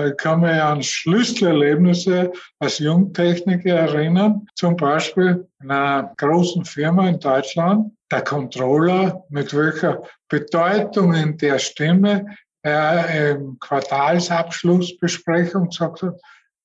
Ich 0.09 0.17
kann 0.19 0.41
mich 0.41 0.51
an 0.51 0.83
Schlüsselerlebnisse 0.83 2.33
als 2.59 2.79
Jungtechniker 2.79 3.71
erinnern. 3.71 4.47
Zum 4.55 4.77
Beispiel 4.77 5.49
in 5.63 5.71
einer 5.71 6.13
großen 6.17 6.65
Firma 6.67 7.09
in 7.09 7.19
Deutschland, 7.19 7.93
der 8.13 8.23
Controller, 8.23 9.25
mit 9.31 9.55
welcher 9.57 10.03
Bedeutung 10.29 11.15
in 11.15 11.39
der 11.39 11.59
Stimme 11.59 12.27
er 12.63 13.31
im 13.31 13.59
Quartalsabschlussbesprechung 13.59 15.69
gesagt 15.69 16.03
hat, 16.03 16.21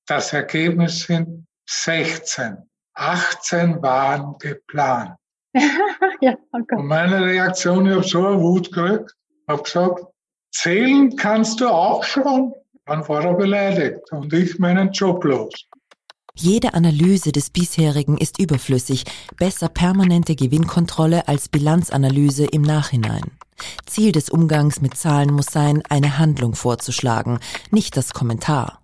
das 0.07 0.33
Ergebnis 0.33 1.03
sind 1.03 1.47
16. 1.67 2.57
18 2.93 3.81
waren 3.81 4.35
geplant. 4.39 5.15
ja, 6.21 6.35
okay. 6.51 6.75
Und 6.75 6.87
meine 6.87 7.25
Reaktion, 7.25 7.87
ich 7.87 7.93
habe 7.93 8.07
so 8.07 8.25
eine 8.25 8.41
Wut 8.41 8.71
gekriegt, 8.71 9.13
habe 9.47 9.63
gesagt, 9.63 10.01
zählen 10.51 11.15
kannst 11.15 11.61
du 11.61 11.67
auch 11.67 12.03
schon. 12.03 12.53
Dann 12.85 13.07
war 13.07 13.25
er 13.25 13.33
beleidigt 13.33 14.11
und 14.11 14.31
ich 14.31 14.59
meinen 14.59 14.91
Job 14.91 15.23
los. 15.23 15.67
Jede 16.37 16.73
Analyse 16.73 17.31
des 17.31 17.49
bisherigen 17.49 18.17
ist 18.17 18.39
überflüssig. 18.39 19.05
Besser 19.37 19.69
permanente 19.69 20.35
Gewinnkontrolle 20.35 21.27
als 21.27 21.47
Bilanzanalyse 21.47 22.45
im 22.45 22.61
Nachhinein. 22.61 23.23
Ziel 23.85 24.11
des 24.11 24.29
Umgangs 24.29 24.81
mit 24.81 24.95
Zahlen 24.97 25.33
muss 25.33 25.47
sein, 25.47 25.81
eine 25.89 26.17
Handlung 26.17 26.55
vorzuschlagen, 26.55 27.39
nicht 27.71 27.97
das 27.97 28.13
Kommentar. 28.13 28.81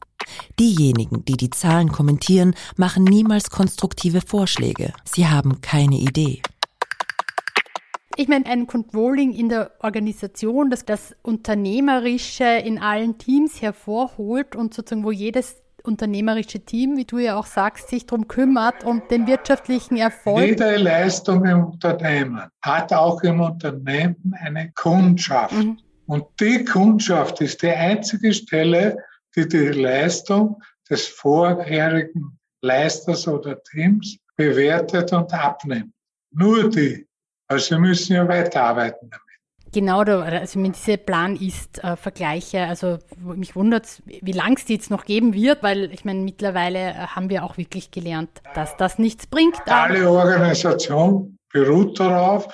Diejenigen, 0.60 1.26
die 1.26 1.38
die 1.38 1.50
Zahlen 1.50 1.92
kommentieren, 1.92 2.56
machen 2.78 3.04
niemals 3.04 3.50
konstruktive 3.50 4.22
Vorschläge. 4.22 4.94
Sie 5.04 5.28
haben 5.28 5.62
keine 5.62 5.96
Idee. 5.96 6.42
Ich 8.18 8.28
meine, 8.28 8.46
ein 8.46 8.68
Controlling 8.68 9.34
in 9.34 9.50
der 9.50 9.72
Organisation, 9.80 10.70
das 10.70 10.86
das 10.86 11.16
Unternehmerische 11.22 12.44
in 12.44 12.78
allen 12.78 13.18
Teams 13.18 13.62
hervorholt 13.62 14.56
und 14.56 14.74
sozusagen, 14.74 15.06
wo 15.06 15.12
jedes 15.12 15.56
unternehmerische 15.84 16.60
Team, 16.60 16.98
wie 16.98 17.06
du 17.06 17.18
ja 17.20 17.38
auch 17.38 17.46
sagst, 17.46 17.90
sich 17.90 18.06
darum 18.06 18.28
kümmert, 18.28 18.84
um 18.84 19.02
den 19.10 19.28
wirtschaftlichen 19.28 19.98
Erfolg. 19.98 20.46
Jede 20.46 20.78
Leistung 20.78 21.46
im 21.46 21.66
Unternehmen 21.66 22.42
hat 22.62 22.94
auch 22.94 23.22
im 23.24 23.42
Unternehmen 23.42 24.36
eine 24.40 24.72
Kundschaft. 24.74 25.54
Mhm. 25.54 25.78
Und 26.08 26.26
die 26.40 26.66
Kundschaft 26.66 27.42
ist 27.42 27.62
die 27.62 27.72
einzige 27.72 28.34
Stelle, 28.34 28.98
die 29.36 29.48
die 29.48 29.70
Leistung 29.70 30.62
des 30.90 31.08
vorherigen 31.08 32.38
Leisters 32.62 33.28
oder 33.28 33.62
Teams 33.64 34.18
bewertet 34.36 35.14
und 35.14 35.34
abnimmt. 35.34 35.94
Nur 36.32 36.70
die. 36.70 37.08
Also 37.48 37.72
wir 37.72 37.80
müssen 37.80 38.14
ja 38.14 38.28
weiterarbeiten 38.28 39.10
damit. 39.10 39.31
Genau, 39.74 40.00
also 40.02 40.60
mit 40.60 40.76
diese 40.76 40.98
Plan 40.98 41.36
ist 41.36 41.82
äh, 41.84 41.96
Vergleiche, 41.96 42.64
also 42.68 43.00
mich 43.18 43.56
wundert 43.56 44.02
wie 44.06 44.32
lang 44.34 44.58
es 44.58 44.66
die 44.66 44.74
jetzt 44.74 44.92
noch 44.92 45.06
geben 45.06 45.34
wird, 45.34 45.64
weil 45.64 45.92
ich 45.94 46.04
meine, 46.04 46.20
mittlerweile 46.20 46.90
äh, 46.90 46.94
haben 46.94 47.30
wir 47.30 47.44
auch 47.44 47.58
wirklich 47.58 47.90
gelernt, 47.92 48.30
dass 48.54 48.76
das 48.76 49.00
nichts 49.00 49.28
bringt. 49.28 49.56
Alle 49.68 50.10
Organisation 50.10 51.38
beruht 51.54 52.00
darauf, 52.00 52.48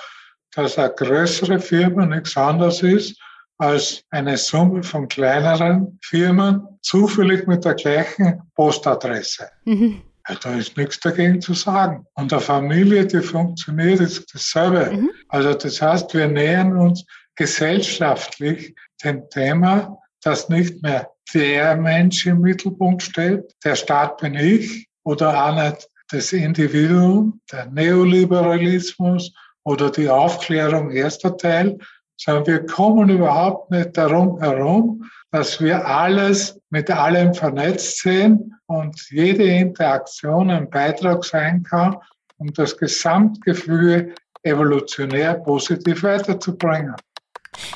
dass 0.54 0.78
eine 0.78 0.90
größere 0.90 1.58
Firma 1.58 2.06
nichts 2.06 2.36
anderes 2.36 2.82
ist 2.82 3.20
als 3.58 4.04
eine 4.10 4.36
Summe 4.36 4.84
von 4.84 5.08
kleineren 5.08 5.98
Firmen, 6.02 6.62
zufällig 6.80 7.46
mit 7.48 7.64
der 7.64 7.74
gleichen 7.74 8.40
Postadresse. 8.54 9.50
Mhm. 9.64 10.02
Da 10.42 10.54
ist 10.54 10.76
nichts 10.76 11.00
dagegen 11.00 11.40
zu 11.40 11.54
sagen. 11.54 12.06
Und 12.14 12.32
eine 12.32 12.42
Familie, 12.42 13.06
die 13.06 13.20
funktioniert, 13.20 14.00
ist 14.00 14.32
dasselbe. 14.34 14.94
Mhm. 14.94 15.10
Also 15.28 15.54
das 15.54 15.80
heißt, 15.80 16.12
wir 16.14 16.28
nähern 16.28 16.76
uns 16.76 17.04
gesellschaftlich 17.34 18.74
dem 19.02 19.28
Thema, 19.30 19.98
dass 20.22 20.48
nicht 20.48 20.82
mehr 20.82 21.10
der 21.32 21.76
Mensch 21.76 22.26
im 22.26 22.40
Mittelpunkt 22.40 23.02
steht, 23.02 23.54
der 23.64 23.76
Staat 23.76 24.18
bin 24.18 24.34
ich 24.34 24.88
oder 25.04 25.46
auch 25.46 25.54
nicht 25.54 25.88
das 26.10 26.32
Individuum, 26.32 27.40
der 27.52 27.66
Neoliberalismus 27.66 29.32
oder 29.64 29.90
die 29.90 30.08
Aufklärung 30.08 30.90
erster 30.90 31.36
Teil, 31.36 31.78
sondern 32.16 32.46
wir 32.46 32.66
kommen 32.66 33.08
überhaupt 33.10 33.70
nicht 33.70 33.96
darum 33.96 34.40
herum, 34.40 35.04
dass 35.30 35.60
wir 35.60 35.86
alles 35.86 36.58
mit 36.70 36.90
allem 36.90 37.34
vernetzt 37.34 37.98
sehen 37.98 38.54
und 38.66 39.10
jede 39.10 39.44
Interaktion 39.44 40.50
ein 40.50 40.70
Beitrag 40.70 41.24
sein 41.24 41.62
kann, 41.62 41.96
um 42.38 42.52
das 42.52 42.76
Gesamtgefüge 42.76 44.14
evolutionär 44.42 45.34
positiv 45.34 46.02
weiterzubringen. 46.02 46.94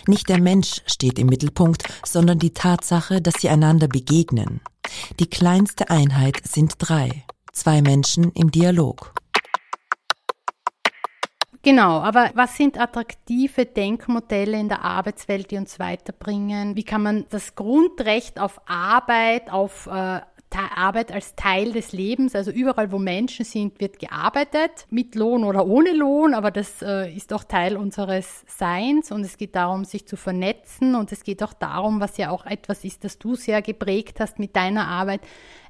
Nicht 0.06 0.28
der 0.28 0.40
Mensch 0.40 0.82
steht 0.86 1.18
im 1.18 1.26
Mittelpunkt, 1.26 1.84
sondern 2.04 2.38
die 2.38 2.54
Tatsache, 2.54 3.20
dass 3.20 3.34
sie 3.40 3.48
einander 3.48 3.88
begegnen. 3.88 4.60
Die 5.18 5.28
kleinste 5.28 5.90
Einheit 5.90 6.40
sind 6.44 6.74
drei, 6.78 7.24
zwei 7.52 7.82
Menschen 7.82 8.30
im 8.32 8.50
Dialog. 8.50 9.14
Genau, 11.64 12.00
aber 12.00 12.32
was 12.34 12.56
sind 12.56 12.76
attraktive 12.76 13.66
Denkmodelle 13.66 14.58
in 14.58 14.68
der 14.68 14.82
Arbeitswelt, 14.82 15.52
die 15.52 15.58
uns 15.58 15.78
weiterbringen? 15.78 16.74
Wie 16.74 16.82
kann 16.82 17.02
man 17.02 17.26
das 17.30 17.54
Grundrecht 17.54 18.40
auf 18.40 18.60
Arbeit, 18.66 19.48
auf 19.52 19.86
äh, 19.86 20.20
Arbeit 20.58 21.12
als 21.12 21.34
Teil 21.34 21.72
des 21.72 21.92
Lebens, 21.92 22.34
also 22.34 22.50
überall, 22.50 22.92
wo 22.92 22.98
Menschen 22.98 23.44
sind, 23.44 23.80
wird 23.80 23.98
gearbeitet, 23.98 24.86
mit 24.90 25.14
Lohn 25.14 25.44
oder 25.44 25.66
ohne 25.66 25.92
Lohn, 25.92 26.34
aber 26.34 26.50
das 26.50 26.82
äh, 26.82 27.12
ist 27.14 27.32
auch 27.32 27.44
Teil 27.44 27.76
unseres 27.76 28.44
Seins. 28.46 29.12
Und 29.12 29.22
es 29.22 29.36
geht 29.36 29.56
darum, 29.56 29.84
sich 29.84 30.06
zu 30.06 30.16
vernetzen. 30.16 30.94
Und 30.94 31.12
es 31.12 31.24
geht 31.24 31.42
auch 31.42 31.52
darum, 31.52 32.00
was 32.00 32.16
ja 32.16 32.30
auch 32.30 32.46
etwas 32.46 32.84
ist, 32.84 33.04
das 33.04 33.18
du 33.18 33.34
sehr 33.34 33.62
geprägt 33.62 34.20
hast 34.20 34.38
mit 34.38 34.56
deiner 34.56 34.86
Arbeit, 34.88 35.20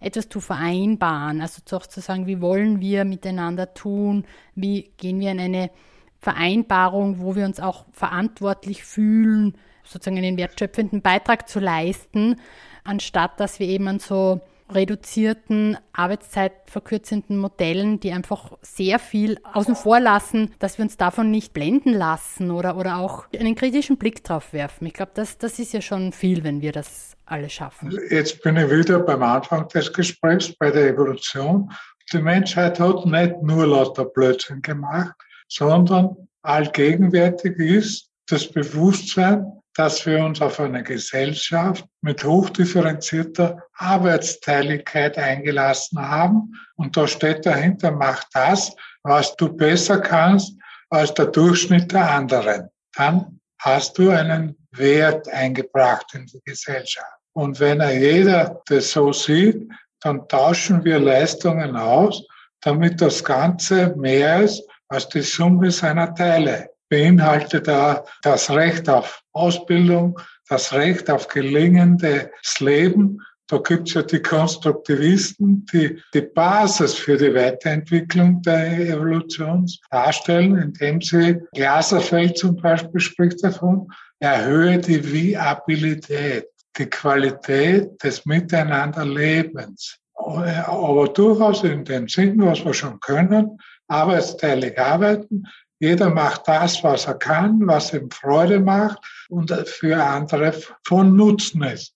etwas 0.00 0.28
zu 0.28 0.40
vereinbaren, 0.40 1.40
also 1.40 1.60
auch 1.76 1.86
zu 1.86 2.00
sagen, 2.00 2.26
wie 2.26 2.40
wollen 2.40 2.80
wir 2.80 3.04
miteinander 3.04 3.74
tun, 3.74 4.24
wie 4.54 4.90
gehen 4.96 5.20
wir 5.20 5.30
in 5.30 5.40
eine 5.40 5.70
Vereinbarung, 6.18 7.20
wo 7.20 7.34
wir 7.34 7.44
uns 7.44 7.60
auch 7.60 7.84
verantwortlich 7.92 8.84
fühlen, 8.84 9.56
sozusagen 9.84 10.18
einen 10.18 10.36
wertschöpfenden 10.36 11.02
Beitrag 11.02 11.48
zu 11.48 11.58
leisten, 11.58 12.36
anstatt 12.84 13.40
dass 13.40 13.58
wir 13.58 13.66
eben 13.66 13.88
an 13.88 13.98
so 13.98 14.40
reduzierten, 14.74 15.76
arbeitszeitverkürzenden 15.92 17.38
Modellen, 17.38 18.00
die 18.00 18.12
einfach 18.12 18.52
sehr 18.62 18.98
viel 18.98 19.38
außen 19.52 19.76
vor 19.76 20.00
lassen, 20.00 20.54
dass 20.58 20.78
wir 20.78 20.84
uns 20.84 20.96
davon 20.96 21.30
nicht 21.30 21.52
blenden 21.52 21.92
lassen 21.92 22.50
oder, 22.50 22.76
oder 22.76 22.98
auch 22.98 23.26
einen 23.38 23.54
kritischen 23.54 23.98
Blick 23.98 24.24
drauf 24.24 24.52
werfen. 24.52 24.86
Ich 24.86 24.94
glaube, 24.94 25.12
das, 25.14 25.38
das 25.38 25.58
ist 25.58 25.72
ja 25.72 25.80
schon 25.80 26.12
viel, 26.12 26.44
wenn 26.44 26.60
wir 26.60 26.72
das 26.72 27.16
alle 27.26 27.48
schaffen. 27.48 27.96
Jetzt 28.10 28.42
bin 28.42 28.56
ich 28.56 28.70
wieder 28.70 29.00
beim 29.00 29.22
Anfang 29.22 29.68
des 29.68 29.92
Gesprächs 29.92 30.52
bei 30.58 30.70
der 30.70 30.88
Evolution. 30.88 31.70
Die 32.12 32.18
Menschheit 32.18 32.78
hat 32.78 33.06
nicht 33.06 33.42
nur 33.42 33.66
lauter 33.66 34.04
Blödsinn 34.04 34.60
gemacht, 34.60 35.14
sondern 35.48 36.16
allgegenwärtig 36.42 37.58
ist 37.58 38.08
das 38.26 38.50
Bewusstsein, 38.50 39.61
dass 39.74 40.04
wir 40.04 40.24
uns 40.24 40.40
auf 40.40 40.60
eine 40.60 40.82
Gesellschaft 40.82 41.84
mit 42.02 42.24
hochdifferenzierter 42.24 43.62
Arbeitsteiligkeit 43.74 45.16
eingelassen 45.16 45.98
haben. 45.98 46.54
Und 46.76 46.96
da 46.96 47.06
steht 47.06 47.46
dahinter, 47.46 47.90
mach 47.90 48.22
das, 48.32 48.74
was 49.02 49.34
du 49.36 49.48
besser 49.48 50.00
kannst 50.00 50.56
als 50.90 51.14
der 51.14 51.26
Durchschnitt 51.26 51.92
der 51.92 52.10
anderen. 52.10 52.68
Dann 52.94 53.40
hast 53.60 53.96
du 53.96 54.10
einen 54.10 54.56
Wert 54.72 55.28
eingebracht 55.28 56.06
in 56.14 56.26
die 56.26 56.42
Gesellschaft. 56.44 57.06
Und 57.34 57.58
wenn 57.60 57.80
jeder 57.80 58.62
das 58.66 58.90
so 58.90 59.12
sieht, 59.12 59.70
dann 60.00 60.28
tauschen 60.28 60.84
wir 60.84 60.98
Leistungen 60.98 61.76
aus, 61.76 62.26
damit 62.60 63.00
das 63.00 63.24
Ganze 63.24 63.94
mehr 63.96 64.42
ist 64.42 64.62
als 64.88 65.08
die 65.08 65.22
Summe 65.22 65.70
seiner 65.70 66.14
Teile 66.14 66.71
beinhaltet 66.92 67.68
da 67.68 68.04
das 68.20 68.50
Recht 68.50 68.86
auf 68.86 69.22
Ausbildung, 69.32 70.20
das 70.50 70.74
Recht 70.74 71.08
auf 71.08 71.26
gelingendes 71.26 72.28
Leben. 72.60 73.18
Da 73.46 73.56
gibt 73.56 73.88
es 73.88 73.94
ja 73.94 74.02
die 74.02 74.20
Konstruktivisten, 74.20 75.64
die 75.72 75.98
die 76.12 76.20
Basis 76.20 76.92
für 76.92 77.16
die 77.16 77.34
Weiterentwicklung 77.34 78.42
der 78.42 78.90
Evolution 78.90 79.66
darstellen, 79.90 80.58
indem 80.58 81.00
sie, 81.00 81.40
Glaserfeld 81.54 82.36
zum 82.36 82.56
Beispiel 82.56 83.00
spricht 83.00 83.42
davon, 83.42 83.90
erhöhe 84.20 84.76
die 84.78 85.02
Viabilität, 85.02 86.44
die 86.76 86.90
Qualität 86.90 87.90
des 88.04 88.26
Miteinanderlebens. 88.26 89.96
Aber 90.14 91.08
durchaus 91.08 91.64
in 91.64 91.86
dem 91.86 92.06
Sinn, 92.06 92.36
was 92.44 92.62
wir 92.62 92.74
schon 92.74 93.00
können, 93.00 93.58
arbeitsteilig 93.88 94.78
arbeiten, 94.78 95.44
jeder 95.82 96.10
macht 96.10 96.46
das, 96.46 96.84
was 96.84 97.06
er 97.06 97.14
kann, 97.14 97.66
was 97.66 97.92
ihm 97.92 98.08
Freude 98.08 98.60
macht 98.60 98.98
und 99.28 99.50
für 99.66 100.00
andere 100.00 100.54
von 100.84 101.16
Nutzen 101.16 101.64
ist. 101.64 101.92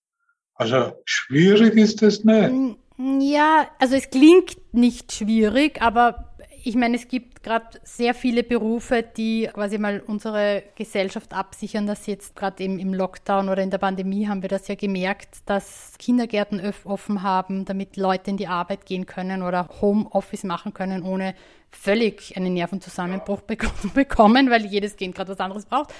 Also 0.57 0.93
schwierig 1.05 1.76
ist 1.76 2.03
es 2.03 2.24
nicht. 2.24 2.76
Ja, 3.20 3.68
also 3.78 3.95
es 3.95 4.11
klingt 4.11 4.57
nicht 4.72 5.12
schwierig, 5.12 5.80
aber 5.80 6.36
ich 6.67 6.75
meine, 6.75 6.97
es 6.97 7.07
gibt 7.07 7.45
gerade 7.45 7.79
sehr 7.85 8.12
viele 8.12 8.43
Berufe, 8.43 9.05
die 9.05 9.49
quasi 9.53 9.79
mal 9.79 10.03
unsere 10.05 10.64
Gesellschaft 10.75 11.33
absichern, 11.33 11.87
dass 11.87 12.07
jetzt 12.07 12.35
gerade 12.35 12.64
im, 12.64 12.81
im 12.81 12.93
Lockdown 12.93 13.49
oder 13.49 13.62
in 13.62 13.71
der 13.71 13.79
Pandemie 13.79 14.27
haben 14.27 14.43
wir 14.43 14.49
das 14.49 14.67
ja 14.67 14.75
gemerkt, 14.75 15.29
dass 15.47 15.95
Kindergärten 16.01 16.61
offen 16.83 17.23
haben, 17.23 17.67
damit 17.67 17.97
Leute 17.97 18.31
in 18.31 18.37
die 18.37 18.49
Arbeit 18.49 18.85
gehen 18.85 19.07
können 19.07 19.43
oder 19.43 19.69
Homeoffice 19.81 20.43
machen 20.43 20.75
können, 20.75 21.05
ohne 21.05 21.37
völlig 21.71 22.37
einen 22.37 22.55
Nervenzusammenbruch 22.55 23.43
bekommen, 23.95 24.51
weil 24.51 24.67
jedes 24.67 24.97
Kind 24.97 25.14
gerade 25.14 25.31
was 25.31 25.41
anderes 25.41 25.67
braucht 25.67 25.95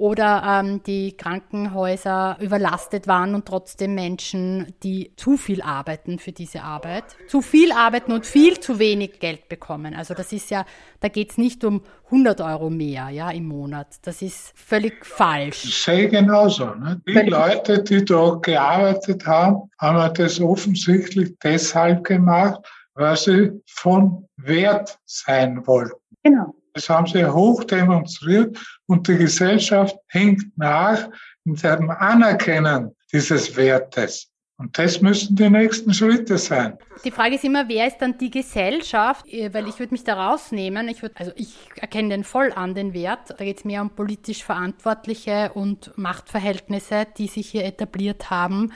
oder 0.00 0.62
ähm, 0.64 0.82
die 0.82 1.14
Krankenhäuser 1.14 2.38
überlastet 2.40 3.06
waren 3.06 3.34
und 3.34 3.44
trotzdem 3.44 3.94
Menschen, 3.94 4.74
die 4.82 5.12
zu 5.16 5.36
viel 5.36 5.60
arbeiten 5.60 6.18
für 6.18 6.32
diese 6.32 6.62
Arbeit, 6.62 7.04
zu 7.28 7.42
viel 7.42 7.70
arbeiten 7.70 8.12
und 8.12 8.24
viel 8.24 8.58
zu 8.60 8.78
wenig 8.78 9.20
Geld 9.20 9.50
bekommen. 9.50 9.94
Also 9.94 10.14
das 10.14 10.32
ist 10.32 10.50
ja, 10.50 10.64
da 11.00 11.08
geht 11.08 11.32
es 11.32 11.38
nicht 11.38 11.64
um 11.64 11.82
100 12.06 12.40
Euro 12.40 12.70
mehr 12.70 13.10
ja, 13.10 13.30
im 13.30 13.46
Monat. 13.46 13.98
Das 14.02 14.22
ist 14.22 14.52
völlig 14.56 15.04
falsch. 15.04 15.66
Ich 15.66 15.82
sehe 15.82 16.08
genauso. 16.08 16.74
Ne? 16.74 17.02
Die 17.06 17.12
völlig 17.12 17.30
Leute, 17.30 17.82
die 17.82 18.02
da 18.02 18.38
gearbeitet 18.40 19.26
haben, 19.26 19.70
haben 19.78 20.14
das 20.14 20.40
offensichtlich 20.40 21.36
deshalb 21.44 22.04
gemacht, 22.04 22.60
weil 22.94 23.16
sie 23.16 23.50
von 23.66 24.26
Wert 24.38 24.98
sein 25.04 25.66
wollten. 25.66 26.00
Genau. 26.22 26.54
Das 26.74 26.88
haben 26.88 27.06
sie 27.06 27.24
hoch 27.24 27.64
demonstriert 27.64 28.58
und 28.86 29.06
die 29.08 29.16
Gesellschaft 29.16 29.96
hängt 30.08 30.56
nach 30.56 31.08
in 31.44 31.54
dem 31.54 31.90
Anerkennen 31.90 32.94
dieses 33.12 33.56
Wertes. 33.56 34.30
Und 34.60 34.76
das 34.76 35.00
müssen 35.00 35.36
die 35.36 35.48
nächsten 35.48 35.94
Schritte 35.94 36.36
sein. 36.36 36.76
Die 37.02 37.10
Frage 37.10 37.36
ist 37.36 37.44
immer, 37.44 37.66
wer 37.66 37.86
ist 37.86 37.96
dann 37.96 38.18
die 38.18 38.30
Gesellschaft? 38.30 39.26
Äh, 39.26 39.54
weil 39.54 39.66
ich 39.66 39.78
würde 39.78 39.94
mich 39.94 40.04
da 40.04 40.28
rausnehmen. 40.28 40.86
Ich 40.88 41.00
würde, 41.00 41.14
also 41.16 41.32
ich 41.34 41.54
erkenne 41.76 42.10
den 42.10 42.24
voll 42.24 42.52
an, 42.54 42.74
den 42.74 42.92
Wert. 42.92 43.30
Da 43.30 43.42
geht 43.42 43.56
es 43.56 43.64
mehr 43.64 43.80
um 43.80 43.88
politisch 43.88 44.44
Verantwortliche 44.44 45.52
und 45.54 45.96
Machtverhältnisse, 45.96 47.06
die 47.16 47.26
sich 47.26 47.48
hier 47.48 47.64
etabliert 47.64 48.28
haben. 48.28 48.74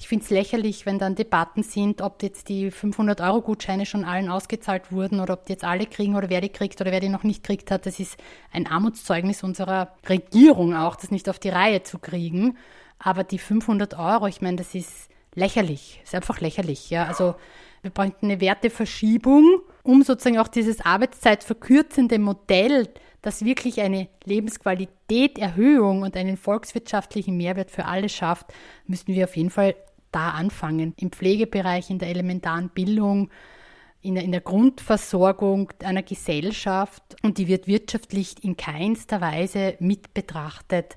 Ich 0.00 0.08
finde 0.08 0.24
es 0.24 0.30
lächerlich, 0.30 0.86
wenn 0.86 0.98
dann 0.98 1.14
Debatten 1.14 1.62
sind, 1.62 2.00
ob 2.00 2.22
jetzt 2.22 2.48
die 2.48 2.72
500-Euro-Gutscheine 2.72 3.84
schon 3.84 4.06
allen 4.06 4.30
ausgezahlt 4.30 4.90
wurden 4.90 5.20
oder 5.20 5.34
ob 5.34 5.44
die 5.44 5.52
jetzt 5.52 5.62
alle 5.62 5.84
kriegen 5.84 6.16
oder 6.16 6.30
wer 6.30 6.40
die 6.40 6.48
kriegt 6.48 6.80
oder 6.80 6.90
wer 6.90 7.00
die 7.00 7.10
noch 7.10 7.22
nicht 7.22 7.44
kriegt 7.44 7.70
hat. 7.70 7.84
Das 7.84 8.00
ist 8.00 8.16
ein 8.50 8.66
Armutszeugnis 8.66 9.44
unserer 9.44 9.94
Regierung 10.08 10.74
auch, 10.74 10.96
das 10.96 11.10
nicht 11.10 11.28
auf 11.28 11.38
die 11.38 11.50
Reihe 11.50 11.82
zu 11.82 11.98
kriegen. 11.98 12.56
Aber 12.98 13.24
die 13.24 13.38
500 13.38 13.98
Euro, 13.98 14.26
ich 14.26 14.40
meine, 14.40 14.56
das 14.56 14.74
ist 14.74 15.10
lächerlich. 15.34 16.00
Ist 16.02 16.14
einfach 16.14 16.40
lächerlich, 16.40 16.88
ja. 16.88 17.04
Also, 17.04 17.34
wir 17.82 17.90
brauchen 17.90 18.14
eine 18.22 18.40
Werteverschiebung, 18.40 19.60
um 19.82 20.02
sozusagen 20.02 20.38
auch 20.38 20.48
dieses 20.48 20.80
arbeitszeitverkürzende 20.80 22.18
Modell, 22.18 22.88
das 23.22 23.44
wirklich 23.44 23.82
eine 23.82 24.08
Lebensqualitäterhöhung 24.24 26.02
und 26.02 26.16
einen 26.16 26.38
volkswirtschaftlichen 26.38 27.36
Mehrwert 27.36 27.70
für 27.70 27.84
alle 27.84 28.08
schafft, 28.08 28.46
müssen 28.86 29.08
wir 29.08 29.24
auf 29.24 29.36
jeden 29.36 29.50
Fall 29.50 29.74
da 30.12 30.30
anfangen. 30.30 30.94
Im 30.96 31.12
Pflegebereich, 31.12 31.90
in 31.90 31.98
der 31.98 32.08
elementaren 32.08 32.70
Bildung, 32.70 33.30
in 34.02 34.14
der, 34.14 34.24
in 34.24 34.32
der 34.32 34.40
Grundversorgung 34.40 35.72
einer 35.84 36.02
Gesellschaft 36.02 37.02
und 37.22 37.38
die 37.38 37.48
wird 37.48 37.66
wirtschaftlich 37.66 38.42
in 38.42 38.56
keinster 38.56 39.20
Weise 39.20 39.74
mit 39.78 40.14
betrachtet. 40.14 40.96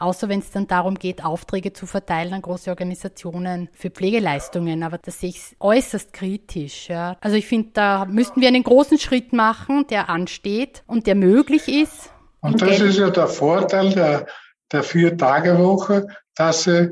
Außer 0.00 0.30
wenn 0.30 0.40
es 0.40 0.50
dann 0.50 0.66
darum 0.66 0.94
geht, 0.94 1.22
Aufträge 1.22 1.74
zu 1.74 1.84
verteilen 1.84 2.32
an 2.32 2.40
große 2.40 2.70
Organisationen 2.70 3.68
für 3.74 3.90
Pflegeleistungen. 3.90 4.82
Aber 4.82 4.96
das 4.96 5.20
sehe 5.20 5.28
ich 5.28 5.56
äußerst 5.60 6.14
kritisch. 6.14 6.88
Ja. 6.88 7.18
Also 7.20 7.36
ich 7.36 7.46
finde, 7.46 7.68
da 7.74 8.06
müssten 8.06 8.40
wir 8.40 8.48
einen 8.48 8.62
großen 8.62 8.98
Schritt 8.98 9.34
machen, 9.34 9.86
der 9.90 10.08
ansteht 10.08 10.82
und 10.86 11.06
der 11.06 11.14
möglich 11.14 11.68
ist. 11.68 12.10
Und 12.40 12.62
das 12.62 12.80
ist 12.80 12.98
ja 12.98 13.10
der 13.10 13.26
Vorteil 13.26 13.92
der, 13.92 14.26
der 14.72 14.82
Vier-Tage-Woche, 14.82 16.06
dass 16.34 16.64
sie 16.64 16.90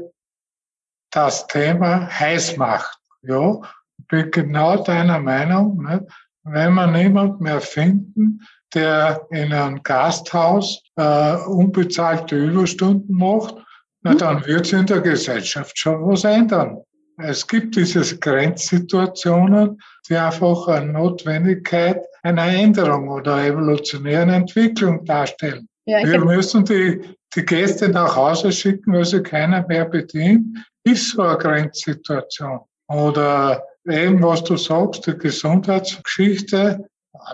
das 1.10 1.46
Thema 1.46 2.08
heiß 2.08 2.56
macht. 2.56 2.98
Ja, 3.22 3.60
ich 3.98 4.06
bin 4.08 4.30
genau 4.30 4.82
deiner 4.82 5.18
Meinung. 5.18 5.84
Nicht? 5.84 6.04
Wenn 6.44 6.74
wir 6.74 6.86
niemand 6.86 7.40
mehr 7.40 7.60
finden, 7.60 8.40
der 8.74 9.26
in 9.30 9.52
einem 9.52 9.82
Gasthaus 9.82 10.82
äh, 10.96 11.36
unbezahlte 11.46 12.36
Überstunden 12.36 13.16
macht, 13.16 13.56
na 14.02 14.14
dann 14.14 14.46
wird 14.46 14.66
es 14.66 14.72
in 14.72 14.86
der 14.86 15.00
Gesellschaft 15.00 15.76
schon 15.78 16.06
was 16.06 16.24
ändern. 16.24 16.78
Es 17.20 17.46
gibt 17.46 17.74
diese 17.74 18.16
Grenzsituationen, 18.18 19.80
die 20.08 20.16
einfach 20.16 20.68
eine 20.68 20.92
Notwendigkeit 20.92 22.00
einer 22.22 22.46
Änderung 22.46 23.08
oder 23.08 23.44
evolutionären 23.44 24.30
Entwicklung 24.30 25.04
darstellen. 25.04 25.68
Ja, 25.86 26.04
Wir 26.04 26.20
müssen 26.24 26.64
die, 26.64 27.00
die 27.34 27.44
Gäste 27.44 27.88
nach 27.88 28.14
Hause 28.14 28.52
schicken, 28.52 28.92
weil 28.92 29.04
sie 29.04 29.22
keiner 29.22 29.66
mehr 29.66 29.86
bedient 29.86 30.58
ist 30.92 31.10
so 31.10 31.22
eine 31.22 31.38
Grenzsituation. 31.38 32.60
Oder 32.88 33.64
eben, 33.86 34.22
was 34.22 34.44
du 34.44 34.56
sagst, 34.56 35.06
die 35.06 35.16
Gesundheitsgeschichte, 35.16 36.88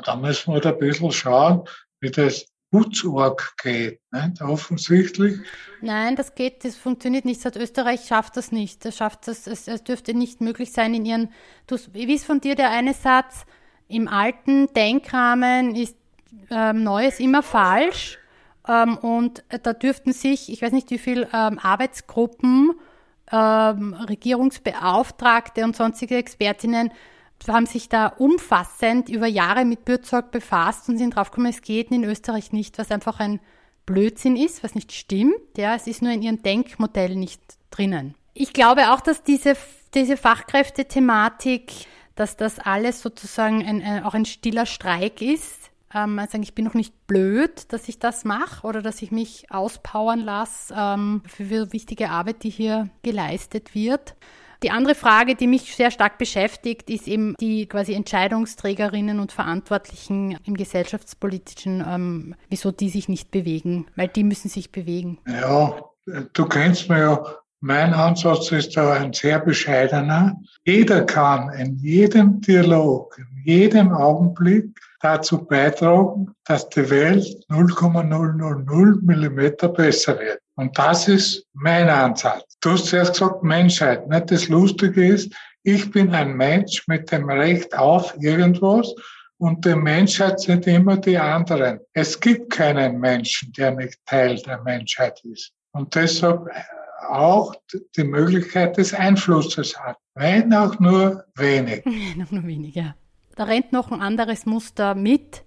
da 0.05 0.17
müssen 0.17 0.53
wir 0.53 0.61
da 0.61 0.71
ein 0.71 0.79
bisschen 0.79 1.13
schauen, 1.13 1.63
wie 2.01 2.11
das 2.11 2.47
Putzorg 2.71 3.55
geht. 3.63 4.01
Nicht? 4.11 4.43
Offensichtlich. 4.43 5.39
Nein, 5.81 6.17
das 6.17 6.35
geht, 6.35 6.65
das 6.65 6.77
funktioniert 6.77 7.25
nicht. 7.25 7.41
Seit 7.41 7.57
Österreich 7.57 8.07
schafft 8.09 8.37
das 8.37 8.51
nicht. 8.51 8.85
Das 8.85 8.97
schafft 8.97 9.29
das, 9.29 9.47
es, 9.47 9.69
es 9.69 9.85
dürfte 9.85 10.13
nicht 10.13 10.41
möglich 10.41 10.73
sein 10.73 10.93
in 10.93 11.07
ihren, 11.07 11.33
du, 11.69 11.77
wie 11.93 12.13
ist 12.13 12.25
von 12.25 12.41
dir 12.41 12.57
der 12.57 12.71
eine 12.71 12.95
Satz, 12.95 13.47
im 13.87 14.09
alten 14.09 14.73
Denkrahmen 14.73 15.77
ist 15.77 15.97
ähm, 16.51 16.83
Neues 16.83 17.21
immer 17.21 17.45
falsch. 17.45 18.19
Ähm, 18.67 18.97
und 18.97 19.45
da 19.63 19.73
dürften 19.73 20.13
sich, 20.13 20.51
ich 20.51 20.61
weiß 20.63 20.73
nicht 20.73 20.91
wie 20.91 20.99
viele 20.99 21.29
ähm, 21.33 21.61
Arbeitsgruppen 21.61 22.73
ähm, 23.33 23.95
Regierungsbeauftragte 23.95 25.64
und 25.64 25.77
sonstige 25.77 26.16
Expertinnen 26.16 26.91
haben 27.47 27.66
sich 27.66 27.89
da 27.89 28.07
umfassend 28.07 29.09
über 29.09 29.27
Jahre 29.27 29.64
mit 29.64 29.85
Bürzeug 29.85 30.31
befasst 30.31 30.89
und 30.89 30.97
sind 30.97 31.16
draufgekommen, 31.16 31.51
es 31.51 31.61
geht 31.61 31.91
in 31.91 32.05
Österreich 32.05 32.53
nicht, 32.53 32.79
was 32.79 32.91
einfach 32.91 33.20
ein 33.20 33.41
Blödsinn 33.85 34.37
ist, 34.37 34.64
was 34.64 34.75
nicht 34.75 34.93
stimmt. 34.93 35.59
Ja, 35.59 35.75
es 35.75 35.87
ist 35.87 36.01
nur 36.01 36.12
in 36.12 36.22
ihrem 36.22 36.43
Denkmodell 36.43 37.16
nicht 37.16 37.43
drinnen. 37.70 38.14
Ich 38.33 38.53
glaube 38.55 38.93
auch, 38.93 39.01
dass 39.01 39.22
diese, 39.22 39.57
diese 39.95 40.16
Fachkräftethematik, 40.16 41.72
dass 42.14 42.37
das 42.37 42.59
alles 42.59 43.03
sozusagen 43.03 43.62
ein, 43.66 43.83
ein, 43.83 44.05
auch 44.05 44.14
ein 44.14 44.25
stiller 44.25 44.64
Streik 44.64 45.20
ist 45.20 45.70
ähm, 45.95 46.16
sagen, 46.16 46.42
ich 46.42 46.55
bin 46.55 46.64
noch 46.64 46.74
nicht 46.74 47.07
blöd, 47.07 47.72
dass 47.72 47.88
ich 47.88 47.99
das 47.99 48.24
mache 48.24 48.66
oder 48.66 48.82
dass 48.82 49.03
ich 49.03 49.11
mich 49.11 49.47
auspowern 49.51 50.20
lasse 50.20 50.74
ähm, 50.76 51.22
für, 51.26 51.72
wichtige 51.72 52.11
Arbeit, 52.11 52.42
die 52.42 52.51
hier 52.51 52.88
geleistet 53.03 53.74
wird. 53.74 54.16
Die 54.62 54.70
andere 54.70 54.95
Frage, 54.95 55.34
die 55.34 55.47
mich 55.47 55.74
sehr 55.76 55.90
stark 55.90 56.16
beschäftigt, 56.16 56.88
ist 56.88 57.07
eben 57.07 57.34
die 57.38 57.66
quasi 57.66 57.92
Entscheidungsträgerinnen 57.92 59.20
und 59.20 59.30
Verantwortlichen 59.30 60.38
im 60.45 60.55
gesellschaftspolitischen, 60.55 61.84
ähm, 61.86 62.34
wieso 62.49 62.70
die 62.70 62.88
sich 62.88 63.09
nicht 63.09 63.30
bewegen, 63.30 63.86
weil 63.95 64.09
die 64.09 64.24
müssen 64.24 64.49
sich 64.49 64.72
bewegen. 64.72 65.18
Ja, 65.26 65.74
du 66.32 66.47
kennst 66.47 66.88
mir 66.88 66.99
ja, 66.99 67.24
mein 67.61 67.95
Ansatz 67.95 68.53
ist 68.53 68.76
da 68.76 68.92
ein 68.92 69.12
sehr 69.12 69.38
bescheidener. 69.38 70.38
Jeder 70.64 71.03
kann 71.03 71.51
in 71.55 71.76
jedem 71.78 72.40
Dialog, 72.40 73.18
in 73.18 73.42
jedem 73.45 73.92
Augenblick 73.92 74.78
dazu 75.05 75.45
beitragen, 75.45 76.35
dass 76.45 76.69
die 76.71 76.89
Welt 76.89 77.27
0,000 77.49 79.03
Millimeter 79.03 79.69
besser 79.69 80.19
wird. 80.19 80.41
Und 80.57 80.77
das 80.79 81.09
ist 81.09 81.47
mein 81.53 81.89
Ansatz. 81.89 82.57
Du 82.61 82.71
hast 82.71 82.87
zuerst 82.87 83.13
gesagt 83.13 83.43
Menschheit. 83.43 84.05
Das 84.31 84.49
Lustige 84.49 85.07
ist, 85.07 85.33
ich 85.63 85.91
bin 85.91 86.15
ein 86.15 86.35
Mensch 86.35 86.87
mit 86.89 87.11
dem 87.13 87.29
Recht 87.29 87.77
auf 87.77 88.15
irgendwas 88.21 88.95
und 89.39 89.65
die 89.65 89.75
Menschheit 89.75 90.41
sind 90.41 90.67
immer 90.67 90.97
die 90.97 91.19
anderen. 91.19 91.81
Es 91.93 92.19
gibt 92.19 92.51
keinen 92.51 92.99
Menschen, 92.99 93.53
der 93.53 93.73
nicht 93.73 93.99
Teil 94.07 94.37
der 94.37 94.63
Menschheit 94.63 95.21
ist. 95.25 95.53
Und 95.73 95.95
deshalb 95.95 96.49
auch 97.11 97.55
die 97.97 98.05
Möglichkeit 98.05 98.79
des 98.79 98.95
Einflusses 98.95 99.79
hat. 99.79 99.99
Wenn 100.15 100.55
auch 100.55 100.79
nur 100.79 101.25
wenig. 101.35 101.85
Auch 102.25 102.31
nur 102.31 102.47
wenig, 102.47 102.75
ja 102.77 102.95
da 103.35 103.45
rennt 103.45 103.72
noch 103.72 103.91
ein 103.91 104.01
anderes 104.01 104.47
Muster 104.47 104.95
mit, 104.95 105.45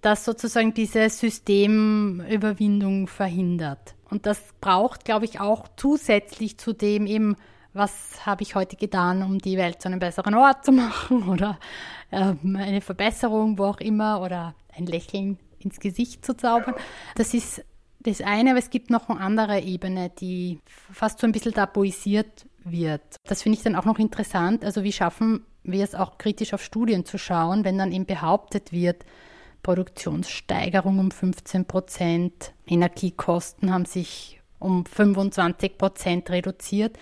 das 0.00 0.24
sozusagen 0.24 0.74
diese 0.74 1.08
Systemüberwindung 1.08 3.06
verhindert. 3.06 3.94
Und 4.10 4.26
das 4.26 4.40
braucht, 4.60 5.04
glaube 5.04 5.24
ich, 5.24 5.40
auch 5.40 5.66
zusätzlich 5.76 6.58
zu 6.58 6.72
dem 6.72 7.06
eben, 7.06 7.36
was 7.72 8.24
habe 8.26 8.42
ich 8.42 8.54
heute 8.54 8.76
getan, 8.76 9.22
um 9.22 9.38
die 9.38 9.56
Welt 9.56 9.80
zu 9.80 9.88
einem 9.88 9.98
besseren 9.98 10.34
Ort 10.34 10.64
zu 10.64 10.72
machen 10.72 11.28
oder 11.28 11.58
ähm, 12.12 12.56
eine 12.56 12.80
Verbesserung, 12.80 13.58
wo 13.58 13.64
auch 13.64 13.80
immer, 13.80 14.20
oder 14.20 14.54
ein 14.76 14.86
Lächeln 14.86 15.38
ins 15.58 15.80
Gesicht 15.80 16.24
zu 16.24 16.36
zaubern. 16.36 16.74
Das 17.16 17.34
ist 17.34 17.64
das 18.00 18.20
eine, 18.20 18.50
aber 18.50 18.58
es 18.58 18.70
gibt 18.70 18.90
noch 18.90 19.08
eine 19.08 19.20
andere 19.20 19.60
Ebene, 19.60 20.10
die 20.10 20.60
fast 20.92 21.20
so 21.20 21.26
ein 21.26 21.32
bisschen 21.32 21.54
tabuisiert 21.54 22.46
wird. 22.62 23.16
Das 23.24 23.42
finde 23.42 23.56
ich 23.58 23.64
dann 23.64 23.76
auch 23.76 23.86
noch 23.86 23.98
interessant. 23.98 24.64
Also 24.64 24.84
wie 24.84 24.92
schaffen 24.92 25.46
wir 25.64 25.82
es 25.82 25.94
auch 25.94 26.18
kritisch 26.18 26.54
auf 26.54 26.62
Studien 26.62 27.04
zu 27.04 27.18
schauen, 27.18 27.64
wenn 27.64 27.78
dann 27.78 27.92
eben 27.92 28.06
behauptet 28.06 28.72
wird, 28.72 29.04
Produktionssteigerung 29.62 30.98
um 30.98 31.10
15 31.10 31.64
Prozent, 31.64 32.52
Energiekosten 32.66 33.72
haben 33.72 33.86
sich 33.86 34.40
um 34.58 34.84
25 34.86 35.78
Prozent 35.78 36.30
reduziert. 36.30 36.96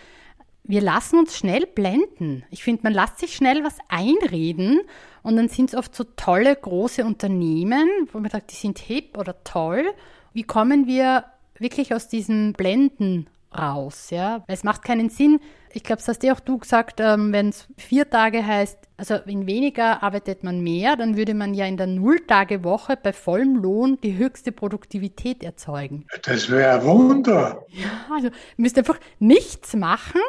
Wir 0.64 0.80
lassen 0.80 1.18
uns 1.18 1.36
schnell 1.36 1.66
blenden. 1.66 2.44
Ich 2.50 2.62
finde, 2.62 2.84
man 2.84 2.94
lässt 2.94 3.18
sich 3.18 3.34
schnell 3.34 3.64
was 3.64 3.78
einreden 3.88 4.80
und 5.24 5.36
dann 5.36 5.48
sind 5.48 5.70
es 5.70 5.74
oft 5.74 5.94
so 5.94 6.04
tolle 6.16 6.54
große 6.54 7.04
Unternehmen, 7.04 7.88
wo 8.12 8.20
man 8.20 8.30
sagt, 8.30 8.52
die 8.52 8.56
sind 8.56 8.78
hip 8.78 9.18
oder 9.18 9.42
toll. 9.42 9.84
Wie 10.32 10.44
kommen 10.44 10.86
wir 10.86 11.24
wirklich 11.58 11.94
aus 11.94 12.08
diesem 12.08 12.52
Blenden 12.52 13.26
raus? 13.56 14.10
Ja? 14.10 14.44
Es 14.46 14.64
macht 14.64 14.82
keinen 14.82 15.10
Sinn. 15.10 15.40
Ich 15.74 15.82
glaube, 15.82 16.00
das 16.00 16.08
hast 16.08 16.22
ja 16.22 16.34
auch 16.34 16.40
du 16.40 16.58
gesagt, 16.58 17.00
ähm, 17.00 17.32
wenn 17.32 17.48
es 17.48 17.66
vier 17.78 18.08
Tage 18.08 18.46
heißt, 18.46 18.78
also 18.98 19.14
in 19.26 19.46
weniger 19.46 20.02
arbeitet 20.02 20.44
man 20.44 20.60
mehr, 20.60 20.96
dann 20.96 21.16
würde 21.16 21.34
man 21.34 21.54
ja 21.54 21.64
in 21.66 21.76
der 21.76 21.86
Nulltagewoche 21.86 22.96
bei 22.96 23.12
vollem 23.12 23.56
Lohn 23.56 23.98
die 24.02 24.16
höchste 24.16 24.52
Produktivität 24.52 25.42
erzeugen. 25.42 26.06
Das 26.22 26.50
wäre 26.50 26.80
ein 26.80 26.84
Wunder. 26.84 27.64
Ja, 27.68 28.14
also 28.14 28.28
ihr 28.28 28.32
müsst 28.56 28.76
einfach 28.76 28.98
nichts 29.18 29.74
machen, 29.74 30.20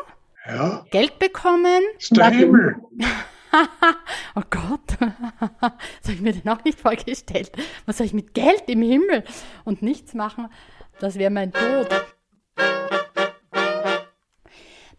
ja. 0.45 0.85
Geld 0.91 1.19
bekommen. 1.19 1.81
Das 1.95 2.03
ist 2.03 2.17
der 2.17 2.29
Himmel. 2.29 2.75
oh 4.35 4.41
Gott, 4.49 4.81
das 4.99 5.09
habe 5.11 6.13
ich 6.13 6.21
mir 6.21 6.33
denn 6.33 6.51
auch 6.51 6.63
nicht 6.63 6.79
vorgestellt. 6.79 7.51
Was 7.85 7.97
soll 7.97 8.07
ich 8.07 8.13
mit 8.13 8.33
Geld 8.33 8.63
im 8.67 8.81
Himmel 8.81 9.23
und 9.65 9.81
nichts 9.81 10.13
machen? 10.13 10.47
Das 10.99 11.17
wäre 11.17 11.31
mein 11.31 11.51
Tod. 11.51 11.87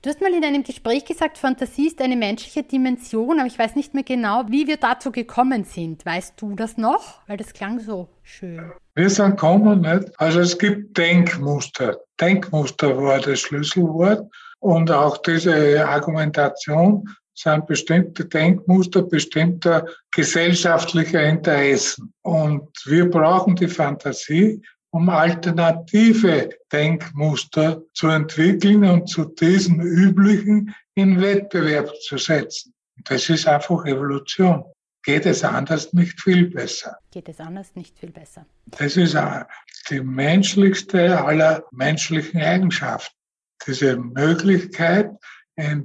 Du 0.05 0.11
hast 0.11 0.21
mal 0.21 0.35
in 0.35 0.45
einem 0.45 0.63
Gespräch 0.63 1.07
gesagt, 1.07 1.39
Fantasie 1.39 1.87
ist 1.87 1.99
eine 2.03 2.15
menschliche 2.15 2.63
Dimension, 2.63 3.39
aber 3.41 3.47
ich 3.47 3.59
weiß 3.59 3.75
nicht 3.75 3.95
mehr 3.95 4.03
genau, 4.03 4.45
wie 4.49 4.67
wir 4.67 4.77
dazu 4.77 5.11
gekommen 5.11 5.65
sind. 5.65 6.05
Weißt 6.05 6.35
du 6.37 6.55
das 6.55 6.77
noch? 6.77 7.27
Weil 7.27 7.39
das 7.39 7.55
klang 7.55 7.81
so 7.81 8.11
schön. 8.23 8.71
Wir 8.95 9.09
sind 9.09 9.31
gekommen, 9.31 9.81
nicht? 9.81 10.13
Also 10.21 10.41
es 10.41 10.59
gibt 10.59 10.99
Denkmuster. 10.99 12.01
Denkmuster 12.21 13.03
war 13.03 13.19
das 13.19 13.41
Schlüsselwort. 13.41 14.31
Und 14.61 14.91
auch 14.91 15.17
diese 15.17 15.89
Argumentation 15.89 17.09
sind 17.33 17.67
bestimmte 17.67 18.27
Denkmuster 18.27 19.01
bestimmter 19.01 19.87
gesellschaftlicher 20.15 21.23
Interessen. 21.23 22.13
Und 22.21 22.69
wir 22.85 23.09
brauchen 23.09 23.57
die 23.57 23.69
Fantasie, 23.69 24.61
um 24.95 25.09
alternative 25.09 26.51
Denkmuster 26.71 27.83
zu 27.95 28.07
entwickeln 28.07 28.85
und 28.85 29.09
zu 29.09 29.25
diesen 29.25 29.81
üblichen 29.81 30.73
in 30.95 31.21
Wettbewerb 31.21 31.91
zu 32.03 32.17
setzen. 32.17 32.73
Das 33.03 33.29
ist 33.29 33.49
einfach 33.49 33.85
Evolution. 33.87 34.63
Geht 35.03 35.27
es 35.27 35.43
anders 35.43 35.93
nicht 35.95 36.21
viel 36.21 36.49
besser? 36.49 36.97
Geht 37.11 37.29
es 37.29 37.41
anders 37.41 37.75
nicht 37.75 37.99
viel 37.99 38.13
besser? 38.13 38.47
Das 38.67 38.97
ist 38.97 39.17
die 39.91 40.01
menschlichste 40.01 41.21
aller 41.25 41.65
menschlichen 41.73 42.41
Eigenschaften. 42.41 43.17
Diese 43.67 43.97
Möglichkeit, 43.97 45.11
äh, 45.57 45.81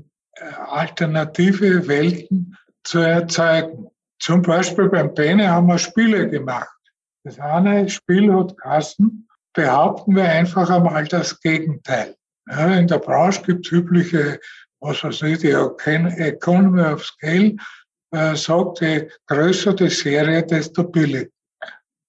alternative 0.67 1.87
Welten 1.87 2.55
zu 2.83 2.99
erzeugen. 2.99 3.87
Zum 4.19 4.43
Beispiel 4.43 4.87
beim 4.87 5.15
Bene 5.15 5.49
haben 5.49 5.65
wir 5.65 5.79
Spiele 5.79 6.29
gemacht. 6.29 6.78
Das 7.23 7.39
eine 7.39 7.89
Spiel 7.89 8.33
hat 8.33 8.57
Kassen, 8.57 9.27
behaupten 9.53 10.15
wir 10.15 10.23
einfach 10.23 10.69
einmal 10.69 11.05
das 11.05 11.39
Gegenteil. 11.41 12.15
In 12.49 12.87
der 12.87 12.99
Branche 12.99 13.41
gibt 13.43 13.65
es 13.65 13.71
übliche, 13.71 14.39
was 14.79 15.03
weiß 15.03 15.21
ich, 15.23 15.39
die 15.39 15.51
Economy 15.51 16.81
of 16.81 17.05
Scale 17.05 17.55
äh, 18.11 18.35
sagt, 18.35 18.81
je 18.81 19.09
größer 19.27 19.73
die 19.73 19.89
Serie, 19.89 20.43
desto 20.43 20.83
billiger, 20.83 21.29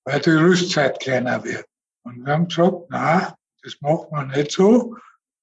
weil 0.05 0.21
die 0.21 0.31
Rüstzeit 0.31 0.99
kleiner 1.01 1.43
wird. 1.45 1.67
Und 2.05 2.25
wir 2.25 2.33
haben 2.33 2.49
gesagt, 2.49 2.87
na, 2.89 3.35
das 3.63 3.77
macht 3.81 4.11
man 4.11 4.29
nicht 4.29 4.53
so. 4.53 4.97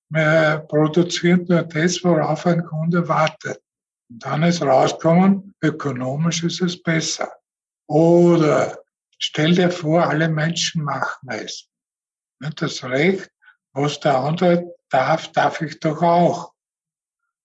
Wir 0.10 0.66
produzieren 0.68 1.46
nur 1.48 1.64
das, 1.64 2.04
worauf 2.04 2.46
ein 2.48 2.64
Kunde 2.64 3.08
wartet. 3.08 3.62
Und 4.10 4.26
dann 4.26 4.44
ist 4.44 4.62
rausgekommen, 4.62 5.54
ökonomisch 5.62 6.44
ist 6.44 6.62
es 6.62 6.82
besser. 6.82 7.30
Oder 7.88 8.80
Stell 9.20 9.56
dir 9.56 9.72
vor, 9.72 10.08
alle 10.08 10.30
Menschen 10.30 10.84
machen 10.84 11.30
es. 11.30 11.68
Und 12.44 12.62
das 12.62 12.84
Recht, 12.84 13.32
was 13.74 14.00
der 14.00 14.18
andere 14.18 14.76
darf, 14.90 15.32
darf 15.32 15.62
ich 15.62 15.80
doch 15.80 16.02
auch. 16.02 16.54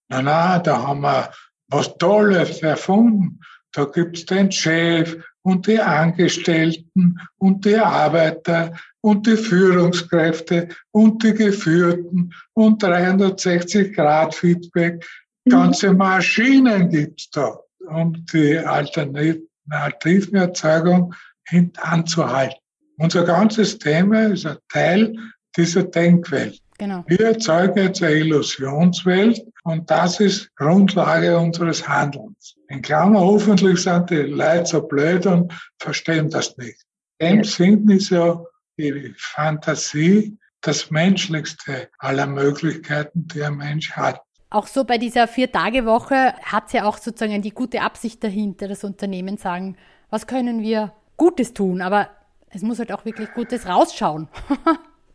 Na, 0.09 0.23
na, 0.23 0.59
da 0.59 0.83
haben 0.83 1.01
wir 1.01 1.33
was 1.69 1.97
Tolles 1.97 2.63
erfunden. 2.63 3.41
Da 3.73 3.87
gibt's 3.87 4.27
den 4.27 4.53
Chef 4.53 5.17
und 5.43 5.67
die 5.67 5.81
Angestellten 5.81 7.19
und 7.39 7.65
die 7.65 7.77
Arbeiter 7.77 8.75
und 9.01 9.27
die 9.27 9.37
Führungskräfte 9.37 10.69
und 10.91 11.23
die 11.23 11.33
Geführten 11.33 12.33
und 12.53 12.83
360 12.83 13.95
Grad 13.95 14.35
Feedback. 14.35 15.05
Ganze 15.49 15.93
Maschinen 15.93 16.91
gibt's 16.91 17.31
da, 17.31 17.59
um 17.89 18.25
die 18.33 18.59
alternativen 18.59 20.37
Erzeugung 20.37 21.15
hintanzuhalten. 21.53 22.59
Unser 22.99 23.25
ganzes 23.25 23.79
Thema 23.79 24.33
ist 24.33 24.47
ein 24.47 24.57
Teil 24.69 25.15
dieser 25.57 25.85
Denkwelt. 25.85 26.59
Genau. 26.79 27.05
Wir 27.07 27.21
erzeugen 27.21 27.79
jetzt 27.79 28.03
eine 28.03 28.15
Illusionswelt 28.15 29.41
und 29.65 29.89
das 29.91 30.19
ist 30.19 30.55
Grundlage 30.57 31.39
unseres 31.39 31.87
Handelns. 31.87 32.57
In 32.69 32.83
Klammer, 32.83 33.21
hoffentlich 33.21 33.83
sind 33.83 34.11
die 34.11 34.17
Leute 34.17 34.67
so 34.67 34.83
blöd 34.83 35.27
und 35.27 35.53
verstehen 35.79 36.31
das 36.31 36.57
nicht. 36.57 36.83
In 37.19 37.37
dem 37.37 37.45
Sinn 37.45 37.89
ist 37.89 38.11
ja 38.11 38.43
die 38.79 39.15
Fantasie 39.17 40.37
das 40.63 40.91
menschlichste 40.91 41.89
aller 41.99 42.27
Möglichkeiten, 42.27 43.29
die 43.29 43.45
ein 43.45 43.57
Mensch 43.57 43.93
hat. 43.93 44.21
Auch 44.51 44.67
so 44.67 44.85
bei 44.85 44.99
dieser 44.99 45.29
Vier-Tage-Woche 45.29 46.35
hat 46.43 46.67
es 46.67 46.73
ja 46.73 46.85
auch 46.85 46.99
sozusagen 46.99 47.43
die 47.43 47.51
gute 47.51 47.83
Absicht 47.83 48.23
dahinter, 48.25 48.69
das 48.69 48.85
Unternehmen 48.85 49.37
sagen, 49.37 49.77
was 50.11 50.27
können 50.27 50.63
wir 50.63 50.93
Gutes 51.17 51.53
tun, 51.53 51.83
aber 51.83 52.09
es 52.51 52.63
muss 52.63 52.79
halt 52.79 52.93
auch 52.93 53.05
wirklich 53.05 53.33
Gutes 53.33 53.67
rausschauen. 53.67 54.29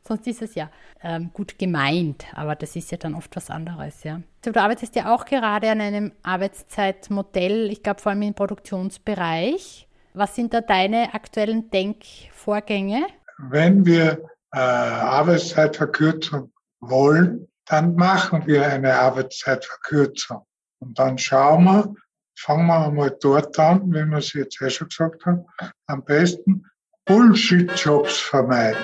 Sonst 0.08 0.26
ist 0.26 0.42
es 0.42 0.56
ja 0.56 0.70
ähm, 1.04 1.32
gut 1.34 1.60
gemeint, 1.60 2.26
aber 2.34 2.56
das 2.56 2.76
ist 2.76 2.92
ja 2.92 2.98
dann 2.98 3.14
oft 3.14 3.36
was 3.36 3.50
anderes, 3.50 4.04
ja. 4.04 4.22
Du 4.42 4.56
arbeitest 4.56 4.96
ja 4.96 5.14
auch 5.14 5.26
gerade 5.26 5.70
an 5.70 5.82
einem 5.82 6.14
Arbeitszeitmodell, 6.24 7.70
ich 7.70 7.84
glaube 7.84 8.00
vor 8.00 8.12
allem 8.12 8.22
im 8.22 8.34
Produktionsbereich. 8.34 9.88
Was 10.14 10.36
sind 10.36 10.54
da 10.54 10.62
deine 10.62 11.14
aktuellen 11.14 11.70
Denkvorgänge? 11.70 13.06
Wenn 13.38 13.86
wir 13.86 14.24
äh, 14.54 14.58
Arbeitszeitverkürzung 14.60 16.52
wollen, 16.80 17.48
dann 17.66 17.96
machen 17.96 18.48
wir 18.48 18.66
eine 18.66 18.96
Arbeitszeitverkürzung. 18.96 20.46
Und 20.80 20.98
dann 20.98 21.18
schauen 21.18 21.66
wir, 21.66 21.94
fangen 22.38 22.68
wir 22.68 22.86
einmal 22.86 23.18
dort 23.20 23.58
an, 23.60 23.92
wie 23.92 24.06
wir 24.06 24.18
es 24.18 24.34
jetzt 24.34 24.62
eh 24.62 24.70
schon 24.70 24.90
gesagt 24.90 25.26
haben, 25.26 25.46
am 25.88 26.04
besten 26.04 26.66
Bullshit-Jobs 27.06 28.18
vermeiden. 28.18 28.82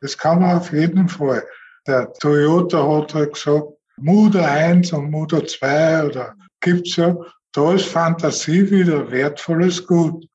Das 0.00 0.18
kann 0.18 0.40
man 0.40 0.58
auf 0.58 0.72
jeden 0.72 1.08
Fall. 1.08 1.44
Der 1.86 2.12
Toyota 2.14 2.86
hat 2.86 3.14
halt 3.14 3.34
gesagt, 3.34 3.68
Mutter 3.96 4.50
1 4.50 4.92
und 4.92 5.10
Mutter 5.10 5.46
2 5.46 6.06
oder 6.06 6.34
gibt's 6.60 6.96
ja, 6.96 7.16
da 7.52 7.74
ist 7.74 7.86
Fantasie 7.86 8.70
wieder 8.70 9.10
wertvolles 9.10 9.86
Gut. 9.86 10.26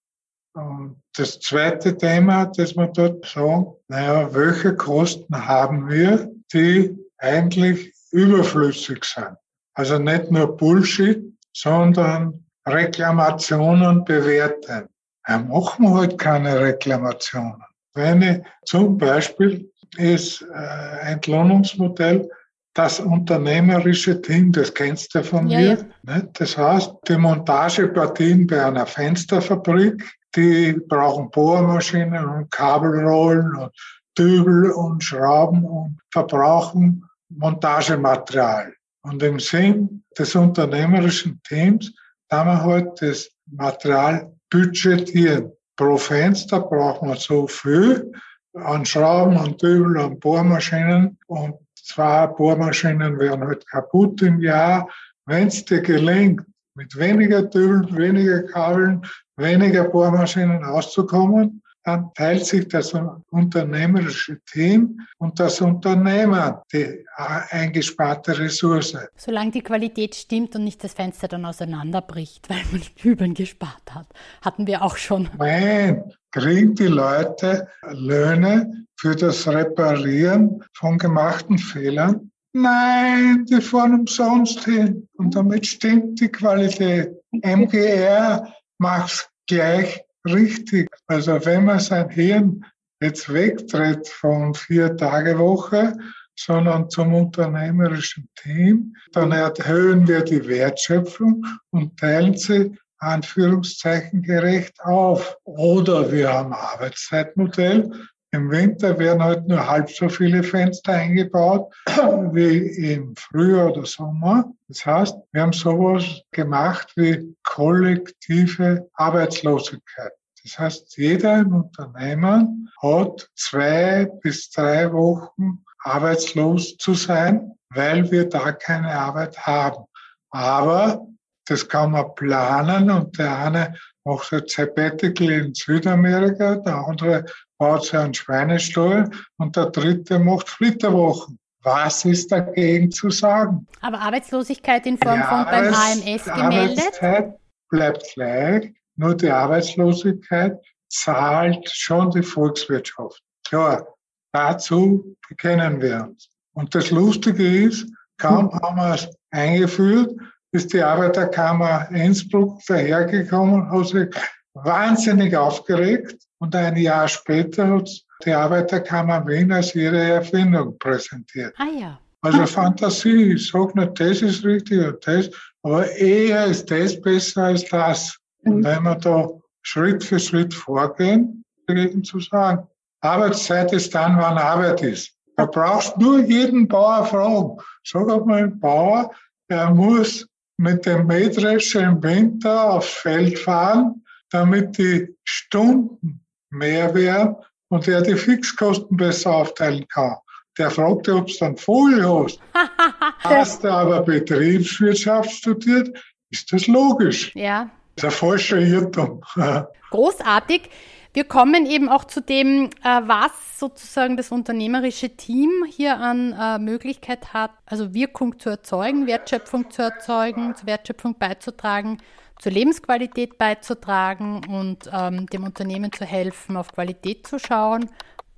Und 0.54 1.02
das 1.16 1.40
zweite 1.40 1.98
Thema, 1.98 2.46
das 2.46 2.76
wir 2.76 2.88
dort 2.88 3.26
sagen, 3.26 3.74
naja, 3.88 4.34
welche 4.34 4.76
Kosten 4.76 5.48
haben 5.48 5.90
wir, 5.90 6.32
die 6.54 6.98
eigentlich 7.18 7.94
überflüssig 8.12 9.04
sind? 9.04 9.36
Also 9.74 10.00
nicht 10.00 10.32
nur 10.32 10.56
Bullshit, 10.56 11.37
sondern 11.62 12.46
Reklamationen 12.68 14.04
bewerten. 14.06 14.88
Ja, 15.28 15.40
machen 15.40 15.86
wir 15.86 15.96
halt 15.96 16.18
keine 16.18 16.60
Reklamationen. 16.60 17.64
Wenn 17.96 18.22
ich 18.22 18.42
zum 18.66 18.98
Beispiel 18.98 19.70
ist 19.98 20.42
äh, 20.42 21.12
Entlohnungsmodell 21.12 22.30
das 22.76 23.00
unternehmerische 23.00 24.22
Team, 24.22 24.52
das 24.52 24.72
kennst 24.72 25.16
du 25.16 25.24
von 25.24 25.48
ja, 25.48 25.60
mir. 25.60 25.90
Ja. 26.08 26.22
Das 26.34 26.56
heißt, 26.56 26.94
die 27.08 27.18
Montagepartien 27.18 28.46
bei 28.46 28.64
einer 28.64 28.86
Fensterfabrik, 28.86 30.04
die 30.36 30.74
brauchen 30.88 31.32
Bohrmaschinen 31.32 32.24
und 32.24 32.52
Kabelrollen 32.52 33.56
und 33.56 33.72
Dübel 34.18 34.72
und 34.72 35.04
Schrauben 35.04 35.66
und 35.66 36.00
verbrauchen 36.12 37.04
Montagematerial. 37.30 38.74
Und 39.02 39.24
im 39.24 39.40
Sinn 39.40 40.04
des 40.18 40.36
unternehmerischen 40.36 41.42
Teams 41.44 41.94
kann 42.30 42.48
man 42.48 42.62
halt 42.62 43.02
das 43.02 43.30
Material 43.46 44.32
budgetieren. 44.50 45.52
Pro 45.76 45.98
Fenster 45.98 46.60
braucht 46.60 47.04
man 47.04 47.18
so 47.18 47.48
viel 47.48 48.12
an 48.54 48.86
Schrauben, 48.86 49.38
an 49.38 49.58
Dübel, 49.58 50.00
an 50.00 50.20
Bohrmaschinen 50.20 51.18
und 51.28 51.56
zwei 51.76 52.28
Bohrmaschinen 52.28 53.20
wären 53.20 53.46
halt 53.46 53.68
kaputt 53.68 54.22
im 54.22 54.40
Jahr. 54.40 54.90
Wenn 55.26 55.48
es 55.48 55.64
dir 55.66 55.82
gelingt, 55.82 56.42
mit 56.76 56.96
weniger 56.98 57.44
Dübeln, 57.44 57.96
weniger 57.96 58.44
Kabeln, 58.44 59.02
weniger 59.36 59.86
Bohrmaschinen 59.86 60.64
auszukommen, 60.64 61.62
dann 61.88 62.14
teilt 62.16 62.46
sich 62.46 62.68
das 62.68 62.94
unternehmerische 63.32 64.42
Team 64.52 65.00
und 65.20 65.40
das 65.40 65.62
Unternehmen 65.62 66.56
die 66.74 67.06
eingesparte 67.16 68.38
Ressource. 68.38 68.98
Solange 69.16 69.52
die 69.52 69.62
Qualität 69.62 70.14
stimmt 70.14 70.54
und 70.58 70.66
nicht 70.66 70.84
das 70.84 70.94
Fenster 70.94 71.30
dann 71.30 71.46
auseinanderbricht, 71.46 72.50
weil 72.50 72.62
man 72.74 72.82
Übeln 73.04 73.34
gespart 73.34 73.96
hat, 73.96 74.08
hatten 74.42 74.68
wir 74.68 74.82
auch 74.82 74.98
schon. 74.98 75.30
Nein, 75.38 76.12
kriegen 76.32 76.76
die 76.76 76.88
Leute 76.88 77.70
Löhne 77.90 78.86
für 78.98 79.16
das 79.16 79.48
Reparieren 79.48 80.62
von 80.74 80.98
gemachten 80.98 81.58
Fehlern? 81.58 82.32
Nein, 82.52 83.46
die 83.46 83.62
fahren 83.62 84.02
umsonst 84.02 84.66
hin. 84.66 85.08
Und 85.14 85.36
damit 85.36 85.66
stimmt 85.66 86.20
die 86.20 86.28
Qualität. 86.28 87.14
MGR 87.32 88.54
macht 88.78 89.30
gleich 89.48 90.04
richtig. 90.34 90.90
Also 91.08 91.44
wenn 91.46 91.66
man 91.66 91.80
sein 91.80 92.10
Hirn 92.10 92.66
jetzt 93.02 93.32
wegtritt 93.32 94.08
von 94.08 94.54
Vier-Tage-Woche, 94.54 95.98
sondern 96.36 96.90
zum 96.90 97.14
unternehmerischen 97.14 98.30
Team, 98.36 98.96
dann 99.12 99.32
erhöhen 99.32 100.08
wir 100.08 100.22
die 100.22 100.48
Wertschöpfung 100.48 101.46
und 101.72 101.98
teilen 101.98 102.38
sie 102.38 102.78
Anführungszeichen 103.00 104.22
gerecht 104.22 104.80
auf. 104.82 105.38
Oder 105.44 106.12
wir 106.12 106.32
haben 106.32 106.54
Arbeitszeitmodell. 106.54 107.92
Im 108.32 108.52
Winter 108.52 109.00
werden 109.00 109.24
halt 109.24 109.48
nur 109.48 109.68
halb 109.68 109.90
so 109.90 110.10
viele 110.10 110.44
Fenster 110.44 110.94
eingebaut 110.94 111.74
wie 112.34 112.94
im 112.94 113.16
Frühjahr 113.16 113.72
oder 113.72 113.86
Sommer. 113.86 114.52
Das 114.68 114.86
heißt, 114.86 115.16
wir 115.32 115.42
haben 115.42 115.54
sowas 115.54 116.22
gemacht 116.32 116.92
wie 116.98 117.36
kollektive 117.44 118.90
Arbeitslosigkeit. 118.94 120.12
Das 120.44 120.60
heißt, 120.60 120.98
jeder 120.98 121.40
im 121.40 121.54
Unternehmen 121.54 122.70
hat 122.82 123.30
zwei 123.36 124.10
bis 124.22 124.50
drei 124.50 124.92
Wochen 124.92 125.64
arbeitslos 125.80 126.78
zu 126.78 126.94
sein, 126.94 127.54
weil 127.70 128.10
wir 128.12 128.28
da 128.28 128.52
keine 128.52 128.92
Arbeit 128.92 129.38
haben. 129.40 129.86
Aber 130.32 131.06
das 131.48 131.68
kann 131.68 131.92
man 131.92 132.14
planen 132.16 132.92
und 132.92 133.18
der 133.18 133.38
eine 133.38 133.76
macht 134.04 134.34
ein 134.34 134.44
Sabbatical 134.48 135.30
in 135.30 135.54
Südamerika, 135.54 136.56
der 136.56 136.76
andere 136.88 137.26
baut 137.58 137.84
sich 137.84 137.96
einen 137.96 138.14
Schweinestall 138.14 139.10
und 139.38 139.56
der 139.56 139.68
dritte 139.68 140.20
macht 140.20 140.50
Flitterwochen. 140.50 141.40
Was 141.64 142.06
ist 142.06 142.32
dagegen 142.32 142.92
zu 142.92 143.10
sagen? 143.10 143.68
Aber 143.82 144.00
Arbeitslosigkeit 144.00 144.86
in 144.86 144.98
Form 144.98 145.22
von 145.24 145.46
beim 145.46 145.74
HMS 145.74 146.24
gemeldet? 146.26 146.80
Arbeitszeit 147.04 147.34
bleibt 147.70 148.14
gleich, 148.14 148.74
nur 148.96 149.16
die 149.16 149.30
Arbeitslosigkeit 149.30 150.60
zahlt 150.90 151.70
schon 151.70 152.12
die 152.12 152.24
Volkswirtschaft. 152.24 153.22
Klar, 153.48 153.88
dazu 154.32 155.16
bekennen 155.28 155.82
wir 155.82 156.08
uns. 156.10 156.30
Und 156.54 156.74
das 156.74 156.92
Lustige 156.92 157.66
ist, 157.66 157.88
kaum 158.18 158.52
haben 158.54 158.78
wir 158.78 158.94
es 158.96 159.10
eingeführt, 159.32 160.16
ist 160.52 160.72
die 160.72 160.82
Arbeiterkammer 160.82 161.90
Innsbruck 161.92 162.62
dahergekommen, 162.68 163.70
hat 163.70 163.88
sich 163.88 164.08
wahnsinnig 164.54 165.36
aufgeregt 165.36 166.27
und 166.40 166.56
ein 166.56 166.76
Jahr 166.78 167.08
später 167.08 167.68
hat 167.68 167.90
die 168.26 168.34
Arbeiterkammer 168.34 169.26
Wien 169.28 169.52
als 169.52 169.76
ihre 169.76 170.02
Erfindung 170.02 170.78
präsentiert. 170.80 171.54
Ah 171.58 171.68
ja. 171.80 172.00
Also 172.22 172.46
Fantasie, 172.46 173.34
ich 173.34 173.50
sage 173.50 173.80
nicht, 173.80 174.00
das 174.00 174.22
ist 174.22 174.44
richtig 174.44 174.86
und 174.86 175.08
das, 175.08 175.30
aber 175.62 175.90
eher 175.92 176.46
ist 176.46 176.70
das 176.70 177.00
besser 177.00 177.44
als 177.44 177.66
das. 177.66 178.18
Und 178.44 178.64
wenn 178.64 178.84
wir 178.84 178.96
da 178.96 179.30
Schritt 179.62 180.04
für 180.04 180.20
Schritt 180.20 180.54
vorgehen, 180.54 181.44
dagegen 181.68 182.04
zu 182.04 182.20
sagen, 182.20 182.68
Arbeitszeit 183.02 183.72
ist 183.74 183.94
dann, 183.94 184.18
wann 184.18 184.38
Arbeit 184.38 184.82
ist. 184.82 185.14
Da 185.36 185.46
brauchst 185.46 185.98
nur 185.98 186.20
jeden 186.22 186.68
Bauer 186.68 187.06
fragen. 187.06 187.58
Sag 187.84 188.10
einmal 188.10 188.44
ein 188.44 188.60
Bauer, 188.60 189.12
er 189.50 189.70
muss 189.70 190.28
mit 190.58 190.86
dem 190.86 191.06
Mähdrescher 191.06 191.82
im 191.82 192.02
Winter 192.02 192.72
aufs 192.72 192.90
Feld 192.90 193.38
fahren, 193.38 194.04
damit 194.32 194.78
die 194.78 195.16
Stunden 195.24 196.26
mehr 196.50 196.94
werden 196.94 197.36
und 197.70 197.88
er 197.88 198.02
die 198.02 198.16
Fixkosten 198.16 198.98
besser 198.98 199.32
aufteilen 199.32 199.88
kann. 199.88 200.18
Der 200.58 200.72
fragt 200.72 201.08
ob 201.10 201.30
es 201.30 201.38
dann 201.38 201.56
Folie 201.56 202.08
hast. 202.08 202.40
Hast 203.20 203.64
du 203.64 203.72
aber 203.72 204.02
Betriebswirtschaft 204.02 205.32
studiert, 205.32 205.90
ist 206.32 206.52
das 206.52 206.68
logisch. 206.68 207.34
Ja. 207.36 207.70
Das 207.96 208.14
ist 208.14 208.24
ein 208.24 208.30
falscher 208.30 208.60
Irrtum. 208.60 209.22
Großartig. 209.92 210.70
Wir 211.18 211.24
kommen 211.24 211.66
eben 211.66 211.90
auch 211.90 212.04
zu 212.04 212.22
dem, 212.22 212.66
äh, 212.66 212.70
was 212.84 213.32
sozusagen 213.58 214.18
das 214.18 214.32
unternehmerische 214.32 215.18
Team 215.18 215.50
hier 215.68 215.98
an 215.98 216.32
äh, 216.40 216.60
Möglichkeit 216.60 217.34
hat, 217.34 217.50
also 217.66 217.96
Wirkung 217.96 218.38
zu 218.38 218.52
erzeugen, 218.52 219.08
Wertschöpfung 219.08 219.72
zu 219.72 219.82
erzeugen, 219.82 220.56
zur 220.56 220.68
Wertschöpfung 220.68 221.16
beizutragen, 221.18 221.98
zur 222.38 222.52
Lebensqualität 222.52 223.40
beizutragen 223.40 224.46
und 224.48 224.92
ähm, 224.94 225.26
dem 225.26 225.44
Unternehmen 225.44 225.92
zu 225.92 226.06
helfen, 226.06 226.56
auf 226.56 226.72
Qualität 226.72 227.26
zu 227.26 227.40
schauen 227.40 227.90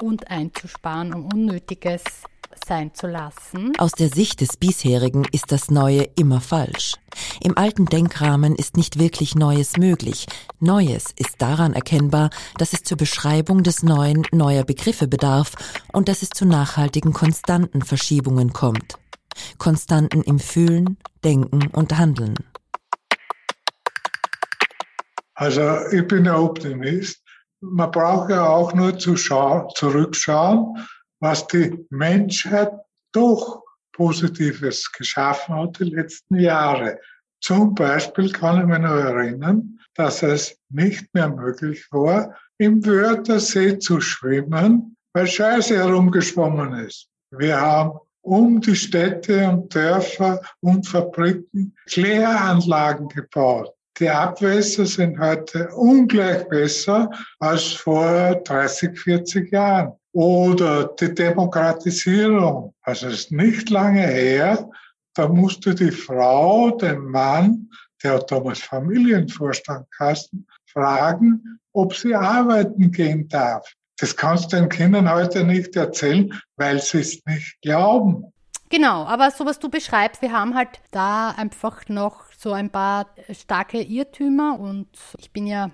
und 0.01 0.31
einzusparen, 0.31 1.13
um 1.13 1.25
Unnötiges 1.25 2.05
sein 2.65 2.93
zu 2.93 3.07
lassen. 3.07 3.73
Aus 3.77 3.91
der 3.91 4.09
Sicht 4.09 4.41
des 4.41 4.57
bisherigen 4.57 5.25
ist 5.31 5.51
das 5.51 5.69
Neue 5.69 6.07
immer 6.15 6.41
falsch. 6.41 6.95
Im 7.41 7.57
alten 7.57 7.85
Denkrahmen 7.85 8.55
ist 8.55 8.77
nicht 8.77 8.99
wirklich 8.99 9.35
Neues 9.35 9.77
möglich. 9.77 10.27
Neues 10.59 11.05
ist 11.15 11.41
daran 11.41 11.73
erkennbar, 11.73 12.29
dass 12.57 12.73
es 12.73 12.83
zur 12.83 12.97
Beschreibung 12.97 13.63
des 13.63 13.83
Neuen 13.83 14.25
neuer 14.31 14.63
Begriffe 14.63 15.07
bedarf 15.07 15.53
und 15.91 16.07
dass 16.09 16.21
es 16.21 16.29
zu 16.29 16.45
nachhaltigen 16.45 17.13
konstanten 17.13 17.81
Verschiebungen 17.81 18.53
kommt. 18.53 18.97
Konstanten 19.57 20.21
im 20.21 20.39
Fühlen, 20.39 20.97
Denken 21.23 21.67
und 21.67 21.97
Handeln. 21.97 22.35
Also 25.33 25.61
ich 25.91 26.05
bin 26.07 26.27
ein 26.27 26.35
Optimist. 26.35 27.23
Man 27.61 27.91
braucht 27.91 28.29
ja 28.29 28.47
auch 28.47 28.73
nur 28.73 28.97
zu 28.97 29.15
zurückschauen 29.15 30.77
was 31.19 31.47
die 31.47 31.85
Menschheit 31.89 32.71
doch 33.11 33.63
Positives 33.93 34.91
geschaffen 34.91 35.55
hat 35.55 35.79
die 35.79 35.85
letzten 35.85 36.39
Jahre. 36.39 36.99
Zum 37.41 37.75
Beispiel 37.75 38.31
kann 38.31 38.61
ich 38.61 38.67
mich 38.67 38.79
noch 38.79 38.89
erinnern, 38.89 39.79
dass 39.95 40.23
es 40.23 40.57
nicht 40.69 41.13
mehr 41.13 41.29
möglich 41.29 41.85
war, 41.91 42.35
im 42.57 42.85
Wörthersee 42.85 43.79
zu 43.79 43.99
schwimmen, 43.99 44.95
weil 45.13 45.27
Scheiße 45.27 45.77
herumgeschwommen 45.77 46.73
ist. 46.85 47.09
Wir 47.31 47.59
haben 47.59 47.99
um 48.21 48.61
die 48.61 48.75
Städte 48.75 49.49
und 49.49 49.73
Dörfer 49.73 50.41
und 50.61 50.87
Fabriken 50.87 51.75
Kläranlagen 51.87 53.07
gebaut. 53.09 53.73
Die 53.99 54.09
Abwässer 54.09 54.85
sind 54.85 55.19
heute 55.19 55.69
ungleich 55.75 56.47
besser 56.47 57.11
als 57.39 57.73
vor 57.73 58.35
30, 58.45 58.97
40 58.97 59.51
Jahren. 59.51 59.98
Oder 60.13 60.85
die 60.99 61.13
Demokratisierung. 61.13 62.73
Also 62.81 63.07
es 63.07 63.13
ist 63.13 63.31
nicht 63.31 63.69
lange 63.69 64.01
her, 64.01 64.69
da 65.13 65.27
musste 65.27 65.75
die 65.75 65.91
Frau 65.91 66.71
den 66.71 67.05
Mann, 67.05 67.69
der 68.03 68.13
hat 68.13 68.31
damals 68.31 68.59
Familienvorstand 68.59 69.85
Kasten, 69.91 70.47
fragen, 70.71 71.59
ob 71.73 71.95
sie 71.95 72.15
arbeiten 72.15 72.91
gehen 72.91 73.27
darf. 73.27 73.67
Das 73.99 74.15
kannst 74.15 74.53
du 74.53 74.57
den 74.57 74.69
Kindern 74.69 75.11
heute 75.11 75.43
nicht 75.43 75.75
erzählen, 75.75 76.33
weil 76.55 76.81
sie 76.81 76.99
es 76.99 77.21
nicht 77.25 77.61
glauben. 77.61 78.31
Genau, 78.69 79.03
aber 79.03 79.31
so 79.31 79.45
was 79.45 79.59
du 79.59 79.69
beschreibst, 79.69 80.21
wir 80.21 80.31
haben 80.31 80.55
halt 80.55 80.79
da 80.91 81.31
einfach 81.31 81.89
noch 81.89 82.31
so 82.37 82.53
ein 82.53 82.69
paar 82.69 83.07
starke 83.31 83.81
Irrtümer 83.81 84.59
und 84.59 84.87
ich 85.17 85.31
bin 85.33 85.47
ja 85.47 85.71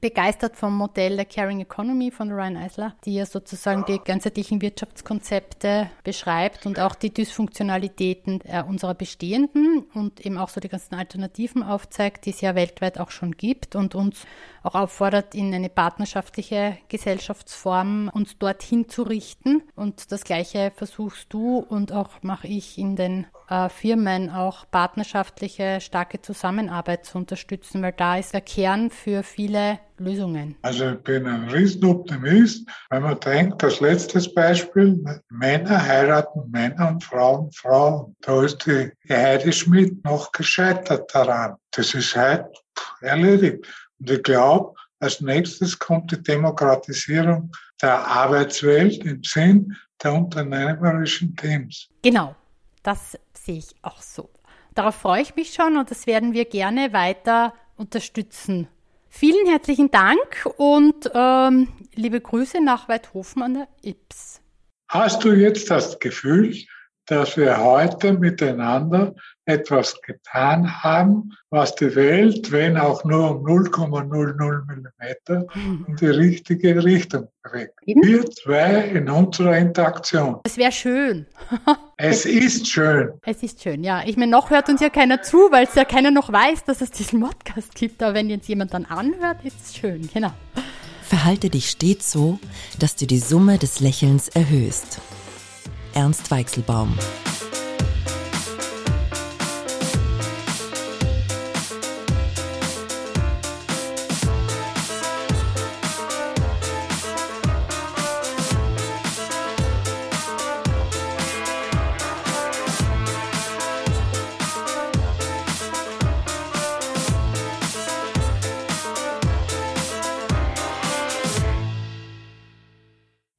begeistert 0.00 0.56
vom 0.56 0.76
Modell 0.76 1.16
der 1.16 1.24
Caring 1.24 1.60
Economy 1.60 2.10
von 2.10 2.30
Ryan 2.30 2.56
Eisler, 2.56 2.94
die 3.04 3.14
ja 3.14 3.26
sozusagen 3.26 3.84
die 3.86 3.98
ganzheitlichen 3.98 4.60
Wirtschaftskonzepte 4.60 5.90
beschreibt 6.02 6.66
und 6.66 6.80
auch 6.80 6.94
die 6.94 7.12
Dysfunktionalitäten 7.12 8.40
äh, 8.44 8.62
unserer 8.62 8.94
bestehenden 8.94 9.86
und 9.94 10.24
eben 10.24 10.38
auch 10.38 10.48
so 10.48 10.60
die 10.60 10.68
ganzen 10.68 10.94
Alternativen 10.94 11.62
aufzeigt, 11.62 12.26
die 12.26 12.30
es 12.30 12.40
ja 12.40 12.54
weltweit 12.54 12.98
auch 12.98 13.10
schon 13.10 13.32
gibt 13.32 13.76
und 13.76 13.94
uns 13.94 14.26
auch 14.64 14.74
auffordert, 14.74 15.34
in 15.34 15.54
eine 15.54 15.68
partnerschaftliche 15.68 16.78
Gesellschaftsform 16.88 18.10
uns 18.12 18.38
dorthin 18.38 18.88
zu 18.88 19.02
richten. 19.02 19.62
Und 19.76 20.10
das 20.10 20.24
Gleiche 20.24 20.72
versuchst 20.74 21.32
du 21.32 21.58
und 21.58 21.92
auch 21.92 22.22
mache 22.22 22.48
ich 22.48 22.78
in 22.78 22.96
den 22.96 23.26
äh, 23.48 23.68
Firmen 23.68 24.30
auch 24.30 24.64
partnerschaftliche, 24.70 25.80
starke 25.80 26.22
Zusammenarbeit 26.22 27.04
zu 27.04 27.18
unterstützen, 27.18 27.82
weil 27.82 27.92
da 27.92 28.16
ist 28.16 28.32
der 28.32 28.40
Kern 28.40 28.90
für 28.90 29.22
viele 29.22 29.78
Lösungen. 29.98 30.56
Also 30.62 30.90
ich 30.90 30.98
bin 31.00 31.26
ein 31.26 31.48
Riesenoptimist, 31.50 32.66
wenn 32.90 33.02
man 33.02 33.20
denkt, 33.20 33.62
das 33.62 33.80
letzte 33.80 34.18
Beispiel, 34.30 35.04
Männer 35.28 35.82
heiraten 35.86 36.50
Männer 36.50 36.88
und 36.88 37.04
Frauen 37.04 37.52
Frauen. 37.52 38.16
Da 38.22 38.42
ist 38.42 38.66
die 38.66 38.90
Heidi 39.08 39.52
Schmidt 39.52 40.02
noch 40.04 40.32
gescheitert 40.32 41.14
daran. 41.14 41.56
Das 41.70 41.94
ist 41.94 42.16
halt 42.16 42.46
erledigt. 43.02 43.66
Und 44.00 44.10
ich 44.10 44.22
glaube, 44.22 44.74
als 45.00 45.20
nächstes 45.20 45.78
kommt 45.78 46.12
die 46.12 46.22
Demokratisierung 46.22 47.52
der 47.82 48.06
Arbeitswelt 48.06 49.04
im 49.04 49.22
Sinn 49.22 49.76
der 50.02 50.14
unternehmerischen 50.14 51.36
Teams. 51.36 51.88
Genau, 52.02 52.34
das 52.82 53.18
sehe 53.32 53.58
ich 53.58 53.74
auch 53.82 54.00
so. 54.00 54.30
Darauf 54.74 54.96
freue 54.96 55.22
ich 55.22 55.36
mich 55.36 55.54
schon 55.54 55.76
und 55.76 55.90
das 55.90 56.06
werden 56.06 56.32
wir 56.32 56.46
gerne 56.46 56.92
weiter 56.92 57.54
unterstützen. 57.76 58.68
Vielen 59.08 59.46
herzlichen 59.46 59.90
Dank 59.92 60.48
und 60.56 61.08
ähm, 61.14 61.68
liebe 61.94 62.20
Grüße 62.20 62.62
nach 62.62 62.88
Weidhofen 62.88 63.42
an 63.42 63.54
der 63.54 63.68
Ips. 63.82 64.40
Hast 64.88 65.22
du 65.22 65.32
jetzt 65.32 65.70
das 65.70 65.98
Gefühl, 66.00 66.56
dass 67.06 67.36
wir 67.36 67.62
heute 67.62 68.12
miteinander 68.12 69.14
etwas 69.46 70.00
getan 70.02 70.82
haben, 70.82 71.32
was 71.50 71.74
die 71.74 71.94
Welt, 71.94 72.50
wenn 72.50 72.78
auch 72.78 73.04
nur 73.04 73.30
um 73.32 73.46
0,00 73.46 74.64
Millimeter, 74.66 75.46
in 75.54 75.96
die 75.96 76.06
richtige 76.06 76.82
Richtung 76.82 77.28
bringt. 77.42 77.70
Wir 77.84 78.24
zwei 78.30 78.88
in 78.88 79.10
unserer 79.10 79.58
Interaktion. 79.58 80.40
Es 80.44 80.56
wäre 80.56 80.72
schön. 80.72 81.26
es 81.98 82.24
ist 82.24 82.68
schön. 82.68 83.12
Es 83.22 83.42
ist 83.42 83.62
schön, 83.62 83.84
ja. 83.84 84.02
Ich 84.06 84.16
meine, 84.16 84.30
noch 84.30 84.50
hört 84.50 84.68
uns 84.70 84.80
ja 84.80 84.88
keiner 84.88 85.22
zu, 85.22 85.36
weil 85.50 85.64
es 85.64 85.74
ja 85.74 85.84
keiner 85.84 86.10
noch 86.10 86.32
weiß, 86.32 86.64
dass 86.64 86.80
es 86.80 86.90
diesen 86.90 87.20
Podcast 87.20 87.74
gibt. 87.74 88.02
Aber 88.02 88.14
wenn 88.14 88.30
jetzt 88.30 88.48
jemand 88.48 88.72
dann 88.72 88.86
anhört, 88.86 89.44
ist 89.44 89.56
es 89.62 89.76
schön, 89.76 90.08
genau. 90.12 90.32
Verhalte 91.02 91.50
dich 91.50 91.68
stets 91.68 92.10
so, 92.10 92.38
dass 92.78 92.96
du 92.96 93.06
die 93.06 93.18
Summe 93.18 93.58
des 93.58 93.80
Lächelns 93.80 94.28
erhöhst. 94.28 95.00
Ernst 95.94 96.30
Weichselbaum. 96.30 96.98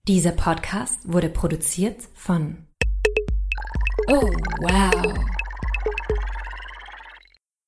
Dieser 0.07 0.31
Podcast 0.31 0.99
wurde 1.11 1.29
produziert 1.29 1.97
von 2.25 2.57
Oh, 4.09 4.31
wow. 4.61 5.34